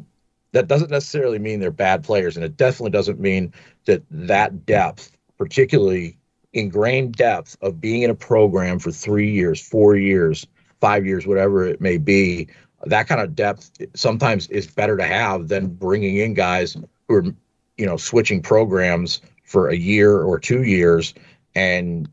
that 0.53 0.67
doesn't 0.67 0.91
necessarily 0.91 1.39
mean 1.39 1.61
they're 1.61 1.71
bad 1.71 2.03
players, 2.03 2.37
and 2.37 2.45
it 2.45 2.57
definitely 2.57 2.91
doesn't 2.91 3.21
mean 3.21 3.53
that 3.85 4.03
that 4.11 4.67
depth, 4.67 5.17
particularly 5.37 6.17
ingrained 6.55 7.15
depth 7.15 7.57
of 7.61 7.81
being 7.81 8.03
in 8.03 8.11
a 8.11 8.15
program 8.15 8.79
for 8.79 8.91
three 8.91 9.31
years, 9.31 9.61
four 9.61 9.97
years, 9.97 10.47
five 10.81 11.07
years, 11.07 11.27
whatever 11.27 11.67
it 11.67 11.81
may 11.81 11.99
be, 11.99 12.49
that 12.87 13.09
kind 13.09 13.21
of 13.21 13.35
depth 13.35 13.71
sometimes 13.95 14.49
is 14.49 14.67
better 14.67 14.97
to 14.97 15.05
have 15.05 15.49
than 15.49 15.67
bringing 15.67 16.17
in 16.17 16.33
guys 16.35 16.77
who 17.09 17.15
are, 17.15 17.25
you 17.77 17.87
know, 17.87 17.97
switching 17.97 18.41
programs 18.41 19.21
for 19.45 19.69
a 19.69 19.77
year 19.77 20.23
or 20.23 20.39
two 20.39 20.63
years 20.63 21.15
and 21.55 22.09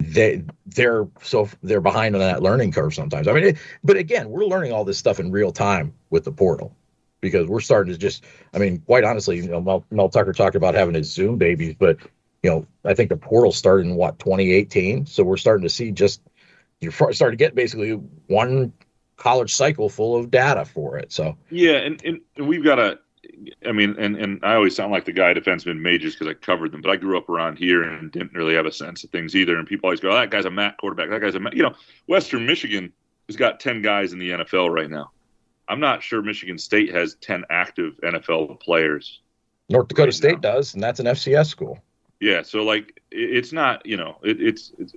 they 0.00 0.42
they're 0.66 1.08
so 1.22 1.48
they're 1.62 1.80
behind 1.80 2.14
on 2.14 2.20
that 2.20 2.42
learning 2.42 2.72
curve 2.72 2.94
sometimes. 2.94 3.26
I 3.26 3.32
mean, 3.32 3.44
it, 3.44 3.56
but 3.82 3.96
again, 3.96 4.30
we're 4.30 4.44
learning 4.44 4.72
all 4.72 4.84
this 4.84 4.96
stuff 4.96 5.18
in 5.18 5.32
real 5.32 5.50
time 5.50 5.92
with 6.10 6.24
the 6.24 6.32
portal 6.32 6.74
because 7.20 7.46
we're 7.46 7.60
starting 7.60 7.92
to 7.92 7.98
just. 7.98 8.24
I 8.54 8.58
mean, 8.58 8.80
quite 8.80 9.04
honestly, 9.04 9.36
you 9.36 9.48
know, 9.48 9.60
Mel, 9.60 9.84
Mel 9.90 10.08
Tucker 10.08 10.32
talked 10.32 10.56
about 10.56 10.74
having 10.74 10.94
his 10.94 11.12
Zoom 11.12 11.36
babies, 11.36 11.74
but 11.78 11.98
you 12.42 12.50
know, 12.50 12.66
I 12.84 12.94
think 12.94 13.10
the 13.10 13.16
portal 13.16 13.52
started 13.52 13.86
in 13.86 13.96
what 13.96 14.18
2018, 14.18 15.06
so 15.06 15.24
we're 15.24 15.36
starting 15.36 15.64
to 15.64 15.70
see 15.70 15.90
just 15.90 16.20
you're 16.80 16.92
starting 16.92 17.36
to 17.36 17.36
get 17.36 17.54
basically 17.54 17.92
one 18.26 18.72
college 19.16 19.54
cycle 19.54 19.88
full 19.88 20.16
of 20.16 20.30
data 20.30 20.64
for 20.64 20.96
it. 20.96 21.12
So 21.12 21.36
Yeah, 21.50 21.76
and, 21.78 22.02
and 22.04 22.48
we've 22.48 22.64
got 22.64 22.78
a. 22.78 22.98
I 23.66 23.72
mean, 23.72 23.94
and, 23.98 24.16
and 24.16 24.40
I 24.44 24.54
always 24.54 24.74
sound 24.74 24.90
like 24.90 25.04
the 25.04 25.12
guy 25.12 25.34
defenseman 25.34 25.80
majors 25.80 26.14
because 26.14 26.28
I 26.28 26.34
covered 26.34 26.72
them, 26.72 26.80
but 26.80 26.90
I 26.90 26.96
grew 26.96 27.18
up 27.18 27.28
around 27.28 27.58
here 27.58 27.82
and 27.82 28.10
didn't 28.10 28.32
really 28.32 28.54
have 28.54 28.66
a 28.66 28.72
sense 28.72 29.04
of 29.04 29.10
things 29.10 29.36
either. 29.36 29.56
And 29.58 29.66
people 29.66 29.88
always 29.88 30.00
go, 30.00 30.10
oh, 30.10 30.14
"That 30.14 30.30
guy's 30.30 30.44
a 30.44 30.50
MAC 30.50 30.78
quarterback. 30.78 31.10
That 31.10 31.20
guy's 31.20 31.34
a 31.34 31.40
MAC." 31.40 31.54
You 31.54 31.64
know, 31.64 31.74
Western 32.06 32.46
Michigan 32.46 32.92
has 33.28 33.36
got 33.36 33.60
ten 33.60 33.82
guys 33.82 34.12
in 34.12 34.18
the 34.18 34.30
NFL 34.30 34.70
right 34.70 34.90
now. 34.90 35.10
I'm 35.68 35.80
not 35.80 36.02
sure 36.02 36.22
Michigan 36.22 36.58
State 36.58 36.94
has 36.94 37.14
ten 37.16 37.44
active 37.50 37.98
NFL 38.02 38.60
players. 38.60 39.20
North 39.68 39.88
Dakota 39.88 40.06
Right 40.06 40.14
State 40.14 40.42
now. 40.42 40.54
does, 40.54 40.74
and 40.74 40.82
that's 40.82 41.00
an 41.00 41.06
FCS 41.06 41.46
school. 41.46 41.78
Yeah, 42.20 42.42
so 42.42 42.62
like 42.62 43.00
it, 43.10 43.36
it's 43.36 43.52
not, 43.52 43.84
you 43.84 43.96
know, 43.96 44.16
it, 44.22 44.40
it's, 44.40 44.72
it's 44.78 44.94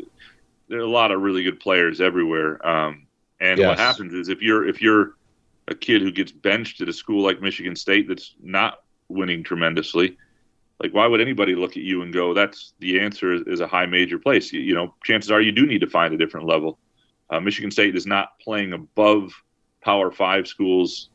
there 0.69 0.79
are 0.79 0.83
a 0.83 0.89
lot 0.89 1.11
of 1.11 1.21
really 1.21 1.43
good 1.43 1.59
players 1.59 1.99
everywhere. 2.01 2.65
Um, 2.65 3.07
and 3.39 3.59
what 3.59 3.77
happens 3.77 4.13
is 4.13 4.29
if 4.29 4.41
you're 4.41 4.67
if 4.67 4.81
you're 4.81 5.15
a 5.67 5.75
kid 5.75 6.01
who 6.01 6.11
gets 6.11 6.31
benched 6.31 6.81
at 6.81 6.89
a 6.89 6.93
school 6.93 7.23
like 7.23 7.41
Michigan 7.41 7.75
State 7.75 8.07
that's 8.07 8.35
not 8.41 8.83
winning 9.09 9.43
tremendously, 9.43 10.17
like 10.79 10.93
why 10.93 11.07
would 11.07 11.21
anybody 11.21 11.55
look 11.55 11.71
at 11.71 11.83
you 11.83 12.01
and 12.03 12.13
go, 12.13 12.33
"That's 12.33 12.73
the 12.79 12.99
answer 12.99 13.33
is, 13.33 13.41
is 13.47 13.59
a 13.59 13.67
high 13.67 13.85
major 13.87 14.17
place"? 14.19 14.53
You, 14.53 14.61
you 14.61 14.73
know, 14.73 14.93
chances 15.03 15.31
are 15.31 15.41
you 15.41 15.51
do 15.51 15.65
need 15.65 15.81
to 15.81 15.89
find 15.89 16.13
a 16.13 16.17
different 16.17 16.45
level. 16.45 16.79
Uh, 17.29 17.39
Michigan 17.39 17.71
State 17.71 17.95
is 17.95 18.05
not 18.05 18.39
playing 18.39 18.73
above 18.73 19.33
Power 19.81 20.11
Five 20.11 20.47
schools 20.47 21.09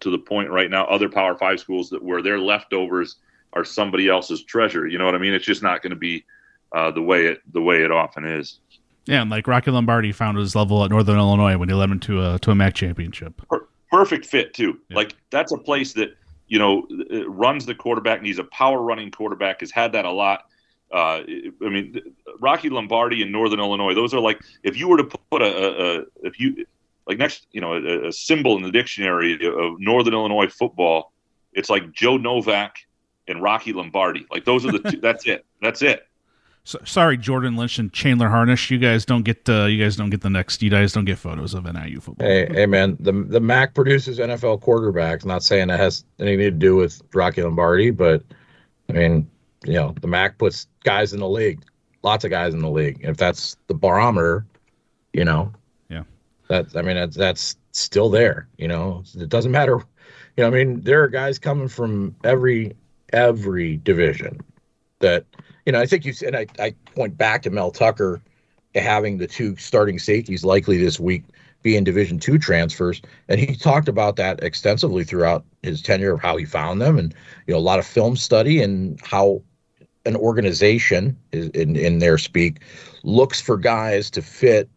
to 0.00 0.10
the 0.10 0.18
point 0.18 0.50
right 0.50 0.70
now. 0.70 0.84
Other 0.86 1.08
Power 1.08 1.36
Five 1.36 1.60
schools 1.60 1.90
that 1.90 2.02
where 2.02 2.22
their 2.22 2.38
leftovers 2.38 3.16
are 3.52 3.64
somebody 3.64 4.08
else's 4.08 4.42
treasure. 4.42 4.86
You 4.86 4.98
know 4.98 5.04
what 5.04 5.14
I 5.14 5.18
mean? 5.18 5.32
It's 5.32 5.44
just 5.44 5.62
not 5.62 5.82
going 5.82 5.90
to 5.90 5.96
be 5.96 6.24
uh, 6.72 6.90
the 6.90 7.02
way 7.02 7.26
it 7.26 7.40
the 7.52 7.62
way 7.62 7.82
it 7.82 7.90
often 7.90 8.24
is. 8.24 8.60
Yeah, 9.06 9.22
and 9.22 9.30
like 9.30 9.46
Rocky 9.46 9.70
Lombardi 9.70 10.12
found 10.12 10.38
his 10.38 10.56
level 10.56 10.82
at 10.84 10.90
Northern 10.90 11.18
Illinois 11.18 11.56
when 11.56 11.68
he 11.68 11.74
led 11.74 11.90
him 11.90 12.00
to 12.00 12.34
a 12.34 12.38
to 12.40 12.50
a 12.50 12.54
MAC 12.54 12.74
championship. 12.74 13.42
Perfect 13.90 14.26
fit 14.26 14.54
too. 14.54 14.80
Yeah. 14.88 14.96
Like 14.96 15.16
that's 15.30 15.52
a 15.52 15.58
place 15.58 15.92
that 15.94 16.16
you 16.48 16.58
know 16.58 16.86
runs 17.28 17.66
the 17.66 17.74
quarterback. 17.74 18.18
And 18.18 18.26
he's 18.26 18.38
a 18.38 18.44
power 18.44 18.80
running 18.82 19.10
quarterback. 19.10 19.60
Has 19.60 19.70
had 19.70 19.92
that 19.92 20.04
a 20.04 20.10
lot. 20.10 20.46
Uh, 20.92 21.22
I 21.64 21.68
mean, 21.68 22.00
Rocky 22.40 22.70
Lombardi 22.70 23.22
in 23.22 23.32
Northern 23.32 23.58
Illinois. 23.58 23.94
Those 23.94 24.14
are 24.14 24.20
like 24.20 24.40
if 24.62 24.76
you 24.76 24.88
were 24.88 24.98
to 24.98 25.04
put 25.04 25.42
a, 25.42 25.46
a, 25.46 25.98
a 26.00 26.04
if 26.22 26.40
you 26.40 26.64
like 27.06 27.18
next, 27.18 27.46
you 27.52 27.60
know, 27.60 27.74
a, 27.74 28.08
a 28.08 28.12
symbol 28.12 28.56
in 28.56 28.62
the 28.62 28.70
dictionary 28.70 29.34
of 29.46 29.78
Northern 29.78 30.14
Illinois 30.14 30.48
football. 30.48 31.12
It's 31.52 31.70
like 31.70 31.92
Joe 31.92 32.16
Novak 32.16 32.78
and 33.28 33.42
Rocky 33.42 33.72
Lombardi. 33.72 34.26
Like 34.30 34.44
those 34.44 34.64
are 34.64 34.72
the 34.72 34.90
two. 34.90 34.96
that's 35.02 35.26
it. 35.26 35.44
That's 35.60 35.82
it. 35.82 36.06
So, 36.66 36.78
sorry, 36.84 37.18
Jordan 37.18 37.56
Lynch 37.56 37.78
and 37.78 37.92
Chandler 37.92 38.28
Harnish. 38.28 38.70
You 38.70 38.78
guys 38.78 39.04
don't 39.04 39.22
get. 39.22 39.46
Uh, 39.46 39.66
you 39.66 39.82
guys 39.82 39.96
don't 39.96 40.08
get 40.08 40.22
the 40.22 40.30
next. 40.30 40.62
You 40.62 40.70
guys 40.70 40.94
don't 40.94 41.04
get 41.04 41.18
photos 41.18 41.52
of 41.52 41.64
NIU 41.64 42.00
football. 42.00 42.26
Hey, 42.26 42.48
hey, 42.50 42.66
man. 42.66 42.96
The 43.00 43.12
the 43.12 43.40
MAC 43.40 43.74
produces 43.74 44.18
NFL 44.18 44.62
quarterbacks. 44.62 45.26
Not 45.26 45.42
saying 45.42 45.68
that 45.68 45.78
has 45.78 46.04
anything 46.18 46.38
to 46.38 46.50
do 46.50 46.74
with 46.76 47.02
Rocky 47.12 47.42
Lombardi, 47.42 47.90
but 47.90 48.22
I 48.88 48.94
mean, 48.94 49.30
you 49.66 49.74
know, 49.74 49.94
the 50.00 50.08
MAC 50.08 50.38
puts 50.38 50.66
guys 50.84 51.12
in 51.12 51.20
the 51.20 51.28
league. 51.28 51.62
Lots 52.02 52.24
of 52.24 52.30
guys 52.30 52.54
in 52.54 52.60
the 52.60 52.70
league. 52.70 52.98
If 53.02 53.18
that's 53.18 53.58
the 53.66 53.74
barometer, 53.74 54.46
you 55.12 55.24
know, 55.24 55.52
That's. 56.48 56.76
I 56.76 56.82
mean, 56.82 56.96
that's 56.96 57.16
that's 57.16 57.56
still 57.72 58.08
there. 58.08 58.48
You 58.58 58.68
know, 58.68 59.02
it 59.14 59.28
doesn't 59.28 59.52
matter. 59.52 59.82
You 60.36 60.42
know, 60.42 60.48
I 60.48 60.50
mean, 60.50 60.80
there 60.80 61.02
are 61.02 61.08
guys 61.08 61.38
coming 61.38 61.68
from 61.68 62.14
every 62.24 62.76
every 63.12 63.76
division 63.78 64.40
that 65.00 65.24
you 65.66 65.72
know, 65.72 65.80
I 65.80 65.86
think 65.86 66.04
you 66.04 66.12
said 66.12 66.34
I, 66.34 66.46
I 66.58 66.74
point 66.94 67.16
back 67.16 67.42
to 67.42 67.50
Mel 67.50 67.70
Tucker 67.70 68.20
having 68.74 69.18
the 69.18 69.26
two 69.26 69.56
starting 69.56 69.98
safeties 69.98 70.44
likely 70.44 70.76
this 70.76 70.98
week 70.98 71.24
be 71.62 71.76
in 71.76 71.84
Division 71.84 72.18
two 72.18 72.38
transfers, 72.38 73.00
and 73.28 73.40
he 73.40 73.56
talked 73.56 73.88
about 73.88 74.16
that 74.16 74.42
extensively 74.42 75.02
throughout 75.02 75.44
his 75.62 75.80
tenure 75.80 76.12
of 76.12 76.20
how 76.20 76.36
he 76.36 76.44
found 76.44 76.80
them, 76.80 76.98
and 76.98 77.14
you 77.46 77.54
know 77.54 77.58
a 77.58 77.60
lot 77.60 77.78
of 77.78 77.86
film 77.86 78.16
study 78.16 78.62
and 78.62 79.00
how 79.02 79.42
an 80.04 80.16
organization 80.16 81.16
in 81.32 81.76
in 81.76 81.98
their 81.98 82.18
speak 82.18 82.60
looks 83.02 83.40
for 83.40 83.56
guys 83.56 84.10
to 84.10 84.20
fit 84.20 84.68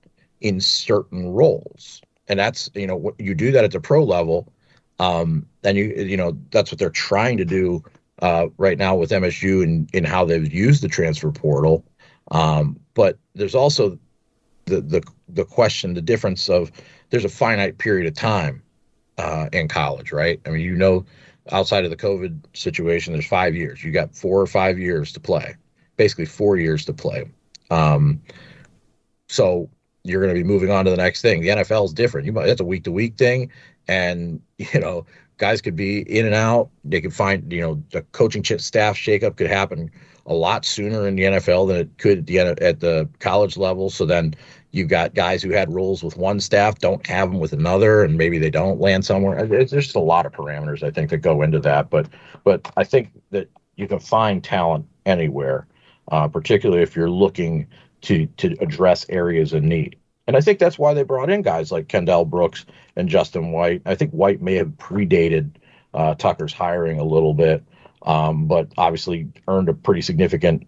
in 0.42 0.60
certain 0.60 1.30
roles, 1.30 2.02
and 2.28 2.40
that's 2.40 2.70
you 2.74 2.88
know 2.88 3.14
you 3.18 3.34
do 3.34 3.52
that 3.52 3.64
at 3.64 3.72
the 3.72 3.80
pro 3.80 4.04
level, 4.04 4.52
um, 5.00 5.46
and 5.64 5.78
you 5.78 5.94
you 5.96 6.18
know 6.18 6.38
that's 6.52 6.72
what 6.72 6.80
they're 6.80 6.90
trying 6.90 7.38
to 7.38 7.46
do 7.46 7.84
uh, 8.22 8.48
right 8.58 8.78
now 8.78 8.96
with 8.96 9.12
MSU 9.12 9.64
and 9.64 9.90
in 9.94 10.04
how 10.04 10.26
they've 10.26 10.52
used 10.52 10.84
the 10.84 10.88
transfer 10.88 11.32
portal. 11.32 11.84
Um, 12.32 12.80
but 12.94 13.18
there's 13.36 13.56
also 13.56 13.98
the 14.66 14.82
the 14.82 15.04
the 15.30 15.46
question, 15.46 15.94
the 15.94 16.02
difference 16.02 16.50
of 16.50 16.72
there's 17.10 17.26
a 17.26 17.30
finite 17.30 17.78
period 17.78 18.08
of 18.08 18.14
time 18.14 18.62
uh, 19.18 19.50
in 19.54 19.68
college, 19.68 20.12
right? 20.12 20.40
I 20.46 20.50
mean, 20.50 20.62
you 20.62 20.76
know, 20.76 21.06
outside 21.52 21.84
of 21.84 21.90
the 21.90 21.98
COVID 21.98 22.40
situation, 22.54 23.14
there's 23.14 23.28
five 23.28 23.56
years. 23.56 23.84
You 23.84 23.92
got 23.92 24.16
four 24.16 24.42
or 24.42 24.48
five 24.48 24.78
years 24.78 25.12
to 25.14 25.20
play, 25.20 25.56
basically 25.96 26.26
four 26.26 26.58
years 26.58 26.86
to 26.86 26.94
play. 26.94 27.30
Um, 27.70 28.22
so 29.28 29.70
you're 30.08 30.22
going 30.22 30.34
to 30.34 30.40
be 30.40 30.48
moving 30.48 30.72
on 30.72 30.86
to 30.86 30.92
the 30.92 30.98
next 30.98 31.22
thing. 31.22 31.42
The 31.42 31.50
NFL 31.50 31.86
is 31.86 31.94
different. 31.94 32.26
You 32.26 32.34
might 32.34 32.48
that's 32.48 32.62
a 32.62 32.66
week 32.66 32.84
to 32.86 32.92
week 32.92 33.18
thing, 33.18 33.52
and 33.88 34.42
you 34.58 34.80
know 34.80 35.06
guys 35.38 35.62
could 35.62 35.76
be 35.76 36.02
in 36.02 36.26
and 36.26 36.36
out. 36.36 36.70
They 36.84 37.02
could 37.02 37.14
find, 37.14 37.52
you 37.52 37.62
know, 37.62 37.82
the 37.92 38.02
coaching 38.12 38.44
staff 38.44 38.98
shakeup 38.98 39.38
could 39.38 39.48
happen 39.48 39.92
a 40.26 40.34
lot 40.34 40.66
sooner 40.66 41.08
in 41.08 41.16
the 41.16 41.24
NFL 41.24 41.68
than 41.68 41.78
it 41.78 41.98
could 41.98 42.20
at 42.20 42.26
the, 42.58 42.64
at 42.64 42.80
the 42.80 43.08
college 43.20 43.56
level. 43.56 43.90
So 43.90 44.06
then 44.06 44.36
you've 44.72 44.90
got 44.90 45.14
guys 45.14 45.42
who 45.42 45.52
had 45.52 45.74
roles 45.74 46.04
with 46.04 46.18
one 46.18 46.40
staff 46.40 46.80
don't 46.80 47.06
have 47.08 47.32
them 47.32 47.40
with 47.40 47.54
another, 47.54 48.04
and 48.04 48.18
maybe 48.18 48.38
they 48.38 48.50
don't 48.50 48.80
land 48.80 49.06
somewhere. 49.06 49.46
There's 49.46 49.72
just 49.72 49.96
a 49.96 50.00
lot 50.00 50.26
of 50.26 50.34
parameters 50.34 50.84
I 50.84 50.92
think 50.92 51.10
that 51.12 51.20
go 51.20 51.42
into 51.44 51.60
that. 51.60 51.90
But 51.90 52.08
but 52.44 52.70
I 52.76 52.84
think 52.84 53.10
that 53.32 53.50
you 53.78 53.88
can 53.88 54.00
find 54.00 54.44
talent 54.44 54.86
anywhere, 55.06 55.66
uh, 56.12 56.28
particularly 56.28 56.82
if 56.82 56.96
you're 56.96 57.10
looking 57.10 57.68
to 58.02 58.26
to 58.38 58.56
address 58.60 59.06
areas 59.10 59.54
of 59.54 59.64
need. 59.64 59.98
And 60.28 60.36
I 60.36 60.42
think 60.42 60.60
that's 60.60 60.78
why 60.78 60.94
they 60.94 61.04
brought 61.04 61.30
in 61.30 61.42
guys 61.42 61.72
like 61.72 61.88
Kendall 61.88 62.26
Brooks 62.26 62.66
and 62.96 63.08
Justin 63.08 63.52
White. 63.52 63.82
I 63.86 63.96
think 63.96 64.12
White 64.12 64.42
may 64.42 64.56
have 64.56 64.68
predated 64.78 65.52
uh, 65.94 66.16
Tucker's 66.16 66.54
hiring 66.54 67.00
a 67.00 67.04
little 67.04 67.34
bit, 67.34 67.64
um, 68.04 68.46
but 68.46 68.72
obviously 68.78 69.30
earned 69.48 69.70
a 69.70 69.74
pretty 69.74 70.02
significant 70.02 70.68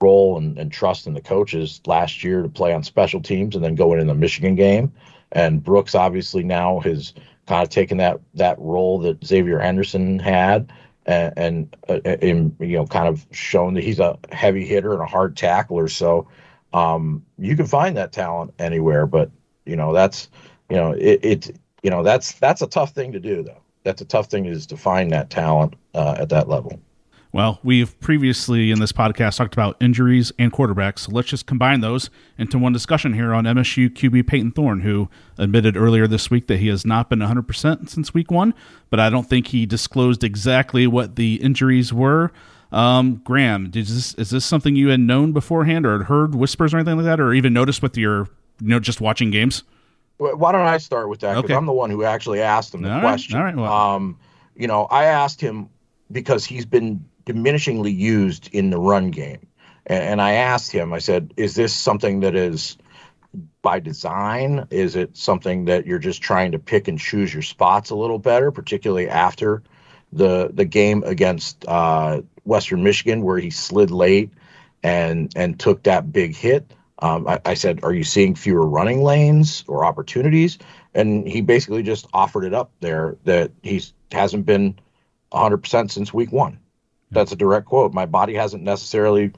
role 0.00 0.36
and, 0.36 0.58
and, 0.58 0.70
trust 0.70 1.08
in 1.08 1.14
the 1.14 1.20
coaches 1.20 1.80
last 1.86 2.22
year 2.22 2.42
to 2.42 2.48
play 2.48 2.72
on 2.72 2.84
special 2.84 3.20
teams 3.20 3.56
and 3.56 3.64
then 3.64 3.74
going 3.74 3.98
in 3.98 4.06
the 4.06 4.14
Michigan 4.14 4.54
game. 4.54 4.92
And 5.32 5.64
Brooks 5.64 5.96
obviously 5.96 6.44
now 6.44 6.78
has 6.80 7.14
kind 7.46 7.62
of 7.62 7.70
taken 7.70 7.98
that 7.98 8.20
that 8.34 8.58
role 8.60 9.00
that 9.00 9.24
Xavier 9.24 9.58
Henderson 9.58 10.18
had 10.18 10.72
and, 11.06 11.32
and 11.36 11.76
uh, 11.88 12.00
in, 12.22 12.54
you 12.60 12.76
know 12.76 12.86
kind 12.86 13.08
of 13.08 13.26
shown 13.32 13.74
that 13.74 13.82
he's 13.82 13.98
a 13.98 14.18
heavy 14.30 14.66
hitter 14.66 14.92
and 14.92 15.02
a 15.02 15.06
hard 15.06 15.36
tackler. 15.36 15.88
So 15.88 16.28
um, 16.72 17.24
you 17.38 17.56
can 17.56 17.66
find 17.66 17.96
that 17.96 18.12
talent 18.12 18.52
anywhere, 18.58 19.06
but 19.06 19.30
you 19.64 19.76
know 19.76 19.92
that's 19.92 20.28
you 20.68 20.76
know 20.76 20.92
it, 20.92 21.20
it 21.22 21.56
you 21.82 21.90
know 21.90 22.02
that's 22.02 22.32
that's 22.32 22.62
a 22.62 22.66
tough 22.66 22.92
thing 22.92 23.12
to 23.12 23.20
do 23.20 23.42
though. 23.42 23.62
That's 23.84 24.02
a 24.02 24.04
tough 24.04 24.26
thing 24.26 24.46
is 24.46 24.66
to 24.66 24.76
find 24.76 25.10
that 25.12 25.30
talent 25.30 25.74
uh, 25.94 26.16
at 26.18 26.28
that 26.30 26.48
level. 26.48 26.78
Well, 27.30 27.58
we've 27.62 27.98
previously 28.00 28.70
in 28.70 28.80
this 28.80 28.92
podcast 28.92 29.36
talked 29.36 29.52
about 29.52 29.76
injuries 29.80 30.32
and 30.38 30.50
quarterbacks. 30.50 31.00
So 31.00 31.12
let's 31.12 31.28
just 31.28 31.46
combine 31.46 31.80
those 31.80 32.08
into 32.38 32.58
one 32.58 32.72
discussion 32.72 33.12
here 33.12 33.34
on 33.34 33.44
MSU 33.44 33.90
QB 33.90 34.26
Peyton 34.26 34.52
Thorne, 34.52 34.80
who 34.80 35.10
admitted 35.36 35.76
earlier 35.76 36.06
this 36.06 36.30
week 36.30 36.46
that 36.46 36.58
he 36.58 36.68
has 36.68 36.86
not 36.86 37.10
been 37.10 37.18
100% 37.18 37.90
since 37.90 38.14
week 38.14 38.30
one, 38.30 38.54
but 38.88 38.98
I 38.98 39.10
don't 39.10 39.28
think 39.28 39.48
he 39.48 39.66
disclosed 39.66 40.24
exactly 40.24 40.86
what 40.86 41.16
the 41.16 41.34
injuries 41.42 41.92
were. 41.92 42.32
Um, 42.70 43.22
Graham, 43.24 43.70
is 43.74 43.94
this, 43.94 44.14
is 44.14 44.30
this 44.30 44.44
something 44.44 44.76
you 44.76 44.88
had 44.88 45.00
known 45.00 45.32
beforehand 45.32 45.86
or 45.86 45.98
had 45.98 46.06
heard 46.06 46.34
whispers 46.34 46.74
or 46.74 46.78
anything 46.78 46.96
like 46.96 47.06
that, 47.06 47.20
or 47.20 47.32
even 47.32 47.52
noticed 47.52 47.82
with 47.82 47.96
your, 47.96 48.28
you 48.60 48.68
know, 48.68 48.80
just 48.80 49.00
watching 49.00 49.30
games? 49.30 49.64
Why 50.18 50.52
don't 50.52 50.66
I 50.66 50.78
start 50.78 51.08
with 51.08 51.20
that? 51.20 51.34
Because 51.34 51.44
okay. 51.44 51.54
I'm 51.54 51.66
the 51.66 51.72
one 51.72 51.90
who 51.90 52.04
actually 52.04 52.40
asked 52.42 52.74
him 52.74 52.82
the 52.82 52.92
all 52.92 53.00
question. 53.00 53.38
Right, 53.38 53.40
all 53.40 53.46
right, 53.46 53.56
well. 53.56 53.72
Um, 53.72 54.18
you 54.56 54.66
know, 54.66 54.86
I 54.86 55.04
asked 55.04 55.40
him 55.40 55.68
because 56.10 56.44
he's 56.44 56.66
been 56.66 57.04
diminishingly 57.24 57.96
used 57.96 58.48
in 58.52 58.70
the 58.70 58.78
run 58.78 59.10
game. 59.10 59.46
And, 59.86 60.02
and 60.02 60.22
I 60.22 60.32
asked 60.32 60.72
him, 60.72 60.92
I 60.92 60.98
said, 60.98 61.32
is 61.36 61.54
this 61.54 61.72
something 61.72 62.20
that 62.20 62.34
is 62.34 62.76
by 63.62 63.78
design? 63.78 64.66
Is 64.70 64.96
it 64.96 65.16
something 65.16 65.66
that 65.66 65.86
you're 65.86 65.98
just 65.98 66.22
trying 66.22 66.52
to 66.52 66.58
pick 66.58 66.88
and 66.88 66.98
choose 66.98 67.32
your 67.32 67.42
spots 67.42 67.90
a 67.90 67.94
little 67.94 68.18
better, 68.18 68.50
particularly 68.50 69.08
after 69.08 69.62
the 70.12 70.50
the 70.52 70.64
game 70.64 71.02
against 71.04 71.64
uh, 71.68 72.22
Western 72.48 72.82
Michigan 72.82 73.22
where 73.22 73.38
he 73.38 73.50
slid 73.50 73.90
late 73.90 74.30
and 74.82 75.32
and 75.36 75.60
took 75.60 75.82
that 75.84 76.12
big 76.12 76.34
hit. 76.34 76.72
Um, 77.00 77.28
I, 77.28 77.40
I, 77.44 77.54
said, 77.54 77.80
"Are 77.84 77.92
you 77.92 78.02
seeing 78.02 78.34
fewer 78.34 78.66
running 78.66 79.02
lanes 79.02 79.64
or 79.68 79.84
opportunities?" 79.84 80.58
And 80.94 81.28
he 81.28 81.42
basically 81.42 81.84
just 81.84 82.08
offered 82.12 82.44
it 82.44 82.54
up 82.54 82.72
there 82.80 83.16
that 83.24 83.52
he 83.62 83.82
hasn't 84.10 84.46
been 84.46 84.76
100% 85.32 85.90
since 85.92 86.12
week 86.12 86.32
one. 86.32 86.58
That's 87.12 87.30
a 87.30 87.36
direct 87.36 87.66
quote. 87.66 87.94
My 87.94 88.06
body 88.06 88.34
hasn't 88.34 88.64
necessarily 88.64 89.32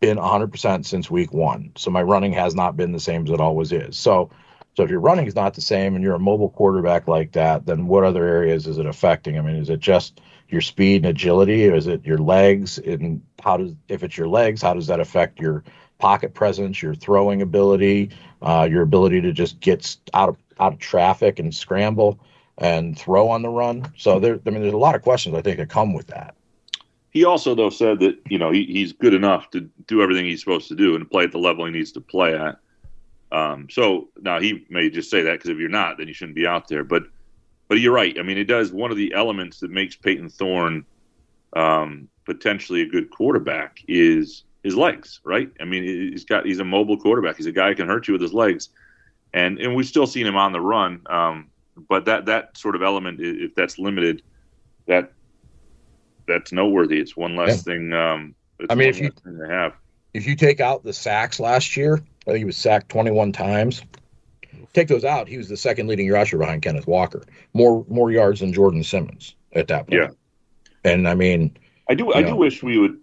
been 0.00 0.18
100% 0.18 0.84
since 0.84 1.10
week 1.10 1.32
one, 1.32 1.72
so 1.76 1.90
my 1.90 2.02
running 2.02 2.32
has 2.32 2.54
not 2.54 2.76
been 2.76 2.92
the 2.92 3.00
same 3.00 3.24
as 3.24 3.30
it 3.30 3.40
always 3.40 3.72
is. 3.72 3.96
So, 3.96 4.30
so 4.74 4.82
if 4.82 4.90
your 4.90 5.00
running 5.00 5.26
is 5.26 5.36
not 5.36 5.54
the 5.54 5.60
same 5.60 5.94
and 5.94 6.02
you're 6.02 6.16
a 6.16 6.20
mobile 6.20 6.50
quarterback 6.50 7.06
like 7.06 7.32
that, 7.32 7.64
then 7.64 7.86
what 7.86 8.04
other 8.04 8.26
areas 8.26 8.66
is 8.66 8.78
it 8.78 8.86
affecting? 8.86 9.38
I 9.38 9.40
mean, 9.40 9.56
is 9.56 9.70
it 9.70 9.80
just 9.80 10.20
your 10.48 10.60
speed 10.60 11.04
and 11.04 11.06
agility? 11.06 11.68
Or 11.68 11.76
is 11.76 11.86
it 11.86 12.04
your 12.04 12.18
legs? 12.18 12.78
And 12.78 13.22
how 13.40 13.56
does 13.56 13.72
if 13.88 14.02
it's 14.02 14.18
your 14.18 14.28
legs, 14.28 14.62
how 14.62 14.74
does 14.74 14.88
that 14.88 15.00
affect 15.00 15.38
your 15.38 15.62
pocket 15.98 16.34
presence, 16.34 16.82
your 16.82 16.94
throwing 16.94 17.40
ability, 17.40 18.10
uh, 18.42 18.66
your 18.68 18.82
ability 18.82 19.20
to 19.22 19.32
just 19.32 19.60
get 19.60 19.96
out 20.12 20.28
of 20.28 20.36
out 20.58 20.72
of 20.72 20.78
traffic 20.78 21.38
and 21.38 21.54
scramble 21.54 22.18
and 22.58 22.98
throw 22.98 23.28
on 23.28 23.42
the 23.42 23.48
run? 23.48 23.86
So 23.96 24.18
there, 24.18 24.40
I 24.44 24.50
mean, 24.50 24.62
there's 24.62 24.74
a 24.74 24.76
lot 24.76 24.96
of 24.96 25.02
questions 25.02 25.36
I 25.36 25.42
think 25.42 25.58
that 25.58 25.68
come 25.68 25.94
with 25.94 26.08
that. 26.08 26.34
He 27.10 27.24
also 27.24 27.54
though 27.54 27.70
said 27.70 28.00
that 28.00 28.18
you 28.28 28.38
know 28.38 28.50
he, 28.50 28.64
he's 28.64 28.92
good 28.92 29.14
enough 29.14 29.50
to 29.50 29.70
do 29.86 30.02
everything 30.02 30.24
he's 30.24 30.40
supposed 30.40 30.66
to 30.68 30.74
do 30.74 30.96
and 30.96 31.08
play 31.08 31.22
at 31.22 31.30
the 31.30 31.38
level 31.38 31.64
he 31.64 31.70
needs 31.70 31.92
to 31.92 32.00
play 32.00 32.34
at. 32.34 32.58
Um, 33.32 33.68
so 33.70 34.08
now 34.20 34.40
he 34.40 34.64
may 34.68 34.90
just 34.90 35.10
say 35.10 35.22
that 35.22 35.32
because 35.32 35.50
if 35.50 35.58
you're 35.58 35.68
not, 35.68 35.98
then 35.98 36.08
you 36.08 36.14
shouldn't 36.14 36.36
be 36.36 36.46
out 36.46 36.68
there. 36.68 36.84
But 36.84 37.04
but 37.68 37.80
you're 37.80 37.94
right. 37.94 38.16
I 38.18 38.22
mean, 38.22 38.38
it 38.38 38.44
does 38.44 38.72
one 38.72 38.90
of 38.90 38.96
the 38.96 39.14
elements 39.14 39.60
that 39.60 39.70
makes 39.70 39.96
Peyton 39.96 40.28
Thorne 40.28 40.84
um, 41.54 42.08
potentially 42.24 42.82
a 42.82 42.86
good 42.86 43.10
quarterback 43.10 43.80
is 43.88 44.44
his 44.62 44.76
legs, 44.76 45.20
right? 45.24 45.50
I 45.60 45.64
mean, 45.64 45.82
he's 45.82 46.24
got 46.24 46.46
he's 46.46 46.60
a 46.60 46.64
mobile 46.64 46.96
quarterback. 46.96 47.36
He's 47.36 47.46
a 47.46 47.52
guy 47.52 47.68
who 47.68 47.74
can 47.74 47.88
hurt 47.88 48.08
you 48.08 48.12
with 48.12 48.22
his 48.22 48.32
legs, 48.32 48.68
and 49.32 49.58
and 49.58 49.74
we've 49.74 49.86
still 49.86 50.06
seen 50.06 50.26
him 50.26 50.36
on 50.36 50.52
the 50.52 50.60
run. 50.60 51.02
Um, 51.06 51.50
but 51.88 52.04
that 52.06 52.26
that 52.26 52.56
sort 52.56 52.76
of 52.76 52.82
element, 52.82 53.20
if 53.20 53.54
that's 53.54 53.78
limited, 53.78 54.22
that 54.86 55.12
that's 56.26 56.52
noteworthy. 56.52 56.98
It's 56.98 57.16
one 57.16 57.36
less 57.36 57.56
yeah. 57.56 57.74
thing. 57.74 57.92
Um, 57.92 58.34
I 58.70 58.74
mean, 58.74 58.88
if 58.88 59.00
you 59.00 59.10
if 60.14 60.26
you 60.26 60.36
take 60.36 60.60
out 60.60 60.84
the 60.84 60.92
sacks 60.92 61.40
last 61.40 61.76
year, 61.76 62.02
I 62.26 62.30
think 62.30 62.38
he 62.38 62.44
was 62.44 62.56
sacked 62.56 62.88
21 62.88 63.32
times. 63.32 63.82
Take 64.72 64.88
those 64.88 65.04
out, 65.04 65.28
he 65.28 65.36
was 65.36 65.48
the 65.48 65.56
second 65.56 65.86
leading 65.86 66.10
rusher 66.10 66.38
behind 66.38 66.62
Kenneth 66.62 66.86
Walker. 66.86 67.22
More 67.52 67.84
more 67.88 68.10
yards 68.10 68.40
than 68.40 68.52
Jordan 68.52 68.82
Simmons 68.82 69.36
at 69.52 69.68
that 69.68 69.86
point. 69.86 70.02
Yeah. 70.02 70.90
And 70.90 71.08
I 71.08 71.14
mean, 71.14 71.56
I 71.88 71.94
do 71.94 72.12
I 72.12 72.22
know, 72.22 72.30
do 72.30 72.36
wish 72.36 72.62
we 72.62 72.78
would. 72.78 72.98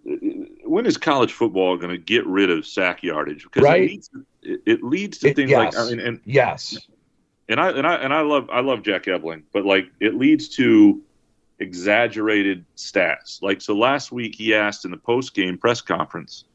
When 0.65 0.85
is 0.85 0.97
college 0.97 1.31
football 1.31 1.77
going 1.77 1.91
to 1.91 1.97
get 1.97 2.25
rid 2.25 2.49
of 2.49 2.65
sack 2.65 3.03
yardage? 3.03 3.43
Because 3.43 3.63
right? 3.63 3.83
it 3.83 3.89
leads, 3.89 4.09
it, 4.41 4.61
it 4.65 4.83
leads 4.83 5.17
to 5.19 5.29
it, 5.29 5.35
things 5.35 5.51
yes. 5.51 5.75
like 5.75 5.85
I 5.85 5.89
mean, 5.89 5.99
and 5.99 6.19
yes, 6.25 6.77
and 7.47 7.59
I 7.59 7.69
and 7.69 7.87
I 7.87 7.95
and 7.95 8.13
I 8.13 8.21
love 8.21 8.49
I 8.51 8.61
love 8.61 8.81
Jack 8.83 9.07
Ebling, 9.07 9.43
but 9.53 9.65
like 9.65 9.85
it 9.99 10.15
leads 10.15 10.49
to 10.55 11.01
exaggerated 11.59 12.65
stats. 12.75 13.41
Like 13.41 13.61
so, 13.61 13.75
last 13.75 14.11
week 14.11 14.35
he 14.35 14.55
asked 14.55 14.83
in 14.83 14.91
the 14.91 14.97
post 14.97 15.33
game 15.33 15.57
press 15.57 15.81
conference 15.81 16.45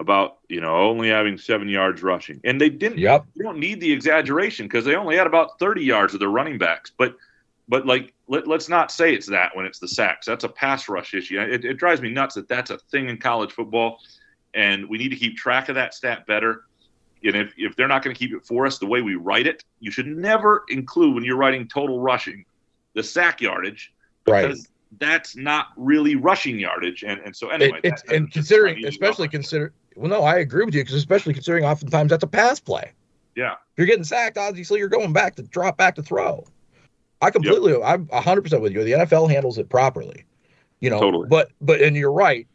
about 0.00 0.38
you 0.48 0.60
know 0.60 0.76
only 0.76 1.08
having 1.08 1.38
seven 1.38 1.68
yards 1.68 2.02
rushing, 2.02 2.40
and 2.42 2.60
they 2.60 2.70
didn't. 2.70 2.98
Yep. 2.98 3.26
You 3.34 3.44
don't 3.44 3.58
need 3.58 3.80
the 3.80 3.92
exaggeration 3.92 4.66
because 4.66 4.84
they 4.84 4.96
only 4.96 5.16
had 5.16 5.26
about 5.26 5.58
thirty 5.58 5.84
yards 5.84 6.14
of 6.14 6.20
their 6.20 6.30
running 6.30 6.58
backs, 6.58 6.92
but. 6.96 7.16
But 7.68 7.86
like, 7.86 8.12
let, 8.26 8.48
us 8.50 8.68
not 8.68 8.90
say 8.90 9.14
it's 9.14 9.28
that 9.28 9.54
when 9.54 9.64
it's 9.64 9.78
the 9.78 9.86
sacks. 9.86 10.26
That's 10.26 10.42
a 10.42 10.48
pass 10.48 10.88
rush 10.88 11.14
issue. 11.14 11.40
It, 11.40 11.64
it 11.64 11.74
drives 11.74 12.00
me 12.00 12.10
nuts 12.10 12.34
that 12.34 12.48
that's 12.48 12.70
a 12.70 12.78
thing 12.90 13.08
in 13.08 13.16
college 13.16 13.52
football, 13.52 14.00
and 14.54 14.88
we 14.88 14.98
need 14.98 15.10
to 15.10 15.16
keep 15.16 15.36
track 15.36 15.68
of 15.68 15.76
that 15.76 15.94
stat 15.94 16.26
better 16.26 16.64
and 17.24 17.36
if, 17.36 17.52
if 17.56 17.76
they're 17.76 17.88
not 17.88 18.02
going 18.02 18.14
to 18.14 18.18
keep 18.18 18.34
it 18.34 18.44
for 18.44 18.66
us 18.66 18.78
the 18.78 18.86
way 18.86 19.02
we 19.02 19.14
write 19.14 19.46
it, 19.46 19.64
you 19.80 19.90
should 19.90 20.06
never 20.06 20.64
include 20.68 21.14
when 21.14 21.24
you're 21.24 21.36
writing 21.36 21.68
total 21.68 22.00
rushing 22.00 22.44
the 22.94 23.02
sack 23.02 23.40
yardage 23.40 23.92
because 24.24 24.42
Right. 24.42 24.66
That's 24.98 25.36
not 25.36 25.68
really 25.76 26.16
rushing 26.16 26.58
yardage. 26.58 27.04
And 27.04 27.20
and 27.20 27.34
so 27.34 27.48
anyway, 27.50 27.78
It- 27.82 27.92
it's 27.92 28.02
that- 28.02 28.14
and 28.16 28.30
considering, 28.32 28.84
especially 28.86 29.28
consider. 29.28 29.72
Well, 29.96 30.10
no, 30.10 30.22
I 30.22 30.36
agree 30.38 30.64
with 30.64 30.74
you 30.74 30.82
because 30.82 30.94
especially 30.94 31.34
considering 31.34 31.64
oftentimes 31.64 32.10
that's 32.10 32.24
a 32.24 32.28
pass 32.28 32.60
play. 32.60 32.92
yeah, 33.36 33.52
If 33.52 33.58
you're 33.78 33.86
getting 33.86 34.04
sacked, 34.04 34.38
obviously 34.38 34.78
you're 34.78 34.88
going 34.88 35.12
back 35.12 35.36
to 35.36 35.42
drop 35.42 35.76
back 35.76 35.94
to 35.96 36.02
throw. 36.02 36.44
I 37.22 37.30
completely, 37.30 37.74
I'm 37.82 38.06
100 38.06 38.42
percent 38.42 38.62
with 38.62 38.72
you. 38.72 38.82
The 38.82 38.92
NFL 38.92 39.28
handles 39.30 39.58
it 39.58 39.68
properly, 39.68 40.24
you 40.80 40.88
know. 40.90 40.98
Totally. 41.00 41.28
But 41.28 41.50
but 41.60 41.80
and 41.80 41.96
you're 41.96 42.12
right. 42.12 42.46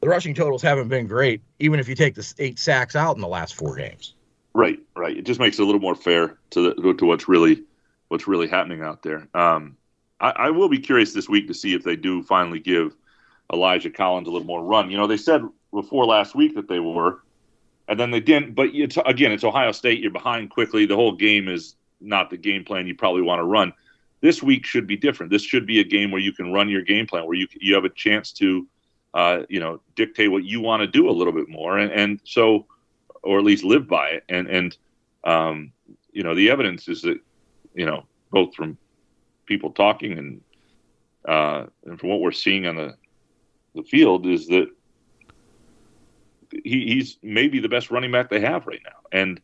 The 0.00 0.08
rushing 0.08 0.34
totals 0.34 0.62
haven't 0.62 0.88
been 0.88 1.06
great, 1.06 1.42
even 1.58 1.78
if 1.78 1.86
you 1.88 1.94
take 1.94 2.14
the 2.14 2.34
eight 2.38 2.58
sacks 2.58 2.96
out 2.96 3.14
in 3.16 3.20
the 3.20 3.28
last 3.28 3.54
four 3.54 3.76
games. 3.76 4.14
right, 4.54 4.78
right. 4.96 5.16
It 5.16 5.24
just 5.26 5.38
makes 5.38 5.58
it 5.58 5.62
a 5.62 5.64
little 5.66 5.80
more 5.80 5.94
fair 5.94 6.38
to 6.50 6.74
the 6.74 6.94
to 6.94 7.04
what's 7.06 7.28
really 7.28 7.62
what's 8.08 8.26
really 8.26 8.48
happening 8.48 8.82
out 8.82 9.02
there. 9.02 9.28
Um, 9.34 9.76
I, 10.20 10.30
I 10.30 10.50
will 10.50 10.68
be 10.68 10.78
curious 10.78 11.12
this 11.12 11.28
week 11.28 11.46
to 11.48 11.54
see 11.54 11.74
if 11.74 11.82
they 11.82 11.96
do 11.96 12.22
finally 12.22 12.60
give 12.60 12.94
Elijah 13.52 13.90
Collins 13.90 14.28
a 14.28 14.30
little 14.30 14.46
more 14.46 14.62
run. 14.62 14.90
You 14.90 14.96
know, 14.96 15.06
they 15.06 15.16
said 15.16 15.42
before 15.72 16.04
last 16.04 16.34
week 16.34 16.54
that 16.54 16.68
they 16.68 16.80
were, 16.80 17.22
and 17.88 17.98
then 17.98 18.10
they 18.10 18.20
didn't. 18.20 18.54
But 18.54 18.68
it's 18.72 18.98
again, 19.06 19.32
it's 19.32 19.44
Ohio 19.44 19.72
State. 19.72 20.00
You're 20.00 20.10
behind 20.10 20.50
quickly. 20.50 20.86
The 20.86 20.96
whole 20.96 21.12
game 21.12 21.48
is 21.48 21.74
not 22.00 22.30
the 22.30 22.36
game 22.36 22.64
plan 22.64 22.86
you 22.86 22.94
probably 22.94 23.22
want 23.22 23.40
to 23.40 23.44
run. 23.44 23.72
This 24.20 24.42
week 24.42 24.66
should 24.66 24.86
be 24.86 24.96
different. 24.96 25.30
This 25.30 25.42
should 25.42 25.66
be 25.66 25.80
a 25.80 25.84
game 25.84 26.10
where 26.10 26.20
you 26.20 26.32
can 26.32 26.52
run 26.52 26.68
your 26.68 26.82
game 26.82 27.06
plan, 27.06 27.26
where 27.26 27.36
you 27.36 27.48
you 27.60 27.74
have 27.74 27.84
a 27.84 27.90
chance 27.90 28.32
to, 28.32 28.66
uh, 29.14 29.40
you 29.48 29.60
know, 29.60 29.80
dictate 29.96 30.30
what 30.30 30.44
you 30.44 30.60
want 30.60 30.82
to 30.82 30.86
do 30.86 31.08
a 31.08 31.12
little 31.12 31.32
bit 31.32 31.48
more, 31.48 31.78
and, 31.78 31.90
and 31.92 32.20
so, 32.24 32.66
or 33.22 33.38
at 33.38 33.44
least 33.44 33.64
live 33.64 33.88
by 33.88 34.10
it. 34.10 34.24
And 34.28 34.46
and 34.48 34.76
um, 35.24 35.72
you 36.12 36.22
know, 36.22 36.34
the 36.34 36.50
evidence 36.50 36.88
is 36.88 37.02
that, 37.02 37.18
you 37.74 37.86
know, 37.86 38.04
both 38.30 38.54
from 38.54 38.76
people 39.50 39.72
talking 39.72 40.16
and 40.16 40.40
uh, 41.28 41.66
and 41.84 41.98
from 41.98 42.08
what 42.08 42.20
we're 42.20 42.32
seeing 42.32 42.66
on 42.66 42.76
the 42.76 42.94
the 43.74 43.82
field 43.82 44.26
is 44.26 44.46
that 44.46 44.68
he, 46.52 46.86
he's 46.94 47.18
maybe 47.22 47.58
the 47.58 47.68
best 47.68 47.90
running 47.90 48.12
back 48.12 48.30
they 48.30 48.40
have 48.40 48.66
right 48.66 48.80
now. 48.84 48.96
And 49.12 49.40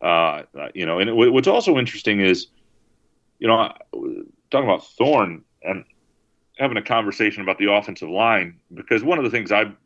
uh, 0.00 0.42
you 0.74 0.86
know, 0.86 1.00
and 1.00 1.10
it, 1.10 1.14
what's 1.14 1.48
also 1.48 1.78
interesting 1.78 2.20
is, 2.20 2.46
you 3.40 3.48
know, 3.48 3.72
talking 4.50 4.68
about 4.68 4.86
Thorne 4.86 5.42
and 5.62 5.84
having 6.58 6.76
a 6.76 6.82
conversation 6.82 7.42
about 7.42 7.58
the 7.58 7.72
offensive 7.72 8.08
line 8.08 8.60
because 8.74 9.02
one 9.02 9.18
of 9.18 9.24
the 9.24 9.30
things 9.30 9.50
I'm 9.50 9.76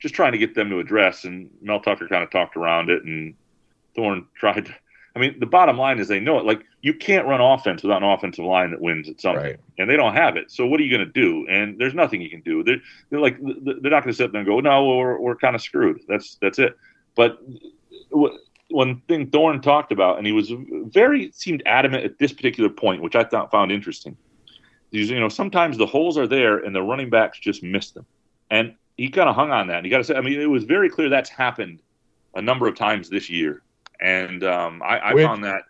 just 0.00 0.14
trying 0.14 0.32
to 0.32 0.38
get 0.38 0.54
them 0.54 0.70
to 0.70 0.80
address, 0.80 1.24
and 1.24 1.50
Mel 1.62 1.80
Tucker 1.80 2.08
kind 2.08 2.22
of 2.22 2.30
talked 2.30 2.56
around 2.56 2.90
it, 2.90 3.04
and 3.04 3.34
Thorne 3.94 4.26
tried. 4.34 4.66
To, 4.66 4.74
I 5.16 5.20
mean, 5.20 5.38
the 5.38 5.46
bottom 5.46 5.78
line 5.78 6.00
is 6.00 6.08
they 6.08 6.18
know 6.18 6.38
it. 6.38 6.44
Like 6.44 6.62
you 6.82 6.92
can't 6.92 7.26
run 7.26 7.40
offense 7.40 7.82
without 7.82 8.02
an 8.02 8.08
offensive 8.08 8.44
line 8.44 8.72
that 8.72 8.80
wins 8.80 9.08
at 9.08 9.20
something 9.20 9.44
Right. 9.44 9.60
and 9.78 9.88
they 9.88 9.96
don't 9.96 10.14
have 10.14 10.36
it. 10.36 10.50
So 10.50 10.66
what 10.66 10.80
are 10.80 10.82
you 10.82 10.90
going 10.96 11.06
to 11.06 11.12
do? 11.12 11.46
And 11.48 11.78
there's 11.78 11.94
nothing 11.94 12.20
you 12.20 12.28
can 12.30 12.40
do. 12.40 12.64
They're, 12.64 12.80
they're 13.10 13.20
like 13.20 13.38
they're 13.40 13.90
not 13.90 14.02
going 14.02 14.12
to 14.12 14.14
sit 14.14 14.32
there 14.32 14.40
and 14.40 14.48
go, 14.48 14.58
no, 14.60 14.86
we're, 14.88 15.18
we're 15.20 15.36
kind 15.36 15.54
of 15.54 15.62
screwed. 15.62 16.00
That's 16.08 16.36
that's 16.40 16.58
it. 16.58 16.76
But 17.14 17.38
one 18.70 19.00
thing 19.08 19.30
Thorne 19.30 19.60
talked 19.60 19.92
about, 19.92 20.18
and 20.18 20.26
he 20.26 20.32
was 20.32 20.52
very 20.92 21.30
seemed 21.32 21.62
adamant 21.66 22.04
at 22.04 22.18
this 22.18 22.32
particular 22.32 22.70
point, 22.70 23.02
which 23.02 23.14
I 23.14 23.24
thought 23.24 23.50
found 23.50 23.70
interesting. 23.70 24.16
Is 24.92 25.10
you 25.10 25.20
know 25.20 25.28
sometimes 25.28 25.76
the 25.76 25.86
holes 25.86 26.16
are 26.18 26.26
there 26.26 26.58
and 26.58 26.74
the 26.74 26.82
running 26.82 27.10
backs 27.10 27.38
just 27.38 27.62
miss 27.62 27.90
them, 27.90 28.06
and 28.50 28.74
he 28.96 29.10
kind 29.10 29.28
of 29.28 29.34
hung 29.34 29.50
on 29.50 29.66
that. 29.68 29.78
And 29.78 29.86
you 29.86 29.90
got 29.90 29.98
to 29.98 30.04
say, 30.04 30.14
I 30.14 30.20
mean, 30.20 30.40
it 30.40 30.46
was 30.46 30.64
very 30.64 30.88
clear 30.88 31.08
that's 31.08 31.30
happened 31.30 31.80
a 32.36 32.42
number 32.42 32.66
of 32.68 32.76
times 32.76 33.08
this 33.10 33.28
year, 33.28 33.62
and 34.04 34.44
um, 34.44 34.82
I, 34.84 34.98
I 34.98 35.14
Which- 35.14 35.26
found 35.26 35.42
that 35.44 35.62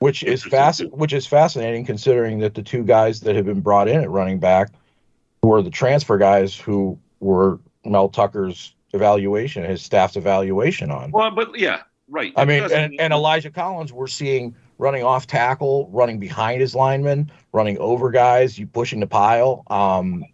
which 0.00 0.24
is 0.24 0.42
fast, 0.42 0.82
which 0.90 1.12
is 1.12 1.28
fascinating 1.28 1.84
considering 1.84 2.40
that 2.40 2.54
the 2.54 2.62
two 2.62 2.82
guys 2.82 3.20
that 3.20 3.36
have 3.36 3.44
been 3.44 3.60
brought 3.60 3.86
in 3.86 4.00
at 4.00 4.10
running 4.10 4.40
back 4.40 4.70
were 5.44 5.62
the 5.62 5.70
transfer 5.70 6.18
guys 6.18 6.56
who 6.58 6.98
were 7.20 7.60
Mel 7.84 8.08
Tucker's 8.08 8.74
evaluation, 8.94 9.62
his 9.62 9.80
staff's 9.80 10.16
evaluation 10.16 10.90
on. 10.90 11.12
well, 11.12 11.30
but 11.30 11.56
yeah, 11.56 11.82
right. 12.08 12.32
I 12.36 12.42
It 12.42 12.48
mean, 12.48 12.64
and, 12.72 12.98
and 12.98 13.12
Elijah 13.12 13.50
Collins, 13.50 13.92
we're 13.92 14.08
seeing 14.08 14.56
running 14.78 15.04
off 15.04 15.28
tackle, 15.28 15.88
running 15.92 16.18
behind 16.18 16.60
his 16.60 16.74
lineman, 16.74 17.30
running 17.52 17.78
over 17.78 18.10
guys, 18.10 18.58
you 18.58 18.66
pushing 18.66 18.98
the 18.98 19.06
pile. 19.06 19.62
Um, 19.68 20.24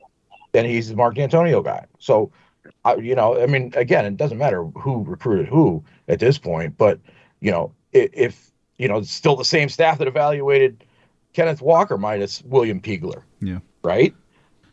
and 0.55 0.67
he's 0.67 0.89
the 0.89 0.97
Mark 0.97 1.15
Dantonio 1.17 1.63
guy. 1.63 1.85
So, 1.99 2.33
I, 2.87 2.95
you 2.97 3.15
know, 3.15 3.39
I 3.39 3.45
mean, 3.45 3.71
again, 3.77 4.07
it 4.07 4.17
doesn't 4.17 4.39
matter 4.39 4.65
who 4.65 5.05
recruited 5.05 5.47
who 5.47 5.85
at 6.09 6.21
this 6.21 6.39
point, 6.39 6.79
but 6.79 6.99
you 7.41 7.51
know, 7.51 7.73
if, 7.93 8.51
you 8.79 8.89
know, 8.89 9.03
still 9.03 9.37
the 9.37 9.45
same 9.45 9.69
staff 9.69 9.99
that 9.99 10.09
evaluated 10.09 10.85
Kenneth 11.33 11.63
Walker 11.63 11.99
minus 11.99 12.43
William 12.45 12.81
Peagler. 12.81 13.23
Yeah. 13.41 13.59
Right. 13.83 14.15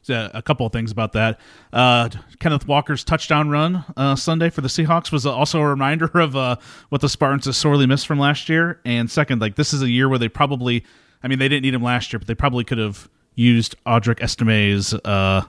So 0.02 0.30
a 0.36 0.42
couple 0.42 0.68
of 0.68 0.72
things 0.72 0.92
about 0.92 1.14
that. 1.14 1.40
Uh, 1.74 2.10
Kenneth 2.40 2.68
Walker's 2.68 3.04
touchdown 3.04 3.50
run 3.50 3.84
uh, 3.98 4.16
Sunday 4.16 4.52
for 4.52 4.62
the 4.62 4.68
Seahawks 4.68 5.12
was 5.12 5.26
also 5.26 5.60
a 5.60 5.68
reminder 5.68 6.06
of 6.14 6.36
uh, 6.36 6.58
what 6.90 7.02
the 7.02 7.10
Spartans 7.10 7.46
have 7.46 7.56
sorely 7.56 7.88
missed 7.88 8.06
from 8.06 8.20
last 8.20 8.48
year. 8.48 8.80
And 8.86 9.10
second, 9.10 9.42
like 9.42 9.56
this 9.56 9.74
is 9.74 9.82
a 9.82 9.90
year 9.90 10.08
where 10.08 10.20
they 10.20 10.30
probably, 10.30 10.84
I 11.24 11.28
mean, 11.28 11.40
they 11.40 11.48
didn't 11.48 11.64
need 11.64 11.74
him 11.74 11.82
last 11.82 12.14
year, 12.14 12.20
but 12.20 12.28
they 12.28 12.36
probably 12.36 12.64
could 12.64 12.78
have 12.78 13.10
used 13.34 13.76
Audric 13.86 14.22
Estime's 14.22 14.94
uh, 14.94 15.44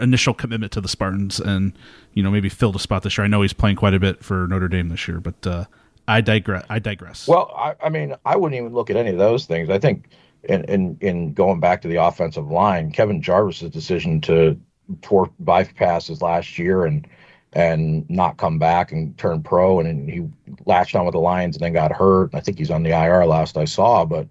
initial 0.00 0.34
commitment 0.34 0.72
to 0.72 0.80
the 0.80 0.88
Spartans 0.88 1.40
and 1.40 1.72
you 2.14 2.22
know 2.22 2.30
maybe 2.30 2.48
filled 2.48 2.76
a 2.76 2.78
spot 2.78 3.02
this 3.02 3.16
year. 3.16 3.24
I 3.24 3.28
know 3.28 3.42
he's 3.42 3.52
playing 3.52 3.76
quite 3.76 3.94
a 3.94 4.00
bit 4.00 4.22
for 4.24 4.46
Notre 4.48 4.68
Dame 4.68 4.88
this 4.88 5.06
year, 5.08 5.20
but 5.20 5.46
uh, 5.46 5.64
I 6.08 6.20
digress. 6.20 6.64
I 6.68 6.78
digress. 6.78 7.28
Well, 7.28 7.52
I, 7.56 7.74
I 7.82 7.88
mean, 7.88 8.14
I 8.24 8.36
wouldn't 8.36 8.58
even 8.60 8.72
look 8.72 8.90
at 8.90 8.96
any 8.96 9.10
of 9.10 9.18
those 9.18 9.46
things. 9.46 9.70
I 9.70 9.78
think 9.78 10.08
in, 10.44 10.64
in 10.64 10.98
in 11.00 11.32
going 11.32 11.60
back 11.60 11.82
to 11.82 11.88
the 11.88 11.96
offensive 11.96 12.50
line, 12.50 12.90
Kevin 12.92 13.22
Jarvis's 13.22 13.70
decision 13.70 14.20
to 14.22 14.58
pour 15.00 15.30
bypasses 15.42 16.20
last 16.20 16.58
year 16.58 16.84
and 16.84 17.06
and 17.54 18.08
not 18.08 18.38
come 18.38 18.58
back 18.58 18.92
and 18.92 19.16
turn 19.18 19.42
pro, 19.42 19.78
and 19.78 20.08
he 20.08 20.26
latched 20.64 20.96
on 20.96 21.04
with 21.04 21.12
the 21.12 21.20
Lions 21.20 21.54
and 21.56 21.62
then 21.62 21.72
got 21.72 21.92
hurt. 21.92 22.34
I 22.34 22.40
think 22.40 22.58
he's 22.58 22.70
on 22.70 22.82
the 22.82 22.90
IR 22.90 23.26
last 23.26 23.56
I 23.56 23.66
saw, 23.66 24.04
but 24.04 24.28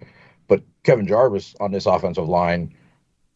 but 0.48 0.64
Kevin 0.84 1.08
Jarvis 1.08 1.56
on 1.60 1.72
this 1.72 1.86
offensive 1.86 2.28
line 2.28 2.76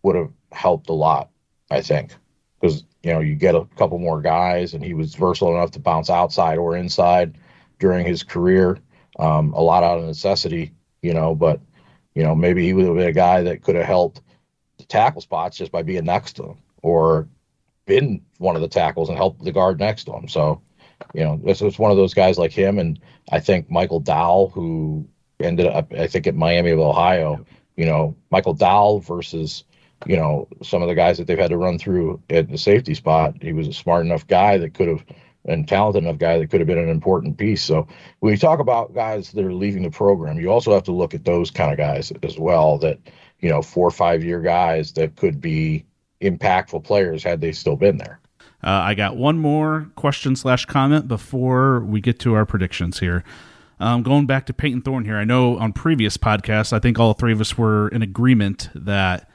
would 0.03 0.15
have 0.15 0.31
helped 0.51 0.89
a 0.89 0.93
lot, 0.93 1.29
I 1.71 1.81
think, 1.81 2.13
because 2.59 2.83
you 3.03 3.13
know 3.13 3.21
you 3.21 3.35
get 3.35 3.55
a 3.55 3.65
couple 3.77 3.99
more 3.99 4.21
guys, 4.21 4.73
and 4.73 4.83
he 4.83 4.93
was 4.93 5.15
versatile 5.15 5.55
enough 5.55 5.71
to 5.71 5.79
bounce 5.79 6.09
outside 6.09 6.57
or 6.57 6.75
inside 6.75 7.37
during 7.79 8.05
his 8.05 8.23
career. 8.23 8.79
Um, 9.17 9.53
a 9.53 9.61
lot 9.61 9.83
out 9.83 9.97
of 9.97 10.05
necessity, 10.05 10.73
you 11.01 11.13
know, 11.13 11.35
but 11.35 11.61
you 12.15 12.23
know 12.23 12.35
maybe 12.35 12.63
he 12.65 12.73
would 12.73 12.85
have 12.85 12.95
been 12.95 13.07
a 13.07 13.13
guy 13.13 13.41
that 13.43 13.63
could 13.63 13.75
have 13.75 13.85
helped 13.85 14.21
the 14.77 14.85
tackle 14.85 15.21
spots 15.21 15.57
just 15.57 15.71
by 15.71 15.83
being 15.83 16.05
next 16.05 16.33
to 16.33 16.43
him, 16.43 16.57
or 16.81 17.27
been 17.85 18.21
one 18.37 18.55
of 18.55 18.61
the 18.61 18.67
tackles 18.67 19.09
and 19.09 19.17
helped 19.17 19.43
the 19.43 19.51
guard 19.51 19.79
next 19.79 20.05
to 20.05 20.13
him. 20.13 20.27
So, 20.27 20.61
you 21.13 21.23
know, 21.23 21.39
this 21.43 21.61
was 21.61 21.79
one 21.79 21.91
of 21.91 21.97
those 21.97 22.13
guys 22.13 22.37
like 22.37 22.51
him, 22.51 22.79
and 22.79 22.99
I 23.31 23.39
think 23.39 23.69
Michael 23.69 23.99
Dowell, 23.99 24.49
who 24.49 25.07
ended 25.39 25.67
up, 25.67 25.91
I 25.93 26.07
think, 26.07 26.27
at 26.27 26.35
Miami 26.35 26.71
of 26.71 26.79
Ohio. 26.79 27.45
You 27.77 27.85
know, 27.85 28.15
Michael 28.31 28.53
Dowell 28.53 28.99
versus 28.99 29.63
you 30.05 30.17
know 30.17 30.47
some 30.61 30.81
of 30.81 30.87
the 30.87 30.95
guys 30.95 31.17
that 31.17 31.27
they've 31.27 31.37
had 31.37 31.51
to 31.51 31.57
run 31.57 31.77
through 31.77 32.21
at 32.29 32.49
the 32.49 32.57
safety 32.57 32.93
spot. 32.93 33.35
He 33.41 33.53
was 33.53 33.67
a 33.67 33.73
smart 33.73 34.05
enough 34.05 34.27
guy 34.27 34.57
that 34.57 34.73
could 34.73 34.87
have 34.87 35.05
and 35.45 35.67
talented 35.67 36.03
enough 36.03 36.17
guy 36.17 36.37
that 36.37 36.49
could 36.49 36.59
have 36.59 36.67
been 36.67 36.77
an 36.77 36.89
important 36.89 37.37
piece. 37.37 37.63
So 37.63 37.87
when 38.19 38.31
you 38.31 38.37
talk 38.37 38.59
about 38.59 38.93
guys 38.93 39.31
that 39.31 39.45
are 39.45 39.53
leaving 39.53 39.83
the 39.83 39.91
program, 39.91 40.39
you 40.39 40.51
also 40.51 40.73
have 40.73 40.83
to 40.83 40.91
look 40.91 41.13
at 41.13 41.25
those 41.25 41.51
kind 41.51 41.71
of 41.71 41.77
guys 41.77 42.11
as 42.23 42.37
well. 42.37 42.77
That 42.77 42.99
you 43.39 43.49
know, 43.49 43.61
four 43.61 43.87
or 43.87 43.91
five 43.91 44.23
year 44.23 44.41
guys 44.41 44.91
that 44.93 45.15
could 45.15 45.39
be 45.39 45.85
impactful 46.21 46.83
players 46.83 47.23
had 47.23 47.41
they 47.41 47.51
still 47.51 47.75
been 47.75 47.97
there. 47.97 48.19
Uh, 48.63 48.81
I 48.81 48.95
got 48.95 49.15
one 49.15 49.37
more 49.37 49.91
question 49.95 50.35
slash 50.35 50.65
comment 50.65 51.07
before 51.07 51.81
we 51.81 52.01
get 52.01 52.19
to 52.21 52.33
our 52.33 52.45
predictions 52.45 52.99
here. 52.99 53.23
Um, 53.79 54.03
going 54.03 54.25
back 54.25 54.45
to 54.47 54.53
Peyton 54.53 54.81
Thorne 54.81 55.05
here, 55.05 55.17
I 55.17 55.25
know 55.25 55.57
on 55.57 55.73
previous 55.73 56.17
podcasts, 56.17 56.71
I 56.73 56.79
think 56.79 56.97
all 56.97 57.13
three 57.13 57.33
of 57.33 57.41
us 57.41 57.57
were 57.57 57.89
in 57.89 58.01
agreement 58.01 58.69
that 58.73 59.29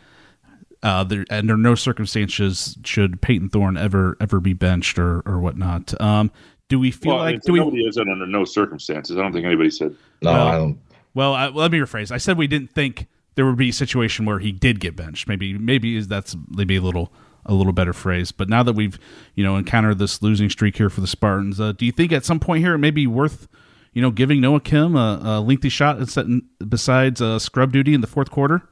uh, 0.82 1.04
there, 1.04 1.24
under 1.30 1.56
no 1.56 1.74
circumstances 1.74 2.76
should 2.84 3.20
Peyton 3.20 3.48
Thorne 3.48 3.76
ever 3.76 4.16
ever 4.20 4.40
be 4.40 4.52
benched 4.52 4.98
or 4.98 5.20
or 5.26 5.38
whatnot. 5.40 5.98
Um, 6.00 6.30
do 6.68 6.78
we 6.78 6.90
feel 6.90 7.14
well, 7.14 7.24
like 7.24 7.34
it's- 7.36 7.46
do 7.46 7.52
we? 7.52 7.58
nobody 7.58 7.82
is 7.84 7.98
under 7.98 8.26
no 8.26 8.44
circumstances. 8.44 9.16
I 9.16 9.22
don't 9.22 9.32
think 9.32 9.44
anybody 9.44 9.70
said. 9.70 9.94
No, 10.22 10.32
Well, 10.32 10.46
I 10.48 10.56
don't. 10.56 10.78
Well, 11.12 11.34
I, 11.34 11.48
let 11.48 11.72
me 11.72 11.78
rephrase. 11.78 12.12
I 12.12 12.18
said 12.18 12.38
we 12.38 12.46
didn't 12.46 12.70
think 12.70 13.08
there 13.34 13.44
would 13.44 13.56
be 13.56 13.70
a 13.70 13.72
situation 13.72 14.24
where 14.24 14.38
he 14.38 14.52
did 14.52 14.78
get 14.80 14.94
benched. 14.96 15.26
Maybe 15.28 15.58
maybe 15.58 15.96
is 15.96 16.08
that's 16.08 16.36
maybe 16.48 16.76
a 16.76 16.80
little 16.80 17.12
a 17.46 17.54
little 17.54 17.72
better 17.72 17.92
phrase. 17.92 18.32
But 18.32 18.48
now 18.48 18.62
that 18.62 18.74
we've 18.74 18.98
you 19.34 19.42
know 19.44 19.56
encountered 19.56 19.98
this 19.98 20.22
losing 20.22 20.48
streak 20.50 20.76
here 20.76 20.88
for 20.90 21.00
the 21.00 21.06
Spartans, 21.06 21.60
uh, 21.60 21.72
do 21.72 21.84
you 21.84 21.92
think 21.92 22.12
at 22.12 22.24
some 22.24 22.38
point 22.40 22.62
here 22.62 22.74
it 22.74 22.78
may 22.78 22.90
be 22.92 23.06
worth 23.06 23.48
you 23.92 24.00
know 24.00 24.10
giving 24.10 24.40
Noah 24.40 24.60
Kim 24.60 24.94
a, 24.94 25.20
a 25.22 25.40
lengthy 25.40 25.68
shot 25.68 25.98
and 26.16 26.42
besides 26.68 27.20
uh, 27.20 27.38
scrub 27.38 27.72
duty 27.72 27.92
in 27.94 28.00
the 28.00 28.06
fourth 28.06 28.30
quarter? 28.30 28.62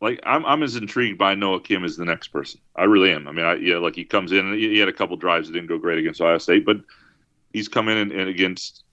Like 0.00 0.20
I'm, 0.24 0.44
I'm 0.44 0.62
as 0.62 0.76
intrigued 0.76 1.18
by 1.18 1.34
Noah 1.34 1.60
Kim 1.60 1.84
as 1.84 1.96
the 1.96 2.04
next 2.04 2.28
person. 2.28 2.60
I 2.76 2.84
really 2.84 3.10
am. 3.10 3.26
I 3.26 3.32
mean, 3.32 3.44
I, 3.44 3.54
yeah, 3.54 3.78
like 3.78 3.94
he 3.94 4.04
comes 4.04 4.32
in. 4.32 4.52
He 4.52 4.78
had 4.78 4.88
a 4.88 4.92
couple 4.92 5.16
drives 5.16 5.48
that 5.48 5.54
didn't 5.54 5.68
go 5.68 5.78
great 5.78 5.98
against 5.98 6.20
Ohio 6.20 6.38
State, 6.38 6.66
but 6.66 6.78
he's 7.52 7.68
come 7.68 7.88
in 7.88 7.96
and, 7.96 8.12
and 8.12 8.28
against 8.28 8.84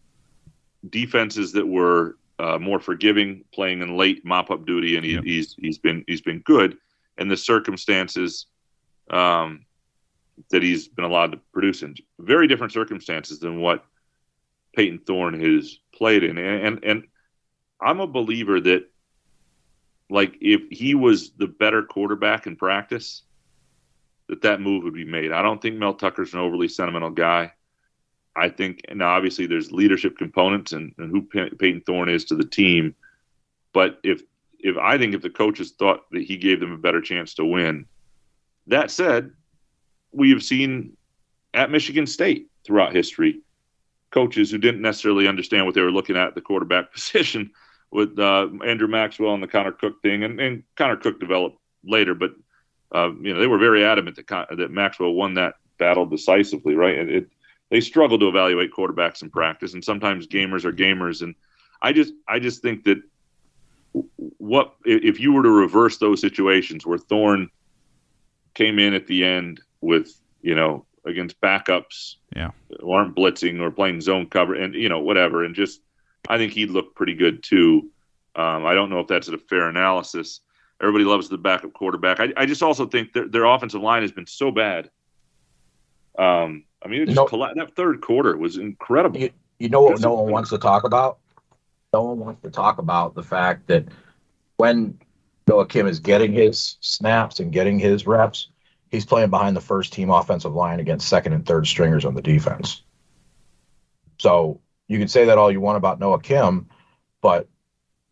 defenses 0.89 1.51
that 1.53 1.67
were 1.67 2.17
uh, 2.39 2.57
more 2.57 2.79
forgiving, 2.79 3.43
playing 3.53 3.81
in 3.81 3.97
late 3.97 4.25
mop 4.25 4.51
up 4.51 4.65
duty, 4.65 4.95
and 4.95 5.05
he, 5.05 5.13
yep. 5.13 5.23
he's 5.23 5.55
he's 5.59 5.77
been 5.77 6.03
he's 6.07 6.21
been 6.21 6.39
good. 6.39 6.77
And 7.17 7.29
the 7.29 7.37
circumstances 7.37 8.47
um, 9.09 9.65
that 10.49 10.63
he's 10.63 10.87
been 10.87 11.05
allowed 11.05 11.33
to 11.33 11.39
produce 11.53 11.83
in 11.83 11.95
very 12.19 12.47
different 12.47 12.73
circumstances 12.73 13.39
than 13.39 13.59
what 13.59 13.85
Peyton 14.75 14.99
Thorne 14.99 15.39
has 15.39 15.77
played 15.93 16.23
in, 16.23 16.37
and 16.37 16.65
and, 16.65 16.83
and 16.83 17.03
I'm 17.81 17.99
a 17.99 18.07
believer 18.07 18.59
that 18.61 18.90
like 20.11 20.37
if 20.41 20.61
he 20.69 20.93
was 20.93 21.31
the 21.31 21.47
better 21.47 21.83
quarterback 21.83 22.45
in 22.45 22.57
practice, 22.57 23.23
that 24.27 24.41
that 24.41 24.61
move 24.61 24.83
would 24.83 24.93
be 24.93 25.05
made. 25.05 25.31
I 25.31 25.41
don't 25.41 25.61
think 25.61 25.77
Mel 25.77 25.93
Tucker's 25.93 26.33
an 26.33 26.39
overly 26.39 26.67
sentimental 26.67 27.09
guy. 27.09 27.53
I 28.35 28.49
think, 28.49 28.81
and 28.87 29.01
obviously 29.01 29.45
there's 29.45 29.71
leadership 29.71 30.17
components 30.17 30.73
and, 30.73 30.93
and 30.97 31.11
who 31.11 31.21
Peyton 31.21 31.81
Thorne 31.85 32.09
is 32.09 32.25
to 32.25 32.35
the 32.35 32.45
team. 32.45 32.95
But 33.73 33.99
if 34.03 34.21
if 34.59 34.77
I 34.77 34.97
think 34.97 35.15
if 35.15 35.21
the 35.21 35.29
coaches 35.29 35.71
thought 35.71 36.09
that 36.11 36.23
he 36.23 36.37
gave 36.37 36.59
them 36.59 36.71
a 36.71 36.77
better 36.77 37.01
chance 37.01 37.33
to 37.35 37.45
win, 37.45 37.85
that 38.67 38.91
said, 38.91 39.31
we 40.11 40.29
have 40.31 40.43
seen 40.43 40.95
at 41.53 41.71
Michigan 41.71 42.05
State 42.05 42.47
throughout 42.65 42.93
history 42.93 43.41
coaches 44.11 44.51
who 44.51 44.57
didn't 44.57 44.81
necessarily 44.81 45.27
understand 45.27 45.65
what 45.65 45.73
they 45.73 45.81
were 45.81 45.91
looking 45.91 46.17
at 46.17 46.35
the 46.35 46.41
quarterback 46.41 46.93
position 46.93 47.51
with 47.91 48.17
uh, 48.17 48.47
Andrew 48.65 48.87
Maxwell 48.87 49.33
and 49.33 49.43
the 49.43 49.47
Connor 49.47 49.73
Cook 49.73 50.01
thing, 50.01 50.23
and, 50.23 50.39
and 50.39 50.63
Connor 50.75 50.95
Cook 50.95 51.19
developed 51.19 51.57
later, 51.83 52.15
but 52.15 52.31
uh, 52.93 53.11
you 53.21 53.33
know 53.33 53.39
they 53.39 53.47
were 53.47 53.57
very 53.57 53.83
adamant 53.83 54.15
that 54.17 54.47
that 54.57 54.71
Maxwell 54.71 55.13
won 55.13 55.33
that 55.35 55.55
battle 55.77 56.05
decisively, 56.05 56.75
right? 56.75 56.97
And 56.97 57.09
it 57.09 57.29
they 57.69 57.81
struggle 57.81 58.19
to 58.19 58.27
evaluate 58.27 58.71
quarterbacks 58.71 59.21
in 59.21 59.29
practice, 59.29 59.73
and 59.73 59.83
sometimes 59.83 60.27
gamers 60.27 60.65
are 60.65 60.73
gamers. 60.73 61.21
And 61.21 61.35
I 61.81 61.93
just 61.93 62.13
I 62.27 62.39
just 62.39 62.61
think 62.61 62.83
that 62.85 63.01
what 64.37 64.75
if 64.85 65.19
you 65.19 65.33
were 65.33 65.43
to 65.43 65.49
reverse 65.49 65.97
those 65.97 66.21
situations 66.21 66.85
where 66.85 66.97
Thorne 66.97 67.49
came 68.53 68.79
in 68.79 68.93
at 68.93 69.07
the 69.07 69.23
end 69.23 69.61
with 69.81 70.13
you 70.41 70.55
know 70.55 70.85
against 71.05 71.39
backups, 71.41 72.15
yeah, 72.35 72.51
who 72.79 72.91
aren't 72.91 73.15
blitzing 73.15 73.59
or 73.59 73.71
playing 73.71 74.01
zone 74.01 74.27
cover, 74.27 74.53
and 74.53 74.75
you 74.75 74.89
know 74.89 74.99
whatever, 74.99 75.43
and 75.43 75.55
just 75.55 75.81
I 76.27 76.37
think 76.37 76.53
he'd 76.53 76.69
look 76.69 76.95
pretty 76.95 77.15
good 77.15 77.43
too. 77.43 77.89
Um, 78.35 78.65
I 78.65 78.73
don't 78.73 78.89
know 78.89 78.99
if 78.99 79.07
that's 79.07 79.27
a 79.27 79.37
fair 79.37 79.67
analysis. 79.67 80.41
Everybody 80.81 81.03
loves 81.03 81.29
the 81.29 81.37
backup 81.37 81.73
quarterback. 81.73 82.19
I, 82.19 82.33
I 82.37 82.45
just 82.45 82.63
also 82.63 82.85
think 82.87 83.13
their, 83.13 83.27
their 83.27 83.45
offensive 83.45 83.81
line 83.81 84.01
has 84.01 84.11
been 84.11 84.27
so 84.27 84.51
bad. 84.51 84.89
Um, 86.17 86.63
I 86.83 86.87
mean, 86.87 87.05
just 87.05 87.29
colla- 87.29 87.53
that 87.55 87.75
third 87.75 88.01
quarter 88.01 88.35
was 88.37 88.57
incredible. 88.57 89.19
You, 89.19 89.29
you 89.59 89.69
know 89.69 89.81
what 89.81 89.99
no 90.01 90.13
one 90.13 90.31
wants 90.31 90.49
to 90.49 90.57
talk 90.57 90.83
about? 90.83 91.19
No 91.93 92.03
one 92.03 92.19
wants 92.19 92.41
to 92.43 92.49
talk 92.49 92.77
about 92.77 93.15
the 93.15 93.23
fact 93.23 93.67
that 93.67 93.85
when 94.57 94.97
Noah 95.47 95.67
Kim 95.67 95.87
is 95.87 95.99
getting 95.99 96.31
his 96.31 96.77
snaps 96.79 97.39
and 97.39 97.51
getting 97.51 97.77
his 97.77 98.07
reps, 98.07 98.47
he's 98.89 99.05
playing 99.05 99.29
behind 99.29 99.55
the 99.55 99.61
first 99.61 99.93
team 99.93 100.09
offensive 100.09 100.53
line 100.53 100.79
against 100.79 101.07
second 101.07 101.33
and 101.33 101.45
third 101.45 101.67
stringers 101.67 102.05
on 102.05 102.15
the 102.15 102.21
defense. 102.21 102.83
So 104.19 104.61
you 104.91 104.99
can 104.99 105.07
say 105.07 105.23
that 105.23 105.37
all 105.37 105.49
you 105.49 105.61
want 105.61 105.77
about 105.77 106.01
Noah 106.01 106.19
Kim, 106.19 106.67
but 107.21 107.47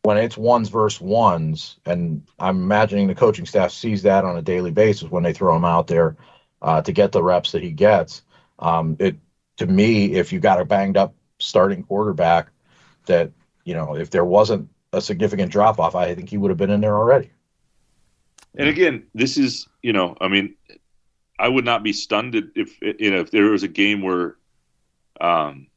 when 0.04 0.16
it's 0.16 0.38
ones 0.38 0.70
versus 0.70 1.02
ones, 1.02 1.78
and 1.86 2.26
I'm 2.40 2.56
imagining 2.56 3.08
the 3.08 3.16
coaching 3.16 3.46
staff 3.46 3.72
sees 3.72 4.04
that 4.04 4.24
on 4.24 4.38
a 4.38 4.42
daily 4.42 4.72
basis 4.72 5.12
when 5.12 5.24
they 5.24 5.34
throw 5.34 5.54
him 5.58 5.66
out 5.66 5.88
there 5.88 6.16
uh, 6.62 6.82
to 6.82 6.94
get 6.94 7.12
the 7.12 7.22
reps 7.22 7.52
that 7.52 7.62
he 7.62 7.72
gets. 7.72 8.22
Um, 8.60 8.96
it 8.98 9.18
to 9.58 9.68
me, 9.68 10.14
if 10.14 10.32
you 10.32 10.40
got 10.40 10.62
a 10.62 10.64
banged 10.64 10.96
up 10.96 11.14
starting 11.40 11.84
quarterback, 11.84 12.48
that 13.08 13.30
you 13.66 13.74
know, 13.74 13.98
if 13.98 14.10
there 14.10 14.24
wasn't 14.24 14.70
a 14.94 15.02
significant 15.02 15.52
drop 15.52 15.82
off, 15.82 15.96
I 15.96 16.16
think 16.16 16.30
he 16.30 16.38
would 16.38 16.50
have 16.50 16.58
been 16.58 16.70
in 16.70 16.80
there 16.80 16.96
already. 16.96 17.30
And 18.58 18.70
again, 18.70 19.06
this 19.14 19.38
is 19.38 19.68
you 19.82 19.92
know, 19.92 20.16
I 20.22 20.30
mean, 20.30 20.56
I 21.38 21.50
would 21.50 21.66
not 21.66 21.84
be 21.84 21.92
stunned 21.92 22.36
if 22.56 22.82
you 22.82 23.12
know 23.12 23.20
if 23.20 23.32
there 23.32 23.52
was 23.52 23.64
a 23.64 23.68
game 23.68 24.02
where 24.02 24.38
um, 25.20 25.68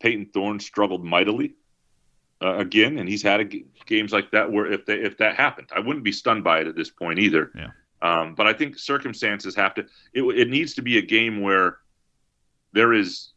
Peyton 0.00 0.26
Thorne 0.32 0.60
struggled 0.60 1.04
mightily 1.04 1.54
uh, 2.42 2.56
again, 2.56 2.98
and 2.98 3.08
he's 3.08 3.22
had 3.22 3.40
a, 3.40 3.64
games 3.86 4.12
like 4.12 4.30
that 4.32 4.50
where 4.50 4.70
if 4.70 4.84
they, 4.86 4.94
if 4.94 5.16
that 5.18 5.36
happened, 5.36 5.68
I 5.74 5.80
wouldn't 5.80 6.04
be 6.04 6.12
stunned 6.12 6.44
by 6.44 6.60
it 6.60 6.66
at 6.66 6.76
this 6.76 6.90
point 6.90 7.18
either. 7.18 7.50
Yeah. 7.54 7.70
Um, 8.02 8.34
but 8.34 8.46
I 8.46 8.52
think 8.52 8.78
circumstances 8.78 9.54
have 9.56 9.74
to. 9.74 9.86
It, 10.12 10.22
it 10.22 10.48
needs 10.48 10.74
to 10.74 10.82
be 10.82 10.98
a 10.98 11.02
game 11.02 11.40
where 11.40 11.78
there 12.72 12.92
is 12.92 13.32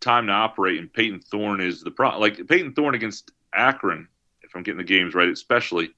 time 0.00 0.28
to 0.28 0.32
operate, 0.32 0.78
and 0.78 0.92
Peyton 0.92 1.20
Thorne 1.20 1.60
is 1.60 1.82
the 1.82 1.90
pro. 1.90 2.18
Like 2.18 2.46
Peyton 2.46 2.74
Thorne 2.74 2.94
against 2.94 3.32
Akron, 3.52 4.06
if 4.42 4.54
I'm 4.54 4.62
getting 4.62 4.78
the 4.78 4.84
games 4.84 5.14
right, 5.14 5.28
especially 5.28 5.90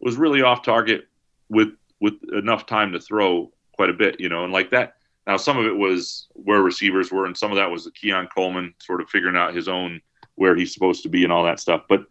was 0.00 0.16
really 0.16 0.42
off 0.42 0.62
target 0.62 1.08
with 1.48 1.70
with 2.00 2.14
enough 2.34 2.66
time 2.66 2.92
to 2.92 3.00
throw 3.00 3.50
quite 3.72 3.88
a 3.88 3.94
bit, 3.94 4.20
you 4.20 4.28
know, 4.28 4.44
and 4.44 4.52
like 4.52 4.70
that 4.70 4.96
now, 5.26 5.36
some 5.36 5.56
of 5.56 5.66
it 5.66 5.76
was 5.76 6.28
where 6.32 6.62
receivers 6.62 7.10
were, 7.10 7.26
and 7.26 7.36
some 7.36 7.50
of 7.50 7.56
that 7.56 7.70
was 7.70 7.84
the 7.84 7.90
Keon 7.90 8.28
Coleman 8.34 8.74
sort 8.78 9.00
of 9.00 9.08
figuring 9.08 9.36
out 9.36 9.54
his 9.54 9.68
own 9.68 10.00
where 10.34 10.54
he's 10.54 10.74
supposed 10.74 11.02
to 11.04 11.08
be 11.08 11.24
and 11.24 11.32
all 11.32 11.44
that 11.44 11.60
stuff. 11.60 11.84
But 11.88 12.04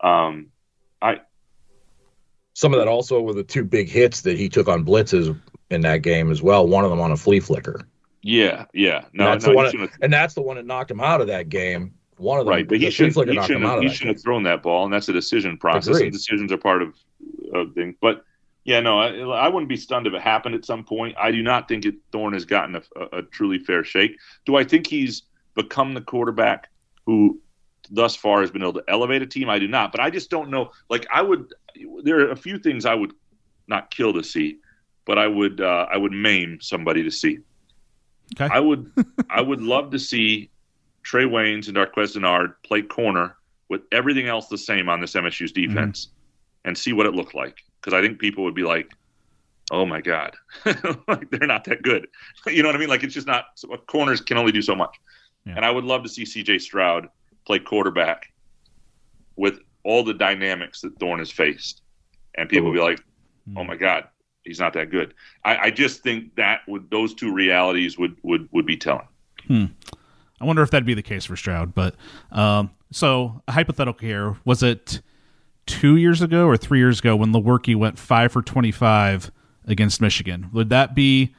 um, 0.00 0.48
I 1.00 1.20
some 2.54 2.72
of 2.72 2.80
that 2.80 2.88
also 2.88 3.20
were 3.20 3.34
the 3.34 3.44
two 3.44 3.64
big 3.64 3.88
hits 3.88 4.22
that 4.22 4.38
he 4.38 4.48
took 4.48 4.66
on 4.66 4.84
blitzes 4.84 5.38
in 5.70 5.82
that 5.82 5.98
game 5.98 6.30
as 6.30 6.42
well. 6.42 6.66
One 6.66 6.84
of 6.84 6.90
them 6.90 7.00
on 7.00 7.12
a 7.12 7.16
flea 7.16 7.38
flicker. 7.38 7.86
Yeah, 8.22 8.64
yeah. 8.72 9.04
No, 9.12 9.30
and 9.30 9.34
that's, 9.34 9.44
no, 9.44 9.52
the, 9.52 9.56
one, 9.78 9.90
and 10.00 10.12
that's 10.12 10.34
the 10.34 10.42
one 10.42 10.56
that 10.56 10.66
knocked 10.66 10.90
him 10.90 11.00
out 11.00 11.20
of 11.20 11.26
that 11.28 11.48
game. 11.48 11.94
One 12.16 12.40
of 12.40 12.46
them, 12.46 12.54
right? 12.54 12.66
But 12.66 12.78
he 12.80 12.90
should 12.90 13.08
he 13.08 13.12
shouldn't, 13.12 13.62
have, 13.62 13.82
he 13.82 13.88
shouldn't 13.88 14.16
have 14.16 14.22
thrown 14.22 14.42
that 14.44 14.62
ball, 14.62 14.84
and 14.84 14.92
that's 14.92 15.08
a 15.08 15.12
decision 15.12 15.58
process. 15.58 15.88
Agreed. 15.88 16.06
And 16.06 16.12
decisions 16.12 16.50
are 16.50 16.56
part 16.56 16.82
of 16.82 16.94
of 17.54 17.74
things, 17.74 17.94
but 18.00 18.24
yeah, 18.66 18.80
no, 18.80 18.98
I, 18.98 19.10
I, 19.44 19.48
wouldn't 19.48 19.68
be 19.68 19.76
stunned 19.76 20.08
if 20.08 20.12
it 20.12 20.20
happened 20.20 20.56
at 20.56 20.64
some 20.64 20.82
point. 20.82 21.16
I 21.16 21.30
do 21.30 21.40
not 21.40 21.68
think 21.68 21.84
it, 21.84 21.94
Thorne 22.10 22.32
has 22.32 22.44
gotten 22.44 22.74
a, 22.74 22.82
a, 22.96 23.18
a, 23.18 23.22
truly 23.22 23.60
fair 23.60 23.84
shake. 23.84 24.18
Do 24.44 24.56
I 24.56 24.64
think 24.64 24.88
he's 24.88 25.22
become 25.54 25.94
the 25.94 26.00
quarterback 26.00 26.68
who 27.06 27.40
thus 27.92 28.16
far 28.16 28.40
has 28.40 28.50
been 28.50 28.62
able 28.62 28.72
to 28.74 28.84
elevate 28.88 29.22
a 29.22 29.26
team? 29.26 29.48
I 29.48 29.60
do 29.60 29.68
not, 29.68 29.92
but 29.92 30.00
I 30.00 30.10
just 30.10 30.30
don't 30.30 30.50
know. 30.50 30.72
Like 30.90 31.06
I 31.12 31.22
would, 31.22 31.54
there 32.02 32.18
are 32.18 32.32
a 32.32 32.36
few 32.36 32.58
things 32.58 32.86
I 32.86 32.94
would 32.94 33.12
not 33.68 33.92
kill 33.92 34.12
to 34.14 34.24
see, 34.24 34.58
but 35.04 35.16
I 35.16 35.28
would, 35.28 35.60
uh, 35.60 35.86
I 35.88 35.96
would 35.96 36.12
maim 36.12 36.58
somebody 36.60 37.04
to 37.04 37.10
see. 37.10 37.38
Okay. 38.34 38.52
I 38.52 38.58
would, 38.58 38.90
I 39.30 39.42
would 39.42 39.60
love 39.60 39.92
to 39.92 39.98
see 40.00 40.50
Trae 41.04 41.30
Waynes 41.30 41.68
and 41.68 41.76
Darqueze 41.76 42.16
Dennard 42.16 42.54
play 42.64 42.82
corner 42.82 43.36
with 43.68 43.82
everything 43.92 44.26
else 44.26 44.48
the 44.48 44.58
same 44.58 44.88
on 44.88 45.00
this 45.00 45.12
MSU's 45.12 45.52
defense, 45.52 46.06
mm-hmm. 46.06 46.68
and 46.68 46.76
see 46.76 46.92
what 46.92 47.06
it 47.06 47.14
looked 47.14 47.34
like 47.36 47.62
because 47.86 47.96
I 47.96 48.02
think 48.04 48.18
people 48.18 48.42
would 48.42 48.54
be 48.54 48.64
like, 48.64 48.92
"Oh 49.70 49.86
my 49.86 50.00
god, 50.00 50.34
like 51.08 51.30
they're 51.30 51.46
not 51.46 51.64
that 51.64 51.82
good." 51.82 52.08
you 52.46 52.62
know 52.62 52.68
what 52.68 52.74
I 52.74 52.78
mean? 52.78 52.88
Like 52.88 53.04
it's 53.04 53.14
just 53.14 53.28
not. 53.28 53.44
Corners 53.86 54.20
can 54.20 54.36
only 54.36 54.52
do 54.52 54.60
so 54.60 54.74
much. 54.74 54.98
Yeah. 55.46 55.54
And 55.56 55.64
I 55.64 55.70
would 55.70 55.84
love 55.84 56.02
to 56.02 56.08
see 56.08 56.24
C.J. 56.24 56.58
Stroud 56.58 57.08
play 57.46 57.60
quarterback 57.60 58.32
with 59.36 59.60
all 59.84 60.02
the 60.02 60.14
dynamics 60.14 60.80
that 60.80 60.98
Thorne 60.98 61.20
has 61.20 61.30
faced, 61.30 61.82
and 62.36 62.48
people 62.48 62.70
Ooh. 62.70 62.74
be 62.74 62.80
like, 62.80 63.00
"Oh 63.56 63.62
my 63.62 63.76
god, 63.76 64.08
he's 64.42 64.58
not 64.58 64.72
that 64.72 64.90
good." 64.90 65.14
I, 65.44 65.56
I, 65.56 65.70
just 65.70 66.02
think 66.02 66.34
that 66.34 66.62
would 66.66 66.90
those 66.90 67.14
two 67.14 67.32
realities 67.32 67.96
would 67.96 68.16
would 68.24 68.48
would 68.50 68.66
be 68.66 68.76
telling. 68.76 69.06
Hmm. 69.46 69.66
I 70.40 70.44
wonder 70.44 70.62
if 70.62 70.72
that'd 70.72 70.84
be 70.84 70.94
the 70.94 71.02
case 71.02 71.24
for 71.24 71.36
Stroud. 71.36 71.72
But 71.72 71.94
um, 72.32 72.72
so 72.90 73.42
a 73.46 73.52
hypothetical 73.52 74.06
here 74.06 74.36
was 74.44 74.64
it 74.64 75.00
two 75.66 75.96
years 75.96 76.22
ago 76.22 76.46
or 76.46 76.56
three 76.56 76.78
years 76.78 77.00
ago 77.00 77.16
when 77.16 77.32
Lewerke 77.32 77.74
went 77.76 77.98
five 77.98 78.32
for 78.32 78.42
25 78.42 79.30
against 79.66 80.00
Michigan. 80.00 80.48
Would 80.52 80.70
that 80.70 80.94
be 80.94 81.34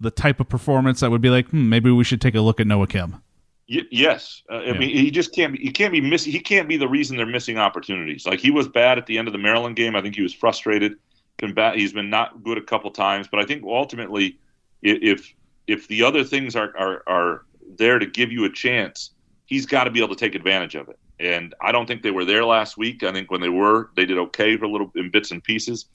the 0.00 0.10
type 0.10 0.40
of 0.40 0.48
performance 0.48 1.00
that 1.00 1.10
would 1.10 1.20
be 1.20 1.30
like, 1.30 1.48
hmm, 1.48 1.68
maybe 1.68 1.90
we 1.90 2.04
should 2.04 2.20
take 2.20 2.34
a 2.34 2.40
look 2.40 2.60
at 2.60 2.66
Noah 2.66 2.86
Kim? 2.86 3.22
Y- 3.68 3.82
yes, 3.90 4.42
uh, 4.50 4.56
I 4.56 4.64
yeah. 4.66 4.72
mean 4.78 4.90
he 4.90 5.10
just 5.10 5.34
can't 5.34 5.54
be. 5.54 5.58
He 5.58 5.70
can't 5.70 5.92
be 5.92 6.00
missing. 6.00 6.32
He 6.32 6.40
can't 6.40 6.68
be 6.68 6.76
the 6.76 6.88
reason 6.88 7.16
they're 7.16 7.24
missing 7.24 7.56
opportunities. 7.56 8.26
Like 8.26 8.38
he 8.38 8.50
was 8.50 8.68
bad 8.68 8.98
at 8.98 9.06
the 9.06 9.16
end 9.16 9.26
of 9.26 9.32
the 9.32 9.38
Maryland 9.38 9.76
game. 9.76 9.96
I 9.96 10.02
think 10.02 10.14
he 10.14 10.22
was 10.22 10.34
frustrated. 10.34 10.96
Been 11.38 11.54
bad. 11.54 11.76
He's 11.76 11.92
been 11.92 12.10
not 12.10 12.44
good 12.44 12.58
a 12.58 12.62
couple 12.62 12.90
times. 12.90 13.26
But 13.26 13.40
I 13.40 13.46
think 13.46 13.64
ultimately, 13.64 14.38
if 14.82 15.32
if 15.66 15.88
the 15.88 16.02
other 16.02 16.24
things 16.24 16.56
are 16.56 16.76
are, 16.76 17.02
are 17.06 17.42
there 17.78 17.98
to 17.98 18.06
give 18.06 18.30
you 18.30 18.44
a 18.44 18.50
chance, 18.52 19.12
he's 19.46 19.64
got 19.64 19.84
to 19.84 19.90
be 19.90 20.00
able 20.00 20.14
to 20.14 20.20
take 20.20 20.34
advantage 20.34 20.74
of 20.74 20.90
it. 20.90 20.98
And 21.20 21.54
I 21.60 21.72
don't 21.72 21.86
think 21.86 22.02
they 22.02 22.10
were 22.10 22.24
there 22.24 22.44
last 22.44 22.76
week. 22.76 23.02
I 23.02 23.12
think 23.12 23.30
when 23.30 23.40
they 23.40 23.48
were, 23.48 23.90
they 23.96 24.04
did 24.04 24.18
okay 24.18 24.56
for 24.56 24.64
a 24.64 24.70
little 24.70 24.90
in 24.94 25.10
bits 25.10 25.30
and 25.30 25.42
pieces. 25.42 25.86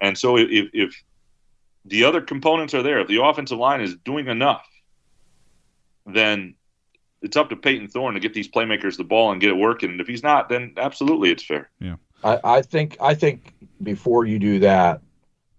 And 0.00 0.16
so 0.16 0.36
if, 0.38 0.70
if 0.72 1.02
the 1.84 2.04
other 2.04 2.20
components 2.20 2.74
are 2.74 2.82
there, 2.82 3.00
if 3.00 3.08
the 3.08 3.22
offensive 3.22 3.58
line 3.58 3.80
is 3.80 3.96
doing 4.04 4.28
enough, 4.28 4.66
then 6.06 6.54
it's 7.20 7.36
up 7.36 7.50
to 7.50 7.56
Peyton 7.56 7.88
Thorne 7.88 8.14
to 8.14 8.20
get 8.20 8.34
these 8.34 8.48
playmakers 8.48 8.96
the 8.96 9.04
ball 9.04 9.30
and 9.30 9.40
get 9.40 9.50
it 9.50 9.56
working. 9.56 9.90
And 9.90 10.00
if 10.00 10.06
he's 10.06 10.22
not, 10.22 10.48
then 10.48 10.74
absolutely 10.76 11.30
it's 11.30 11.44
fair. 11.44 11.70
Yeah. 11.78 11.96
I, 12.24 12.40
I 12.44 12.62
think 12.62 12.96
I 13.00 13.14
think 13.14 13.54
before 13.82 14.24
you 14.24 14.38
do 14.38 14.60
that, 14.60 15.02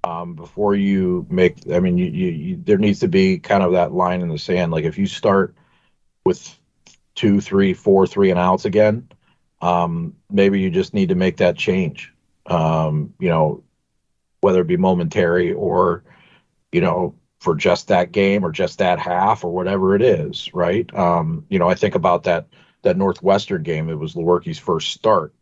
um, 0.03 0.36
before 0.36 0.76
you 0.76 1.26
make, 1.30 1.57
I 1.72 1.80
mean, 1.80 1.97
you, 1.97 2.05
you, 2.05 2.28
you, 2.30 2.61
there 2.64 2.78
needs 2.78 2.99
to 3.01 3.07
be 3.07 3.39
kind 3.39 3.64
of 3.64 3.74
that 3.74 3.93
line 3.93 4.22
in 4.22 4.30
the 4.30 4.38
sand. 4.38 4.72
Like 4.72 4.86
if 4.86 4.97
you 4.97 5.05
start 5.05 5.55
with 6.26 6.57
two, 7.16 7.41
three, 7.41 7.74
four, 7.74 8.07
three 8.07 8.32
and 8.32 8.39
outs 8.39 8.66
again, 8.66 9.07
um, 9.61 10.16
maybe 10.30 10.59
you 10.59 10.70
just 10.70 10.93
need 10.93 11.09
to 11.09 11.16
make 11.16 11.38
that 11.38 11.57
change. 11.57 12.14
Um, 12.45 13.14
you 13.20 13.30
know, 13.30 13.64
whether 14.41 14.61
it 14.61 14.68
be 14.68 14.78
momentary 14.78 15.53
or, 15.53 16.03
you 16.72 16.82
know, 16.82 17.16
for 17.39 17.55
just 17.55 17.89
that 17.89 18.11
game 18.11 18.45
or 18.45 18.51
just 18.51 18.80
that 18.80 18.99
half 18.99 19.43
or 19.43 19.51
whatever 19.51 19.95
it 19.95 20.01
is, 20.01 20.53
right? 20.53 20.93
Um, 20.93 21.45
you 21.49 21.59
know, 21.59 21.70
I 21.70 21.76
think 21.76 21.95
about 21.95 22.24
that 22.24 22.47
that 22.84 22.97
Northwestern 22.97 23.64
game. 23.64 23.89
It 23.89 23.97
was 23.97 24.14
Lewerke's 24.14 24.59
first 24.59 24.91
start. 24.91 25.34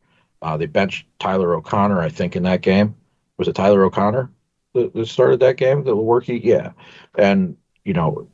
Uh, 0.41 0.57
they 0.57 0.65
benched 0.65 1.05
Tyler 1.19 1.53
O'Connor, 1.55 1.99
I 1.99 2.09
think, 2.09 2.35
in 2.35 2.43
that 2.43 2.61
game. 2.61 2.95
Was 3.37 3.47
it 3.47 3.55
Tyler 3.55 3.83
O'Connor 3.83 4.31
that, 4.73 4.93
that 4.93 5.05
started 5.07 5.39
that 5.39 5.57
game? 5.57 5.83
The 5.83 5.95
Lewerke, 5.95 6.43
yeah. 6.43 6.71
And 7.17 7.57
you 7.83 7.93
know, 7.93 8.27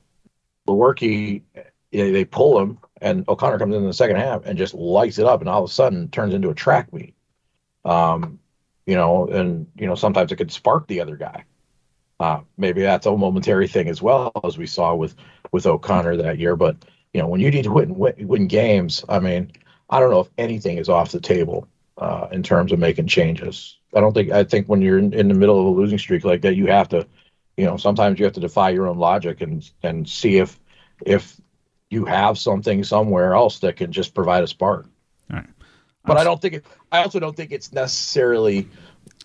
Lewerke, 0.68 1.42
they, 1.92 2.26
pull 2.26 2.60
him, 2.60 2.80
and 3.02 3.28
O'Connor 3.28 3.60
comes 3.60 3.76
in, 3.76 3.82
in 3.82 3.88
the 3.88 3.94
second 3.94 4.18
half 4.18 4.46
and 4.46 4.58
just 4.58 4.74
lights 4.74 5.20
it 5.20 5.26
up, 5.26 5.42
and 5.42 5.50
all 5.50 5.64
of 5.64 5.70
a 5.70 5.74
sudden 5.74 6.10
turns 6.10 6.34
into 6.34 6.50
a 6.50 6.56
track 6.56 6.92
meet. 6.94 7.16
Um, 7.86 8.40
you 8.86 8.96
know, 8.96 9.28
and 9.28 9.68
you 9.76 9.88
know 9.88 9.96
sometimes 9.96 10.32
it 10.32 10.38
could 10.38 10.52
spark 10.52 10.88
the 10.88 11.02
other 11.02 11.16
guy. 11.16 11.44
Uh, 12.20 12.42
maybe 12.58 12.82
that's 12.82 13.06
a 13.06 13.16
momentary 13.16 13.68
thing 13.68 13.88
as 13.90 14.02
well 14.02 14.32
as 14.44 14.58
we 14.58 14.66
saw 14.66 14.96
with 14.96 15.16
with 15.52 15.66
O'Connor 15.66 16.18
that 16.18 16.40
year. 16.40 16.56
But 16.56 16.78
you 17.14 17.22
know, 17.22 17.28
when 17.28 17.42
you 17.42 17.52
need 17.52 17.64
to 17.64 17.72
win 17.72 17.96
win, 17.96 18.14
win 18.28 18.48
games, 18.48 19.04
I 19.08 19.20
mean, 19.20 19.52
I 19.90 20.00
don't 20.00 20.12
know 20.12 20.22
if 20.22 20.30
anything 20.38 20.78
is 20.78 20.90
off 20.90 21.12
the 21.12 21.20
table 21.20 21.68
uh, 21.98 22.28
in 22.32 22.44
terms 22.44 22.72
of 22.72 22.80
making 22.80 23.08
changes. 23.08 23.78
I 23.96 24.00
don't 24.00 24.14
think 24.14 24.32
I 24.32 24.44
think 24.44 24.68
when 24.68 24.82
you're 24.82 25.00
in, 25.00 25.14
in 25.14 25.28
the 25.28 25.34
middle 25.34 25.60
of 25.60 25.66
a 25.66 25.70
losing 25.70 25.98
streak 25.98 26.24
like 26.24 26.42
that, 26.42 26.56
you 26.56 26.68
have 26.68 26.90
to, 26.90 27.08
you 27.56 27.66
know, 27.66 27.78
sometimes 27.78 28.20
you 28.20 28.26
have 28.26 28.34
to 28.34 28.40
defy 28.40 28.70
your 28.70 28.88
own 28.88 28.98
logic 28.98 29.42
and 29.42 29.70
and 29.84 30.08
see 30.08 30.38
if 30.38 30.60
if 31.06 31.40
you 31.90 32.06
have 32.06 32.38
something 32.38 32.84
somewhere 32.84 33.34
else 33.34 33.60
that 33.60 33.76
can 33.76 33.92
just 33.92 34.14
provide 34.14 34.44
a 34.44 34.48
spark. 34.48 34.88
All 35.32 35.38
right. 35.38 35.48
But 36.06 36.18
I 36.18 36.24
don't 36.24 36.42
think 36.42 36.56
it, 36.56 36.66
I 36.92 37.04
also 37.04 37.20
don't 37.20 37.36
think 37.36 37.52
it's 37.52 37.74
necessarily 37.74 38.68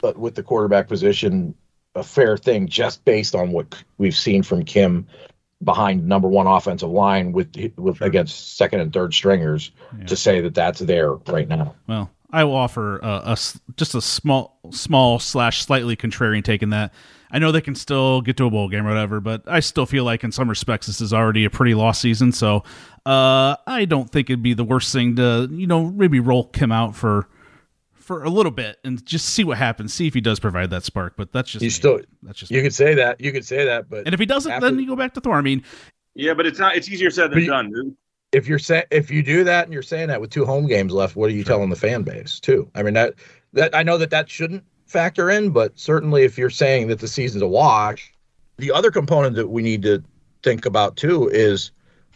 uh, 0.03 0.13
with 0.17 0.35
the 0.35 0.43
quarterback 0.43 0.89
position 0.89 1.55
a 1.95 2.03
fair 2.03 2.37
thing 2.37 2.67
just 2.67 3.05
based 3.05 3.35
on 3.35 3.53
what 3.53 3.83
we've 3.99 4.17
seen 4.17 4.43
from 4.43 4.65
Kim 4.65 5.07
behind 5.63 6.07
number 6.07 6.29
one 6.29 6.47
offensive 6.47 6.91
line 6.91 7.33
with 7.33 7.55
with 7.77 7.99
sure. 7.99 8.07
against 8.07 8.57
second 8.57 8.81
and 8.81 8.93
third 8.93 9.15
stringers 9.15 9.71
yeah. 9.99 10.07
to 10.07 10.17
say 10.17 10.41
that 10.41 10.55
that's 10.55 10.81
there 10.81 11.13
right 11.13 11.49
now. 11.49 11.75
Well, 11.87 12.11
I 12.31 12.45
will 12.45 12.57
offer 12.57 12.99
a, 12.99 13.23
a, 13.25 13.37
just 13.77 13.95
a 13.95 14.01
small 14.01 14.59
small 14.71 15.19
slash 15.19 15.65
slightly 15.65 15.97
contrarian 15.97 16.43
take 16.43 16.63
in 16.63 16.71
that. 16.71 16.93
I 17.33 17.39
know 17.39 17.51
they 17.51 17.62
can 17.62 17.74
still 17.74 18.20
get 18.20 18.37
to 18.37 18.45
a 18.45 18.51
bowl 18.51 18.68
game 18.68 18.87
or 18.87 18.91
whatever, 18.91 19.18
but 19.18 19.43
I 19.47 19.61
still 19.61 19.87
feel 19.87 20.05
like 20.05 20.22
in 20.22 20.33
some 20.33 20.51
respects 20.51 20.87
this 20.87 21.01
is 21.01 21.14
already 21.14 21.47
a 21.47 21.51
pretty 21.51 21.74
lost 21.74 22.03
season. 22.03 22.30
So 22.30 22.62
uh, 23.07 23.57
I 23.66 23.87
don't 23.89 24.11
think 24.11 24.28
it'd 24.28 24.43
be 24.43 24.53
the 24.53 24.64
worst 24.64 24.93
thing 24.93 25.16
to 25.16 25.49
you 25.51 25.66
know 25.66 25.91
maybe 25.91 26.20
roll 26.20 26.45
Kim 26.49 26.70
out 26.70 26.95
for 26.95 27.26
for 27.95 28.22
a 28.22 28.28
little 28.28 28.53
bit 28.53 28.78
and 28.85 29.05
just 29.07 29.30
see 29.30 29.45
what 29.45 29.57
happens. 29.57 29.95
See 29.95 30.07
if 30.07 30.12
he 30.12 30.20
does 30.20 30.39
provide 30.39 30.70
that 30.70 30.85
spark. 30.85 31.14
But 31.16 31.33
that's 31.33 31.51
just 31.51 31.62
you 31.62 31.70
still 31.70 32.01
that's 32.22 32.39
just 32.39 32.53
you 32.53 32.61
could 32.61 32.74
say 32.74 32.95
that 32.95 33.20
you 33.20 33.33
could 33.33 33.47
say 33.47 33.64
that, 33.64 33.89
but 33.89 34.05
and 34.05 34.12
if 34.12 34.20
he 34.20 34.26
doesn't, 34.26 34.53
after, 34.53 34.66
then 34.66 34.78
you 34.78 34.87
go 34.87 34.97
back 34.97 35.14
to 35.14 35.20
Thor. 35.20 35.37
I 35.37 35.41
mean, 35.41 35.64
yeah, 36.14 36.35
but 36.35 36.47
it's 36.47 36.59
not. 36.59 36.76
It's 36.76 36.89
easier 36.91 37.11
said 37.11 37.30
than 37.30 37.41
you, 37.41 37.47
done. 37.47 37.72
Dude. 37.72 37.97
If 38.33 38.47
you're 38.47 38.59
saying 38.59 38.85
if 38.91 39.11
you 39.11 39.22
do 39.22 39.45
that 39.45 39.64
and 39.64 39.72
you're 39.72 39.83
saying 39.83 40.09
that 40.09 40.20
with 40.20 40.30
two 40.30 40.45
home 40.45 40.66
games 40.66 40.93
left, 40.93 41.16
what 41.16 41.30
are 41.30 41.35
you 41.35 41.45
telling 41.45 41.70
the 41.70 41.76
fan 41.76 42.03
base 42.03 42.41
too? 42.41 42.70
I 42.74 42.83
mean 42.83 42.95
that 42.95 43.14
that 43.55 43.74
I 43.74 43.83
know 43.83 43.97
that 43.99 44.11
that 44.11 44.28
shouldn't 44.28 44.64
factor 44.93 45.30
in, 45.30 45.51
but 45.51 45.78
certainly 45.78 46.22
if 46.22 46.38
you're 46.38 46.51
saying 46.51 46.88
that 46.88 47.01
the 47.01 47.09
season's 47.09 47.43
a 47.43 47.49
wash, 47.49 48.12
the 48.59 48.70
other 48.70 48.90
component 48.90 49.34
that 49.36 49.49
we 49.49 49.62
need 49.62 49.82
to 49.82 50.03
think 50.43 50.66
about 50.66 50.97
too 50.97 51.28
is 51.28 51.72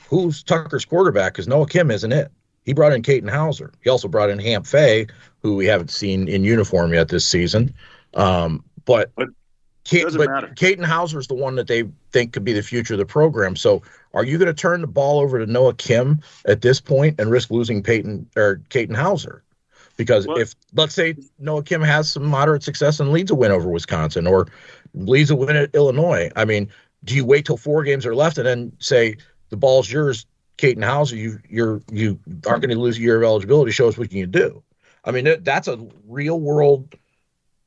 who's 0.08 0.42
Tucker's 0.42 0.84
quarterback 0.84 1.32
because 1.32 1.48
Noah 1.48 1.66
Kim 1.66 1.90
isn't 1.90 2.12
it. 2.12 2.30
He 2.64 2.72
brought 2.72 2.92
in 2.92 3.02
Katin 3.02 3.28
Houser. 3.28 3.72
He 3.82 3.90
also 3.90 4.08
brought 4.08 4.30
in 4.30 4.38
Hamp 4.38 4.66
Fay, 4.66 5.06
who 5.42 5.54
we 5.56 5.66
haven't 5.66 5.90
seen 5.90 6.28
in 6.28 6.44
uniform 6.44 6.92
yet 6.92 7.08
this 7.08 7.24
season. 7.24 7.72
Um, 8.14 8.64
but 8.84 9.10
but, 9.16 9.28
Kate, 9.84 10.06
but 10.16 10.56
Katin 10.56 10.82
Houser 10.82 11.20
is 11.20 11.28
the 11.28 11.34
one 11.34 11.54
that 11.56 11.68
they 11.68 11.84
think 12.10 12.32
could 12.32 12.44
be 12.44 12.52
the 12.52 12.62
future 12.62 12.94
of 12.94 12.98
the 12.98 13.06
program. 13.06 13.54
So 13.54 13.82
are 14.14 14.24
you 14.24 14.36
going 14.36 14.46
to 14.46 14.54
turn 14.54 14.80
the 14.80 14.88
ball 14.88 15.20
over 15.20 15.38
to 15.38 15.50
Noah 15.50 15.74
Kim 15.74 16.20
at 16.46 16.60
this 16.60 16.80
point 16.80 17.20
and 17.20 17.30
risk 17.30 17.50
losing 17.50 17.82
Peyton 17.82 18.28
or 18.36 18.60
Katin 18.68 18.96
Houser? 18.96 19.44
Because 19.96 20.26
what? 20.26 20.40
if 20.40 20.54
let's 20.74 20.94
say 20.94 21.16
Noah 21.38 21.62
Kim 21.62 21.82
has 21.82 22.10
some 22.10 22.24
moderate 22.24 22.62
success 22.62 23.00
and 23.00 23.12
leads 23.12 23.30
a 23.30 23.34
win 23.34 23.50
over 23.50 23.68
Wisconsin 23.68 24.26
or 24.26 24.46
leads 24.94 25.30
a 25.30 25.36
win 25.36 25.56
at 25.56 25.74
Illinois, 25.74 26.30
I 26.36 26.44
mean, 26.44 26.70
do 27.04 27.14
you 27.14 27.24
wait 27.24 27.46
till 27.46 27.56
four 27.56 27.82
games 27.82 28.04
are 28.04 28.14
left 28.14 28.38
and 28.38 28.46
then 28.46 28.72
say 28.78 29.16
the 29.48 29.56
ball's 29.56 29.90
yours? 29.90 30.26
Katin 30.58 30.82
Houser, 30.82 31.16
you 31.16 31.38
you're 31.48 31.82
you 31.90 32.18
aren't 32.46 32.62
going 32.62 32.70
to 32.70 32.78
lose 32.78 32.98
a 32.98 33.00
year 33.00 33.18
of 33.18 33.22
eligibility. 33.22 33.72
Show 33.72 33.88
us 33.88 33.98
what 33.98 34.12
you 34.12 34.24
can 34.24 34.30
do. 34.30 34.62
I 35.04 35.10
mean, 35.10 35.28
that's 35.42 35.68
a 35.68 35.86
real 36.06 36.40
world 36.40 36.94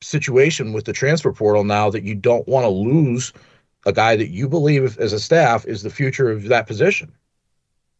situation 0.01 0.73
with 0.73 0.85
the 0.85 0.93
transfer 0.93 1.31
portal 1.31 1.63
now 1.63 1.89
that 1.89 2.03
you 2.03 2.15
don't 2.15 2.47
want 2.47 2.63
to 2.63 2.69
lose 2.69 3.33
a 3.85 3.93
guy 3.93 4.15
that 4.15 4.29
you 4.29 4.47
believe 4.49 4.97
as 4.97 5.13
a 5.13 5.19
staff 5.19 5.65
is 5.65 5.83
the 5.83 5.89
future 5.89 6.29
of 6.29 6.43
that 6.45 6.67
position. 6.67 7.11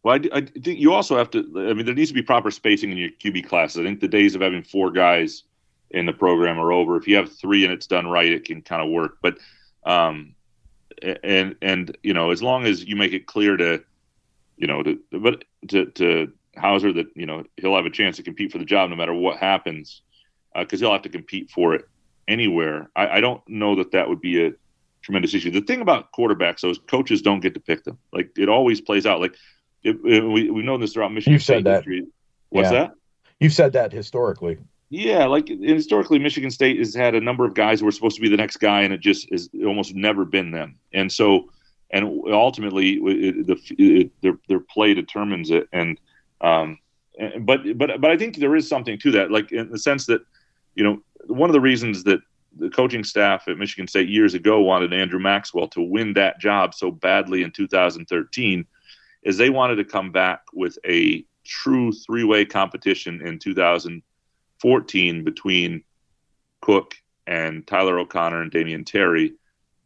Well, 0.03 0.15
I, 0.15 0.37
I, 0.37 0.41
think 0.41 0.79
you 0.79 0.93
also 0.93 1.17
have 1.17 1.29
to. 1.31 1.39
I 1.39 1.73
mean, 1.73 1.85
there 1.85 1.95
needs 1.95 2.09
to 2.09 2.15
be 2.15 2.21
proper 2.21 2.51
spacing 2.51 2.91
in 2.91 2.97
your 2.97 3.09
QB 3.09 3.47
classes. 3.47 3.79
I 3.79 3.83
think 3.83 3.99
the 3.99 4.07
days 4.07 4.35
of 4.35 4.41
having 4.41 4.63
four 4.63 4.91
guys 4.91 5.43
in 5.91 6.05
the 6.05 6.13
program 6.13 6.57
are 6.57 6.71
over. 6.71 6.95
If 6.95 7.07
you 7.07 7.17
have 7.17 7.35
three 7.35 7.63
and 7.65 7.73
it's 7.73 7.87
done 7.87 8.07
right, 8.07 8.31
it 8.31 8.45
can 8.45 8.61
kind 8.61 8.81
of 8.81 8.89
work. 8.89 9.17
But, 9.21 9.39
um, 9.83 10.35
and 11.01 11.55
and 11.61 11.97
you 12.01 12.13
know, 12.13 12.31
as 12.31 12.41
long 12.41 12.65
as 12.65 12.85
you 12.85 12.95
make 12.95 13.11
it 13.11 13.25
clear 13.25 13.57
to 13.57 13.83
you 14.59 14.67
know, 14.67 14.83
to, 14.83 14.99
but 15.11 15.45
to, 15.69 15.85
to 15.85 16.31
Houser 16.55 16.93
that, 16.93 17.07
you 17.15 17.25
know, 17.25 17.45
he'll 17.57 17.75
have 17.75 17.85
a 17.85 17.89
chance 17.89 18.17
to 18.17 18.23
compete 18.23 18.51
for 18.51 18.57
the 18.57 18.65
job 18.65 18.89
no 18.89 18.95
matter 18.95 19.13
what 19.13 19.37
happens 19.37 20.01
because 20.53 20.81
uh, 20.81 20.85
he'll 20.85 20.93
have 20.93 21.03
to 21.03 21.09
compete 21.09 21.49
for 21.49 21.73
it 21.73 21.85
anywhere. 22.27 22.89
I, 22.95 23.07
I, 23.07 23.21
don't 23.21 23.41
know 23.47 23.75
that 23.75 23.91
that 23.93 24.09
would 24.09 24.19
be 24.19 24.45
a 24.45 24.51
tremendous 25.01 25.33
issue. 25.33 25.51
The 25.51 25.61
thing 25.61 25.81
about 25.81 26.11
quarterbacks, 26.11 26.61
though, 26.61 26.71
is 26.71 26.77
coaches 26.77 27.21
don't 27.21 27.39
get 27.39 27.53
to 27.53 27.59
pick 27.59 27.85
them. 27.85 27.97
Like 28.11 28.31
it 28.37 28.49
always 28.49 28.81
plays 28.81 29.05
out. 29.05 29.21
Like 29.21 29.35
it, 29.83 29.97
it, 30.03 30.23
we, 30.23 30.49
we've 30.49 30.65
known 30.65 30.79
this 30.79 30.93
throughout 30.93 31.13
Michigan 31.13 31.33
You've 31.33 31.43
State 31.43 31.57
said 31.57 31.63
that. 31.65 31.75
history. 31.77 32.07
What's 32.49 32.71
yeah. 32.71 32.79
that? 32.79 32.91
You've 33.39 33.53
said 33.53 33.73
that 33.73 33.91
historically. 33.91 34.57
Yeah, 34.89 35.25
like 35.25 35.47
historically, 35.47 36.17
Michigan 36.17 36.49
State 36.49 36.79
has 36.79 36.95
had 36.95 37.13
a 37.13 37.21
number 37.21 37.45
of 37.45 37.53
guys 37.53 37.79
who 37.79 37.85
were 37.85 37.91
supposed 37.91 38.15
to 38.15 38.21
be 38.21 38.29
the 38.29 38.37
next 38.37 38.57
guy, 38.57 38.81
and 38.81 38.93
it 38.93 39.01
just 39.01 39.31
has 39.31 39.49
almost 39.63 39.93
never 39.93 40.25
been 40.25 40.51
them. 40.51 40.79
And 40.93 41.11
so 41.11 41.49
and 41.91 42.21
ultimately 42.27 42.93
it, 42.93 43.47
the 43.47 43.57
it, 43.77 44.11
their 44.21 44.37
their 44.47 44.59
play 44.59 44.93
determines 44.93 45.51
it. 45.51 45.67
And 45.73 45.99
um, 46.41 46.77
but 47.41 47.77
but 47.77 48.01
but 48.01 48.11
I 48.11 48.17
think 48.17 48.37
there 48.37 48.55
is 48.55 48.67
something 48.67 48.97
to 48.99 49.11
that, 49.11 49.31
like 49.31 49.51
in 49.51 49.69
the 49.69 49.79
sense 49.79 50.05
that 50.07 50.21
you 50.75 50.83
know 50.83 51.01
one 51.27 51.49
of 51.49 51.53
the 51.53 51.61
reasons 51.61 52.03
that 52.03 52.19
the 52.57 52.69
coaching 52.69 53.03
staff 53.03 53.47
at 53.47 53.57
Michigan 53.57 53.87
State 53.87 54.09
years 54.09 54.33
ago 54.33 54.61
wanted 54.61 54.93
Andrew 54.93 55.19
Maxwell 55.19 55.67
to 55.69 55.81
win 55.81 56.13
that 56.13 56.39
job 56.39 56.73
so 56.73 56.91
badly 56.91 57.43
in 57.43 57.51
2013 57.51 58.65
is 59.23 59.37
they 59.37 59.49
wanted 59.49 59.75
to 59.75 59.85
come 59.85 60.11
back 60.11 60.41
with 60.53 60.77
a 60.85 61.25
true 61.45 61.91
three-way 61.91 62.45
competition 62.45 63.25
in 63.25 63.39
2014 63.39 65.23
between 65.23 65.83
Cook 66.61 66.95
and 67.27 67.65
Tyler 67.67 67.99
O'Connor 67.99 68.41
and 68.41 68.51
Damion 68.51 68.85
Terry. 68.85 69.33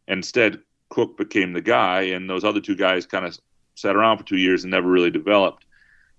Instead, 0.08 0.60
Cook 0.88 1.16
became 1.16 1.52
the 1.52 1.60
guy, 1.60 2.02
and 2.02 2.28
those 2.28 2.44
other 2.44 2.60
two 2.60 2.76
guys 2.76 3.06
kind 3.06 3.24
of 3.24 3.38
sat 3.74 3.96
around 3.96 4.18
for 4.18 4.24
two 4.24 4.36
years 4.36 4.64
and 4.64 4.70
never 4.70 4.88
really 4.88 5.10
developed. 5.10 5.64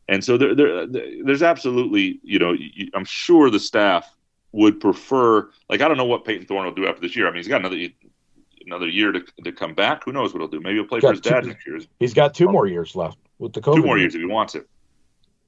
And 0.07 0.24
so 0.24 0.38
there, 0.38 0.53
there 0.53 0.86
there's 0.86 1.43
absolutely, 1.43 2.20
you 2.24 2.39
know, 2.39 2.55
I'm 2.93 3.05
sure 3.05 3.49
the 3.49 3.59
staff 3.59 4.13
would 4.51 4.80
prefer. 4.80 5.49
Like, 5.70 5.82
I 5.82 5.88
don't 5.88 5.97
know 5.97 6.05
what 6.05 6.26
Peyton 6.26 6.45
Thorne 6.45 6.66
will 6.66 6.74
do 6.74 6.88
after 6.88 7.01
this 7.01 7.16
year. 7.16 7.28
I 7.28 7.32
mean, 7.32 7.38
he's 7.38 7.47
got 7.47 7.61
another 7.61 7.78
another 8.66 8.88
year 8.88 9.11
to, 9.11 9.22
to 9.43 9.51
come 9.51 9.74
back. 9.74 10.03
Who 10.03 10.11
knows 10.11 10.34
what 10.34 10.39
he'll 10.39 10.47
do? 10.47 10.59
Maybe 10.59 10.76
he'll 10.76 10.86
play 10.86 10.99
for 10.99 11.11
his 11.11 11.22
dad 11.22 11.45
next 11.45 11.66
year. 11.66 11.80
He's 11.99 12.13
got 12.13 12.34
two 12.34 12.47
more 12.47 12.68
years 12.68 12.95
left 12.95 13.18
with 13.39 13.53
the 13.53 13.61
COVID. 13.61 13.76
Two 13.76 13.84
more 13.84 13.97
years 13.97 14.16
if 14.16 14.22
he 14.22 14.28
wants 14.28 14.55
it. 14.55 14.68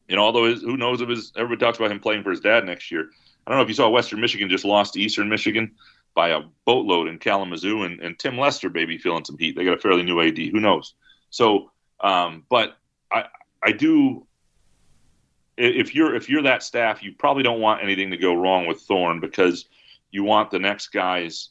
You 0.07 0.15
know, 0.15 0.23
although 0.23 0.45
his, 0.45 0.61
who 0.61 0.77
knows 0.77 1.01
if 1.01 1.09
his 1.09 1.33
everybody 1.35 1.65
talks 1.65 1.77
about 1.77 1.91
him 1.91 1.99
playing 1.99 2.23
for 2.23 2.31
his 2.31 2.39
dad 2.39 2.65
next 2.65 2.91
year. 2.91 3.09
I 3.45 3.51
don't 3.51 3.59
know 3.59 3.63
if 3.63 3.69
you 3.69 3.75
saw 3.75 3.89
Western 3.89 4.19
Michigan 4.19 4.49
just 4.49 4.65
lost 4.65 4.93
to 4.93 5.01
Eastern 5.01 5.29
Michigan 5.29 5.75
by 6.13 6.29
a 6.29 6.41
boatload 6.65 7.07
in 7.07 7.19
Kalamazoo, 7.19 7.83
and, 7.83 7.99
and 8.01 8.17
Tim 8.17 8.37
Lester 8.37 8.69
maybe 8.69 8.97
feeling 8.97 9.23
some 9.23 9.37
heat. 9.37 9.55
They 9.55 9.63
got 9.63 9.77
a 9.77 9.79
fairly 9.79 10.03
new 10.03 10.19
AD. 10.21 10.37
Who 10.37 10.59
knows? 10.59 10.95
So, 11.29 11.71
um, 11.99 12.43
but 12.49 12.77
I 13.11 13.25
I 13.63 13.71
do 13.71 14.25
if 15.57 15.95
you're 15.95 16.15
if 16.15 16.29
you're 16.29 16.43
that 16.43 16.63
staff, 16.63 17.03
you 17.03 17.13
probably 17.17 17.43
don't 17.43 17.59
want 17.59 17.83
anything 17.83 18.11
to 18.11 18.17
go 18.17 18.33
wrong 18.33 18.67
with 18.67 18.81
Thorne 18.81 19.19
because 19.19 19.65
you 20.11 20.23
want 20.23 20.51
the 20.51 20.59
next 20.59 20.89
guys 20.89 21.49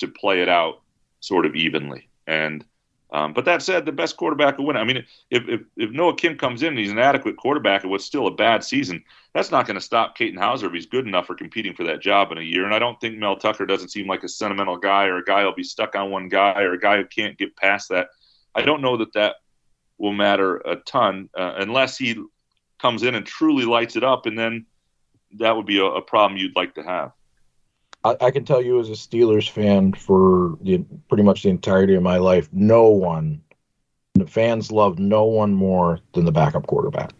to 0.00 0.08
play 0.08 0.42
it 0.42 0.48
out 0.48 0.82
sort 1.20 1.46
of 1.46 1.54
evenly. 1.54 2.08
And 2.26 2.64
um, 3.12 3.32
but 3.32 3.44
that 3.46 3.62
said, 3.62 3.86
the 3.86 3.92
best 3.92 4.16
quarterback 4.16 4.56
will 4.56 4.66
win. 4.66 4.76
I 4.76 4.84
mean, 4.84 5.04
if, 5.30 5.48
if, 5.48 5.60
if 5.76 5.90
Noah 5.90 6.14
Kim 6.14 6.36
comes 6.36 6.62
in 6.62 6.68
and 6.68 6.78
he's 6.78 6.92
an 6.92 6.98
adequate 6.98 7.36
quarterback 7.36 7.82
at 7.82 7.90
what's 7.90 8.04
still 8.04 8.28
a 8.28 8.34
bad 8.34 8.62
season, 8.62 9.02
that's 9.34 9.50
not 9.50 9.66
going 9.66 9.74
to 9.74 9.80
stop 9.80 10.16
Katin 10.16 10.38
Houser 10.38 10.68
if 10.68 10.72
he's 10.72 10.86
good 10.86 11.08
enough 11.08 11.26
for 11.26 11.34
competing 11.34 11.74
for 11.74 11.82
that 11.84 12.00
job 12.00 12.30
in 12.30 12.38
a 12.38 12.42
year. 12.42 12.64
And 12.64 12.74
I 12.74 12.78
don't 12.78 13.00
think 13.00 13.18
Mel 13.18 13.36
Tucker 13.36 13.66
doesn't 13.66 13.88
seem 13.88 14.06
like 14.06 14.22
a 14.22 14.28
sentimental 14.28 14.76
guy 14.76 15.06
or 15.06 15.18
a 15.18 15.24
guy 15.24 15.42
who'll 15.42 15.54
be 15.54 15.64
stuck 15.64 15.96
on 15.96 16.12
one 16.12 16.28
guy 16.28 16.60
or 16.60 16.74
a 16.74 16.78
guy 16.78 16.98
who 16.98 17.04
can't 17.04 17.36
get 17.36 17.56
past 17.56 17.88
that. 17.88 18.08
I 18.54 18.62
don't 18.62 18.80
know 18.80 18.96
that 18.98 19.12
that 19.14 19.36
will 19.98 20.12
matter 20.12 20.58
a 20.58 20.76
ton 20.76 21.30
uh, 21.36 21.54
unless 21.56 21.98
he 21.98 22.16
comes 22.78 23.02
in 23.02 23.16
and 23.16 23.26
truly 23.26 23.64
lights 23.64 23.96
it 23.96 24.04
up, 24.04 24.26
and 24.26 24.38
then 24.38 24.66
that 25.38 25.56
would 25.56 25.66
be 25.66 25.78
a, 25.78 25.84
a 25.84 26.02
problem 26.02 26.38
you'd 26.38 26.56
like 26.56 26.74
to 26.74 26.82
have. 26.82 27.12
I, 28.04 28.16
I, 28.20 28.30
can 28.30 28.44
tell 28.44 28.62
you 28.62 28.80
as 28.80 28.88
a 28.88 28.92
Steelers 28.92 29.48
fan 29.48 29.92
for 29.92 30.56
the, 30.62 30.78
pretty 31.08 31.22
much 31.22 31.42
the 31.42 31.50
entirety 31.50 31.94
of 31.94 32.02
my 32.02 32.16
life, 32.16 32.48
no 32.52 32.88
one, 32.88 33.42
the 34.14 34.26
fans 34.26 34.72
love 34.72 34.98
no 34.98 35.24
one 35.24 35.52
more 35.52 36.00
than 36.14 36.24
the 36.24 36.32
backup 36.32 36.66
quarterback. 36.66 37.12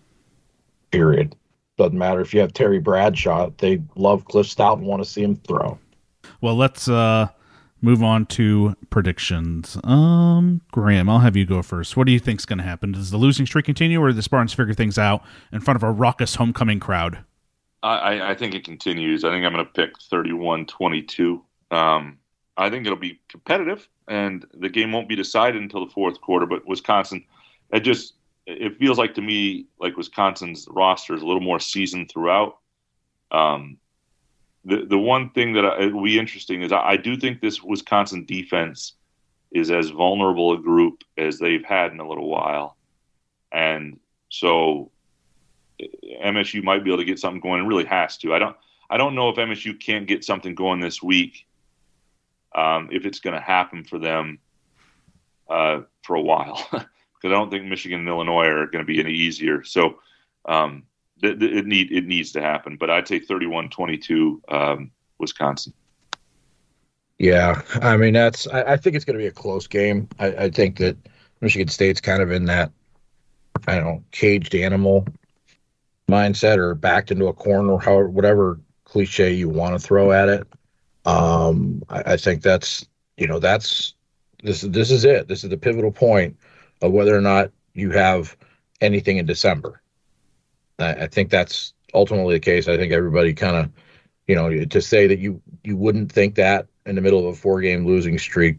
Period. 0.91 1.37
Doesn't 1.77 1.99
matter 1.99 2.21
if 2.21 2.35
you 2.35 2.41
have 2.41 2.53
Terry 2.53 2.79
Bradshaw, 2.79 3.51
they 3.59 3.83
love 3.95 4.25
Cliff 4.25 4.47
Stoudt 4.47 4.79
and 4.79 4.87
want 4.87 5.03
to 5.03 5.09
see 5.09 5.23
him 5.23 5.37
throw. 5.37 5.79
Well, 6.41 6.55
let's 6.55 6.89
uh, 6.89 7.29
move 7.81 8.03
on 8.03 8.27
to 8.27 8.75
predictions. 8.91 9.79
Um, 9.85 10.61
Graham, 10.73 11.09
I'll 11.09 11.21
have 11.21 11.37
you 11.37 11.47
go 11.47 11.63
first. 11.63 11.97
What 11.97 12.07
do 12.07 12.13
you 12.13 12.19
think's 12.19 12.45
going 12.45 12.59
to 12.59 12.65
happen? 12.65 12.93
Does 12.93 13.11
the 13.11 13.17
losing 13.17 13.47
streak 13.47 13.65
continue, 13.65 14.01
or 14.01 14.09
do 14.09 14.15
the 14.15 14.23
Spartans 14.23 14.53
figure 14.53 14.75
things 14.75 14.99
out 14.99 15.23
in 15.53 15.61
front 15.61 15.77
of 15.77 15.83
a 15.83 15.91
raucous 15.91 16.35
homecoming 16.35 16.81
crowd? 16.81 17.25
I, 17.83 18.31
I 18.31 18.35
think 18.35 18.55
it 18.55 18.65
continues. 18.65 19.25
I 19.25 19.31
think 19.31 19.45
I'm 19.45 19.53
going 19.53 19.65
to 19.65 19.73
pick 19.73 19.99
31 20.01 20.67
22. 20.67 21.43
Um, 21.71 22.19
I 22.57 22.69
think 22.69 22.85
it'll 22.85 22.99
be 22.99 23.21
competitive, 23.29 23.89
and 24.07 24.45
the 24.53 24.69
game 24.69 24.93
won't 24.93 25.09
be 25.09 25.17
decided 25.17 25.63
until 25.63 25.87
the 25.87 25.93
fourth 25.93 26.21
quarter. 26.21 26.47
But 26.47 26.67
Wisconsin, 26.67 27.25
it 27.73 27.81
just 27.81 28.15
it 28.47 28.77
feels 28.79 28.99
like 28.99 29.15
to 29.15 29.23
me 29.23 29.67
like 29.79 29.97
Wisconsin's 29.97 30.67
roster 30.69 31.15
is 31.15 31.23
a 31.23 31.27
little 31.27 31.41
more 31.41 31.61
seasoned 31.61 32.11
throughout. 32.11 32.59
Um, 33.31 33.79
the 34.65 34.85
the 34.85 34.99
one 34.99 35.31
thing 35.31 35.55
that 35.55 35.65
I, 35.65 35.87
will 35.87 36.05
be 36.05 36.19
interesting 36.19 36.63
is 36.63 36.73
I, 36.73 36.81
I, 36.81 36.97
do 36.97 37.17
think 37.17 37.41
this 37.41 37.63
Wisconsin 37.63 38.27
defense 38.27 38.95
is 39.53 39.71
as 39.71 39.91
vulnerable 39.91 40.53
a 40.53 40.59
group 40.59 41.03
as 41.17 41.39
they've 41.39 41.65
had 41.65 41.93
in 41.93 42.01
a 42.01 42.09
little 42.09 42.29
while, 42.29 42.77
and 43.53 43.99
so 44.29 44.91
MSU 46.23 46.63
might 46.63 46.85
be 46.85 46.91
able 46.91 46.99
to 46.99 47.05
get 47.05 47.19
something 47.19 47.41
going. 47.41 47.61
and 47.61 47.69
really 47.69 47.85
has 47.85 48.17
to. 48.19 48.35
I 48.35 48.39
don't. 48.39 48.57
I 48.89 48.97
don't 48.97 49.15
know 49.15 49.29
if 49.29 49.37
MSU 49.37 49.79
can't 49.79 50.07
get 50.07 50.25
something 50.25 50.55
going 50.55 50.81
this 50.81 51.03
week. 51.03 51.47
Um, 52.53 52.89
if 52.91 53.07
it's 53.07 53.21
going 53.21 53.35
to 53.35 53.41
happen 53.41 53.85
for 53.85 53.99
them 54.01 54.41
uh, 55.49 55.83
for 56.03 56.17
a 56.17 56.21
while, 56.21 56.67
because 56.73 56.87
I 57.25 57.29
don't 57.29 57.51
think 57.51 57.67
Michigan 57.67 58.01
and 58.01 58.09
Illinois 58.09 58.49
are 58.49 58.67
going 58.67 58.85
to 58.85 58.93
be 58.93 58.99
any 58.99 59.13
easier. 59.13 59.63
So 59.63 60.01
um, 60.47 60.83
th- 61.23 61.39
th- 61.39 61.53
it 61.53 61.67
need 61.67 61.93
it 61.93 62.07
needs 62.07 62.33
to 62.33 62.41
happen. 62.41 62.77
But 62.77 62.91
I'd 62.91 63.07
say 63.07 63.21
31-22 63.21 64.53
um, 64.53 64.91
Wisconsin. 65.19 65.73
Yeah, 67.19 67.63
I 67.75 67.97
mean 67.97 68.15
that's. 68.15 68.49
I, 68.49 68.73
I 68.73 68.77
think 68.77 68.97
it's 68.97 69.05
going 69.05 69.19
to 69.19 69.23
be 69.23 69.29
a 69.29 69.33
close 69.33 69.67
game. 69.67 70.09
I, 70.19 70.27
I 70.27 70.51
think 70.51 70.79
that 70.79 70.97
Michigan 71.41 71.69
State's 71.69 72.01
kind 72.01 72.23
of 72.23 72.33
in 72.33 72.47
that 72.47 72.73
I 73.69 73.77
don't 73.77 73.85
know 73.85 74.05
caged 74.11 74.55
animal 74.55 75.07
mindset 76.11 76.59
or 76.59 76.75
backed 76.75 77.11
into 77.11 77.27
a 77.27 77.33
corner, 77.33 77.79
however, 77.79 78.09
whatever 78.09 78.61
cliche 78.85 79.33
you 79.33 79.49
want 79.49 79.79
to 79.79 79.87
throw 79.87 80.13
at 80.13 80.29
it. 80.29 80.47
Um, 81.07 81.83
I, 81.89 82.13
I, 82.13 82.17
think 82.17 82.43
that's 82.43 82.87
you 83.17 83.27
know 83.27 83.39
that's 83.39 83.95
this 84.43 84.63
this 84.63 84.91
is 84.91 85.05
it. 85.05 85.29
This 85.29 85.45
is 85.45 85.51
the 85.51 85.57
pivotal 85.57 85.93
point 85.93 86.37
of 86.83 86.93
whether 86.93 87.17
or 87.17 87.21
not 87.21 87.51
you 87.75 87.91
have 87.93 88.37
anything 88.81 89.17
in 89.17 89.27
December. 89.27 89.81
I, 90.79 90.93
I 90.93 91.07
think 91.07 91.31
that's 91.31 91.73
ultimately 91.95 92.35
the 92.35 92.41
case. 92.41 92.69
I 92.69 92.77
think 92.77 92.93
everybody 92.93 93.33
kind 93.33 93.57
of 93.57 93.71
you 94.27 94.35
know 94.35 94.65
to 94.65 94.83
say 94.83 95.07
that 95.07 95.19
you 95.19 95.41
you 95.65 95.77
wouldn't 95.77 96.13
think 96.13 96.35
that 96.35 96.67
in 96.87 96.97
the 96.97 97.01
middle 97.01 97.21
of 97.21 97.27
a 97.27 97.35
four 97.35 97.61
game 97.61 97.87
losing 97.87 98.19
streak, 98.19 98.59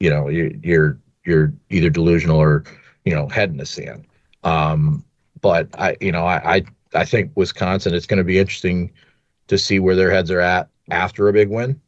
you 0.00 0.10
know 0.10 0.28
you, 0.28 0.58
you're 0.62 0.98
you're 1.24 1.52
either 1.70 1.90
delusional 1.90 2.38
or 2.38 2.64
you 3.04 3.14
know 3.14 3.28
head 3.28 3.50
in 3.50 3.56
the 3.56 3.66
sand. 3.66 4.06
Um, 4.44 5.04
but 5.40 5.68
I 5.78 5.96
you 6.00 6.12
know 6.12 6.26
I, 6.26 6.56
I 6.56 6.64
I 6.94 7.04
think 7.04 7.32
Wisconsin, 7.34 7.94
it's 7.94 8.06
going 8.06 8.18
to 8.18 8.24
be 8.24 8.38
interesting 8.38 8.92
to 9.48 9.58
see 9.58 9.78
where 9.78 9.96
their 9.96 10.10
heads 10.10 10.30
are 10.30 10.40
at 10.40 10.68
after 10.90 11.28
a 11.28 11.32
big 11.32 11.48
win. 11.48 11.80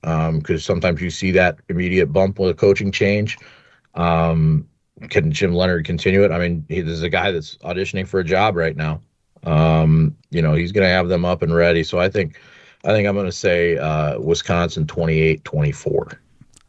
Because 0.00 0.30
um, 0.30 0.58
sometimes 0.58 1.02
you 1.02 1.10
see 1.10 1.32
that 1.32 1.58
immediate 1.68 2.12
bump 2.12 2.38
with 2.38 2.50
a 2.50 2.54
coaching 2.54 2.92
change. 2.92 3.36
Um, 3.94 4.68
can 5.10 5.32
Jim 5.32 5.52
Leonhard 5.52 5.84
continue 5.84 6.24
it? 6.24 6.30
I 6.30 6.38
mean, 6.38 6.64
he, 6.68 6.80
there's 6.80 7.02
a 7.02 7.08
guy 7.08 7.30
that's 7.30 7.56
auditioning 7.58 8.06
for 8.06 8.20
a 8.20 8.24
job 8.24 8.56
right 8.56 8.76
now. 8.76 9.00
Um, 9.44 10.16
you 10.30 10.42
know, 10.42 10.54
he's 10.54 10.72
going 10.72 10.84
to 10.84 10.90
have 10.90 11.08
them 11.08 11.24
up 11.24 11.42
and 11.42 11.54
ready. 11.54 11.82
So 11.82 11.98
I 11.98 12.08
think, 12.08 12.40
I 12.84 12.88
think 12.88 13.08
I'm 13.08 13.14
going 13.14 13.26
to 13.26 13.32
say 13.32 13.76
uh, 13.76 14.18
Wisconsin 14.18 14.86
28 14.86 15.44
24. 15.44 16.20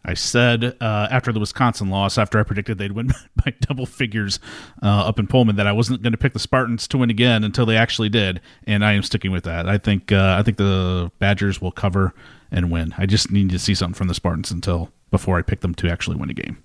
I 0.05 0.13
said 0.13 0.77
uh, 0.79 1.07
after 1.11 1.31
the 1.31 1.39
Wisconsin 1.39 1.89
loss, 1.89 2.17
after 2.17 2.39
I 2.39 2.43
predicted 2.43 2.77
they'd 2.77 2.93
win 2.93 3.11
by 3.35 3.53
double 3.61 3.85
figures 3.85 4.39
uh, 4.81 5.07
up 5.07 5.19
in 5.19 5.27
Pullman, 5.27 5.57
that 5.57 5.67
I 5.67 5.71
wasn't 5.71 6.01
going 6.01 6.13
to 6.13 6.17
pick 6.17 6.33
the 6.33 6.39
Spartans 6.39 6.87
to 6.89 6.97
win 6.97 7.09
again 7.09 7.43
until 7.43 7.65
they 7.65 7.75
actually 7.75 8.09
did, 8.09 8.39
and 8.65 8.83
I 8.85 8.93
am 8.93 9.03
sticking 9.03 9.31
with 9.31 9.43
that. 9.43 9.67
I 9.67 9.77
think 9.77 10.11
uh, 10.11 10.37
I 10.39 10.43
think 10.43 10.57
the 10.57 11.11
Badgers 11.19 11.61
will 11.61 11.71
cover 11.71 12.13
and 12.51 12.71
win. 12.71 12.93
I 12.97 13.05
just 13.05 13.31
need 13.31 13.49
to 13.49 13.59
see 13.59 13.75
something 13.75 13.95
from 13.95 14.07
the 14.07 14.13
Spartans 14.13 14.51
until 14.51 14.91
before 15.11 15.37
I 15.37 15.41
pick 15.41 15.61
them 15.61 15.75
to 15.75 15.89
actually 15.89 16.17
win 16.17 16.29
a 16.29 16.33
game. 16.33 16.63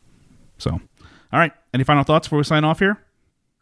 So, 0.58 0.70
all 0.70 1.38
right. 1.38 1.52
Any 1.72 1.84
final 1.84 2.04
thoughts 2.04 2.28
before 2.28 2.38
we 2.38 2.44
sign 2.44 2.64
off 2.64 2.78
here? 2.78 2.98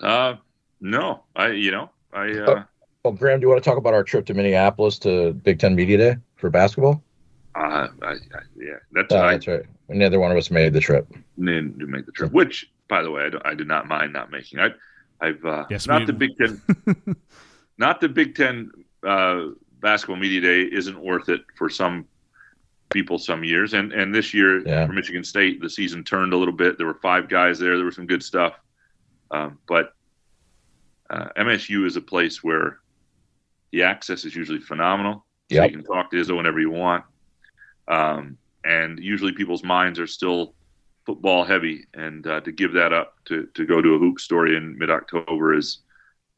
Uh, 0.00 0.34
no. 0.80 1.22
I 1.34 1.48
you 1.48 1.70
know 1.70 1.90
I. 2.12 2.30
Uh... 2.30 2.64
well, 3.04 3.14
Graham, 3.14 3.40
do 3.40 3.44
you 3.44 3.48
want 3.48 3.62
to 3.62 3.68
talk 3.68 3.78
about 3.78 3.94
our 3.94 4.04
trip 4.04 4.26
to 4.26 4.34
Minneapolis 4.34 4.98
to 5.00 5.32
Big 5.32 5.58
Ten 5.58 5.74
Media 5.74 5.96
Day 5.96 6.16
for 6.36 6.50
basketball? 6.50 7.02
Uh, 7.54 7.88
I, 8.02 8.08
I, 8.08 8.16
yeah, 8.56 8.76
that's, 8.92 9.12
uh, 9.12 9.18
I, 9.18 9.32
that's 9.32 9.46
right. 9.46 9.64
Neither 9.88 10.18
one 10.18 10.30
of 10.30 10.38
us 10.38 10.50
made 10.50 10.72
the 10.72 10.80
trip. 10.80 11.06
Didn't 11.38 11.76
make 11.78 12.06
the 12.06 12.12
trip, 12.12 12.32
which, 12.32 12.70
by 12.88 13.02
the 13.02 13.10
way, 13.10 13.30
I, 13.44 13.50
I 13.50 13.54
did 13.54 13.68
not 13.68 13.86
mind 13.86 14.12
not 14.12 14.30
making. 14.30 14.58
I, 14.58 14.70
I've 15.20 15.44
uh, 15.44 15.66
yes, 15.70 15.86
not 15.86 16.06
the 16.06 16.12
Big 16.12 16.30
Ten, 16.36 16.60
not 17.78 18.00
the 18.00 18.08
Big 18.08 18.34
Ten 18.34 18.70
uh, 19.06 19.48
basketball 19.80 20.16
media 20.16 20.40
day 20.40 20.62
isn't 20.62 20.98
worth 20.98 21.28
it 21.28 21.42
for 21.56 21.68
some 21.68 22.06
people 22.90 23.18
some 23.18 23.44
years, 23.44 23.74
and 23.74 23.92
and 23.92 24.14
this 24.14 24.32
year 24.32 24.66
yeah. 24.66 24.86
for 24.86 24.92
Michigan 24.92 25.22
State, 25.22 25.60
the 25.60 25.70
season 25.70 26.02
turned 26.04 26.32
a 26.32 26.36
little 26.36 26.54
bit. 26.54 26.78
There 26.78 26.86
were 26.86 26.98
five 27.02 27.28
guys 27.28 27.58
there. 27.58 27.76
There 27.76 27.84
was 27.84 27.96
some 27.96 28.06
good 28.06 28.22
stuff, 28.22 28.54
um, 29.30 29.58
but 29.68 29.94
uh, 31.10 31.28
MSU 31.36 31.86
is 31.86 31.96
a 31.96 32.00
place 32.00 32.42
where 32.42 32.78
the 33.72 33.82
access 33.82 34.24
is 34.24 34.34
usually 34.34 34.60
phenomenal. 34.60 35.26
Yep. 35.50 35.58
So 35.58 35.64
you 35.64 35.76
can 35.76 35.84
talk 35.84 36.10
to 36.10 36.16
Izzo 36.16 36.36
whenever 36.36 36.60
you 36.60 36.70
want. 36.70 37.04
Um, 37.88 38.38
and 38.64 38.98
usually 38.98 39.32
people's 39.32 39.64
minds 39.64 39.98
are 39.98 40.06
still 40.06 40.54
football 41.04 41.44
heavy, 41.44 41.86
and 41.94 42.26
uh, 42.26 42.40
to 42.40 42.52
give 42.52 42.72
that 42.74 42.92
up 42.92 43.16
to, 43.26 43.46
to 43.54 43.66
go 43.66 43.82
to 43.82 43.94
a 43.94 43.98
hoop 43.98 44.20
story 44.20 44.56
in 44.56 44.78
mid 44.78 44.90
October 44.90 45.54
is 45.54 45.78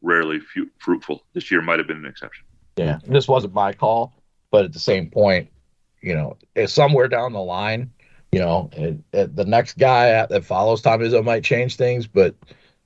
rarely 0.03 0.41
fruitful. 0.79 1.25
This 1.33 1.51
year 1.51 1.63
might 1.63 1.79
have 1.79 1.89
been 1.89 1.99
an 1.99 2.07
exception. 2.07 2.45
Yeah, 2.77 2.99
this 3.07 3.29
wasn't 3.29 3.55
my 3.55 3.73
call, 3.73 4.15
but 4.51 4.65
at 4.65 4.73
the 4.73 4.79
same 4.79 5.11
point, 5.11 5.49
you 6.01 6.15
know, 6.15 6.37
somewhere 6.67 7.09
down 7.09 7.33
the 7.33 7.43
line, 7.43 7.91
you 8.33 8.41
know, 8.41 8.69
it, 8.73 8.99
it, 9.13 9.37
the 9.37 9.45
next 9.45 9.79
guy 9.79 10.27
that 10.27 10.45
follows 10.45 10.83
Tom 10.83 11.01
Izzo 11.01 11.25
might 11.25 11.45
change 11.45 11.77
things, 11.77 12.07
but 12.07 12.35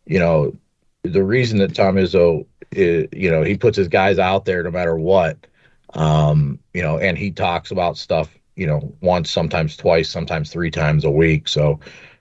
you 0.07 0.19
know, 0.19 0.55
the 1.03 1.23
reason 1.23 1.59
that 1.59 1.75
Tom 1.75 1.97
Izzo, 1.97 2.47
is, 2.73 3.09
you 3.13 3.31
know, 3.31 3.43
he 3.43 3.57
puts 3.57 3.77
his 3.77 3.89
guys 3.89 4.19
out 4.19 4.45
there 4.45 4.63
no 4.63 4.71
matter 4.71 4.97
what, 4.97 5.47
um, 5.95 6.59
you 6.75 6.83
know, 6.83 6.99
and 6.99 7.17
he 7.17 7.31
talks 7.31 7.71
about 7.71 7.97
stuff 7.97 8.38
you 8.59 8.67
know 8.67 8.93
once 9.01 9.31
sometimes 9.31 9.77
twice 9.77 10.11
sometimes 10.11 10.51
three 10.51 10.71
times 10.71 11.05
a 11.05 11.11
week. 11.11 11.49
So 11.49 11.79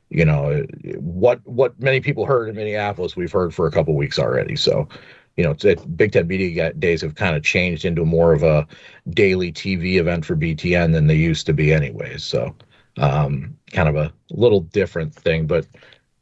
you 0.10 0.24
know 0.24 0.64
what 1.00 1.42
what 1.46 1.78
many 1.82 2.00
people 2.00 2.26
heard 2.26 2.48
in 2.48 2.56
minneapolis 2.56 3.16
we've 3.16 3.32
heard 3.32 3.54
for 3.54 3.68
a 3.68 3.72
couple 3.72 3.96
weeks 3.96 4.20
already. 4.20 4.56
So 4.56 4.88
you 5.36 5.44
know 5.44 5.56
big 5.96 6.12
ten 6.12 6.28
media 6.28 6.74
days 6.74 7.02
have 7.02 7.16
kind 7.16 7.36
of 7.36 7.44
changed 7.44 7.86
into 7.86 8.06
more 8.06 8.34
of 8.34 8.44
a 8.44 8.68
daily 9.10 9.52
tv 9.52 9.96
event 9.96 10.26
for 10.26 10.36
btn 10.36 10.94
than 10.94 11.08
they 11.08 11.16
used 11.16 11.48
to 11.48 11.54
be 11.54 11.74
anyways. 11.74 12.24
So 12.24 12.56
um, 12.98 13.58
kind 13.72 13.90
of 13.90 13.96
a 13.96 14.14
little 14.30 14.62
different 14.62 15.14
thing 15.14 15.48
but 15.48 15.68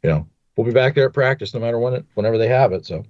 you 0.01 0.09
know 0.09 0.27
we'll 0.55 0.65
be 0.65 0.73
back 0.73 0.95
there 0.95 1.07
at 1.07 1.13
practice 1.13 1.53
no 1.53 1.59
matter 1.59 1.79
when 1.79 1.93
it 1.93 2.05
whenever 2.13 2.37
they 2.37 2.47
have 2.47 2.71
it. 2.71 2.85
So 2.85 3.03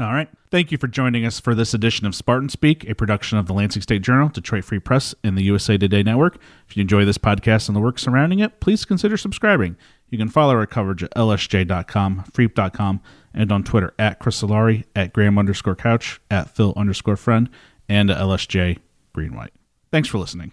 all 0.00 0.12
right. 0.12 0.28
Thank 0.50 0.70
you 0.70 0.78
for 0.78 0.86
joining 0.86 1.26
us 1.26 1.40
for 1.40 1.54
this 1.54 1.74
edition 1.74 2.06
of 2.06 2.14
Spartan 2.14 2.48
Speak, 2.48 2.88
a 2.88 2.94
production 2.94 3.36
of 3.36 3.46
the 3.46 3.52
Lansing 3.52 3.82
State 3.82 4.02
Journal, 4.02 4.28
Detroit 4.28 4.64
Free 4.64 4.78
Press, 4.78 5.14
and 5.24 5.36
the 5.36 5.42
USA 5.42 5.76
Today 5.76 6.02
Network. 6.02 6.38
If 6.68 6.76
you 6.76 6.82
enjoy 6.82 7.04
this 7.04 7.18
podcast 7.18 7.68
and 7.68 7.74
the 7.74 7.80
work 7.80 7.98
surrounding 7.98 8.38
it, 8.38 8.60
please 8.60 8.84
consider 8.84 9.16
subscribing. 9.16 9.76
You 10.08 10.16
can 10.16 10.28
follow 10.28 10.54
our 10.54 10.66
coverage 10.66 11.02
at 11.02 11.14
lsj.com, 11.14 12.24
freep.com, 12.32 13.00
and 13.34 13.52
on 13.52 13.64
Twitter 13.64 13.92
at 13.98 14.20
Chris 14.20 14.40
Solari, 14.40 14.84
at 14.94 15.12
Graham 15.12 15.38
underscore 15.38 15.76
couch, 15.76 16.20
at 16.30 16.54
Phil 16.54 16.72
underscore 16.76 17.16
friend, 17.16 17.50
and 17.88 18.10
at 18.10 18.18
LSJ 18.18 18.78
Green 19.12 19.34
White. 19.34 19.52
Thanks 19.90 20.08
for 20.08 20.18
listening. 20.18 20.52